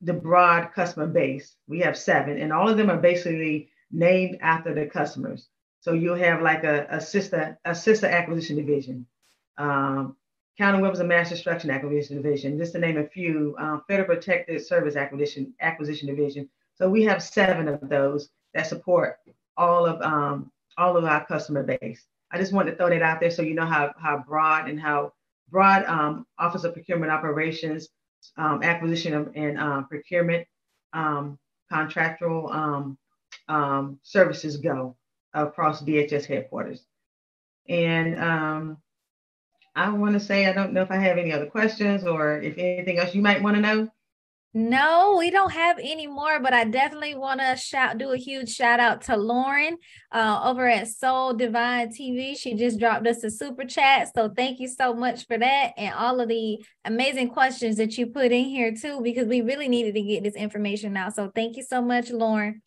the 0.00 0.12
broad 0.12 0.72
customer 0.72 1.06
base. 1.06 1.56
We 1.66 1.80
have 1.80 1.98
seven, 1.98 2.38
and 2.38 2.52
all 2.52 2.68
of 2.68 2.76
them 2.76 2.90
are 2.90 2.96
basically 2.96 3.70
named 3.90 4.38
after 4.40 4.74
the 4.74 4.86
customers. 4.86 5.48
So 5.80 5.92
you'll 5.92 6.16
have 6.16 6.42
like 6.42 6.64
a, 6.64 6.86
a 6.90 6.96
CISA 6.96 7.56
a 7.64 7.70
CISA 7.70 8.10
acquisition 8.10 8.56
division, 8.56 9.06
um, 9.58 10.16
Counter 10.56 10.80
Weapons 10.80 11.00
and 11.00 11.08
Mass 11.08 11.30
Destruction 11.30 11.70
Acquisition 11.70 12.16
Division, 12.16 12.58
just 12.58 12.72
to 12.72 12.78
name 12.78 12.98
a 12.98 13.06
few. 13.06 13.54
Um, 13.58 13.82
Federal 13.88 14.06
protected 14.06 14.64
Service 14.66 14.96
Acquisition 14.96 15.54
Acquisition 15.60 16.08
Division, 16.08 16.48
so 16.74 16.88
we 16.88 17.04
have 17.04 17.22
seven 17.22 17.68
of 17.68 17.88
those 17.88 18.30
that 18.54 18.66
support 18.66 19.18
all 19.56 19.86
of 19.86 20.00
um, 20.02 20.50
all 20.76 20.96
of 20.96 21.04
our 21.04 21.24
customer 21.26 21.62
base. 21.62 22.06
I 22.30 22.38
just 22.38 22.52
wanted 22.52 22.72
to 22.72 22.76
throw 22.76 22.90
that 22.90 23.02
out 23.02 23.20
there 23.20 23.30
so 23.30 23.42
you 23.42 23.54
know 23.54 23.66
how, 23.66 23.94
how 23.98 24.18
broad 24.26 24.68
and 24.68 24.78
how 24.78 25.12
broad 25.50 25.84
um, 25.86 26.26
Office 26.38 26.64
of 26.64 26.74
Procurement 26.74 27.12
Operations, 27.12 27.88
um, 28.36 28.62
acquisition 28.62 29.30
and 29.34 29.58
uh, 29.58 29.82
procurement, 29.82 30.46
um, 30.92 31.38
contractual 31.70 32.50
um, 32.50 32.98
um, 33.48 33.98
services 34.02 34.56
go 34.56 34.96
across 35.34 35.82
DHS 35.82 36.26
headquarters. 36.26 36.84
And 37.68 38.16
I 39.78 39.90
want 39.90 40.14
to 40.14 40.20
say, 40.20 40.46
I 40.46 40.52
don't 40.52 40.72
know 40.72 40.82
if 40.82 40.90
I 40.90 40.96
have 40.96 41.18
any 41.18 41.32
other 41.32 41.46
questions 41.46 42.04
or 42.04 42.40
if 42.40 42.58
anything 42.58 42.98
else 42.98 43.14
you 43.14 43.22
might 43.22 43.42
want 43.42 43.56
to 43.56 43.62
know. 43.62 43.88
No, 44.54 45.16
we 45.18 45.30
don't 45.30 45.52
have 45.52 45.78
any 45.78 46.06
more, 46.06 46.40
but 46.40 46.54
I 46.54 46.64
definitely 46.64 47.14
want 47.14 47.40
to 47.40 47.54
shout, 47.54 47.98
do 47.98 48.12
a 48.12 48.16
huge 48.16 48.48
shout 48.48 48.80
out 48.80 49.02
to 49.02 49.16
Lauren 49.16 49.76
uh, 50.10 50.40
over 50.42 50.66
at 50.66 50.88
Soul 50.88 51.34
Divine 51.34 51.88
TV. 51.88 52.36
She 52.36 52.54
just 52.54 52.80
dropped 52.80 53.06
us 53.06 53.22
a 53.22 53.30
super 53.30 53.64
chat. 53.64 54.08
So 54.14 54.30
thank 54.34 54.58
you 54.58 54.66
so 54.66 54.94
much 54.94 55.26
for 55.26 55.36
that 55.36 55.72
and 55.76 55.94
all 55.94 56.18
of 56.20 56.28
the 56.28 56.64
amazing 56.86 57.28
questions 57.28 57.76
that 57.76 57.98
you 57.98 58.06
put 58.06 58.32
in 58.32 58.46
here 58.46 58.72
too, 58.74 59.02
because 59.02 59.26
we 59.26 59.42
really 59.42 59.68
needed 59.68 59.94
to 59.94 60.02
get 60.02 60.24
this 60.24 60.34
information 60.34 60.96
out. 60.96 61.14
So 61.14 61.30
thank 61.34 61.58
you 61.58 61.62
so 61.62 61.82
much, 61.82 62.10
Lauren. 62.10 62.62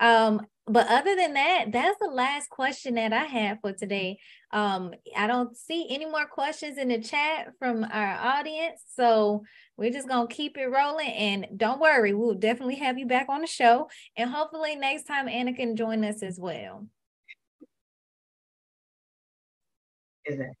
Um, 0.00 0.42
but 0.66 0.88
other 0.88 1.14
than 1.14 1.34
that, 1.34 1.72
that's 1.72 1.98
the 2.00 2.10
last 2.10 2.48
question 2.48 2.94
that 2.94 3.12
I 3.12 3.24
have 3.24 3.58
for 3.60 3.72
today. 3.72 4.18
Um, 4.50 4.94
I 5.16 5.26
don't 5.26 5.54
see 5.56 5.86
any 5.90 6.06
more 6.06 6.26
questions 6.26 6.78
in 6.78 6.88
the 6.88 7.00
chat 7.00 7.52
from 7.58 7.84
our 7.84 8.14
audience. 8.14 8.80
So 8.94 9.44
we're 9.76 9.92
just 9.92 10.08
gonna 10.08 10.26
keep 10.26 10.56
it 10.56 10.66
rolling. 10.66 11.10
And 11.10 11.46
don't 11.56 11.80
worry, 11.80 12.14
we'll 12.14 12.34
definitely 12.34 12.76
have 12.76 12.98
you 12.98 13.06
back 13.06 13.28
on 13.28 13.42
the 13.42 13.46
show. 13.46 13.88
And 14.16 14.30
hopefully 14.30 14.74
next 14.76 15.04
time 15.04 15.28
Anna 15.28 15.52
can 15.52 15.76
join 15.76 16.02
us 16.02 16.22
as 16.22 16.38
well. 16.40 16.86
Exactly. 20.24 20.54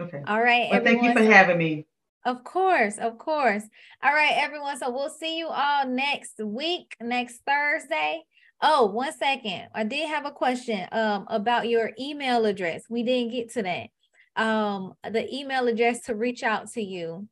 Okay. 0.00 0.22
All 0.26 0.42
right. 0.42 0.68
Well, 0.70 0.82
thank 0.82 1.02
you 1.02 1.12
for 1.12 1.22
having 1.22 1.58
me. 1.58 1.86
Of 2.24 2.44
course, 2.44 2.98
of 2.98 3.18
course. 3.18 3.64
All 4.02 4.12
right, 4.12 4.34
everyone. 4.34 4.78
So 4.78 4.90
we'll 4.90 5.10
see 5.10 5.38
you 5.38 5.48
all 5.48 5.86
next 5.86 6.40
week, 6.42 6.96
next 7.00 7.40
Thursday. 7.46 8.22
Oh, 8.64 8.86
one 8.86 9.12
second. 9.12 9.68
I 9.74 9.82
did 9.82 10.08
have 10.08 10.24
a 10.24 10.30
question 10.30 10.86
um, 10.92 11.26
about 11.28 11.68
your 11.68 11.90
email 11.98 12.46
address. 12.46 12.84
We 12.88 13.02
didn't 13.02 13.32
get 13.32 13.52
to 13.54 13.62
that. 13.62 13.88
Um, 14.36 14.94
the 15.02 15.28
email 15.34 15.66
address 15.66 16.02
to 16.02 16.14
reach 16.14 16.44
out 16.44 16.70
to 16.72 16.80
you. 16.80 17.28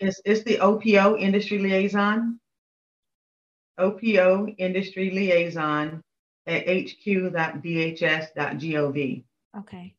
It's, 0.00 0.22
it's 0.24 0.42
the 0.44 0.58
OPO 0.58 1.18
industry 1.18 1.58
liaison. 1.58 2.40
OPO 3.78 4.54
industry 4.56 5.10
liaison 5.10 6.02
at 6.46 6.66
hq.dhs.gov. 6.66 7.34
Okay. 9.58 9.94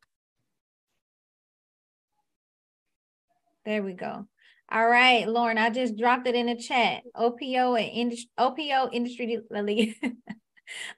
There 3.66 3.84
we 3.84 3.94
go. 3.94 4.28
All 4.74 4.90
right, 4.90 5.28
Lauren, 5.28 5.60
I 5.60 5.70
just 5.70 5.96
dropped 5.98 6.28
it 6.28 6.34
in 6.34 6.48
the 6.48 6.56
chat. 6.56 7.04
OPO 7.16 7.76
and 7.80 7.92
industry, 7.92 8.32
OPO 8.40 8.90
industry, 8.92 9.46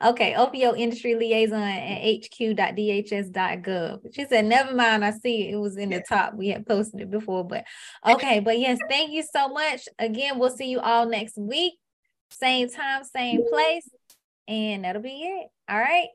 okay, 0.01 0.33
OPO 0.33 0.77
industry 0.77 1.15
liaison 1.15 1.61
at 1.61 2.01
hq.dhs.gov. 2.01 3.99
She 4.13 4.25
said, 4.27 4.45
never 4.45 4.73
mind. 4.73 5.03
I 5.03 5.11
see 5.11 5.49
it 5.49 5.57
was 5.57 5.75
in 5.75 5.89
the 5.89 6.01
top. 6.07 6.35
We 6.35 6.47
had 6.47 6.65
posted 6.65 7.01
it 7.01 7.11
before, 7.11 7.45
but 7.45 7.65
okay. 8.07 8.39
But 8.39 8.59
yes, 8.59 8.79
thank 8.89 9.11
you 9.11 9.23
so 9.23 9.49
much. 9.49 9.89
Again, 9.99 10.39
we'll 10.39 10.55
see 10.55 10.69
you 10.69 10.79
all 10.79 11.05
next 11.05 11.37
week. 11.37 11.73
same 12.31 12.69
time, 12.69 13.03
same 13.03 13.43
place. 13.45 13.89
And 14.47 14.85
that'll 14.85 15.01
be 15.01 15.21
it. 15.21 15.47
All 15.67 15.79
right. 15.79 16.07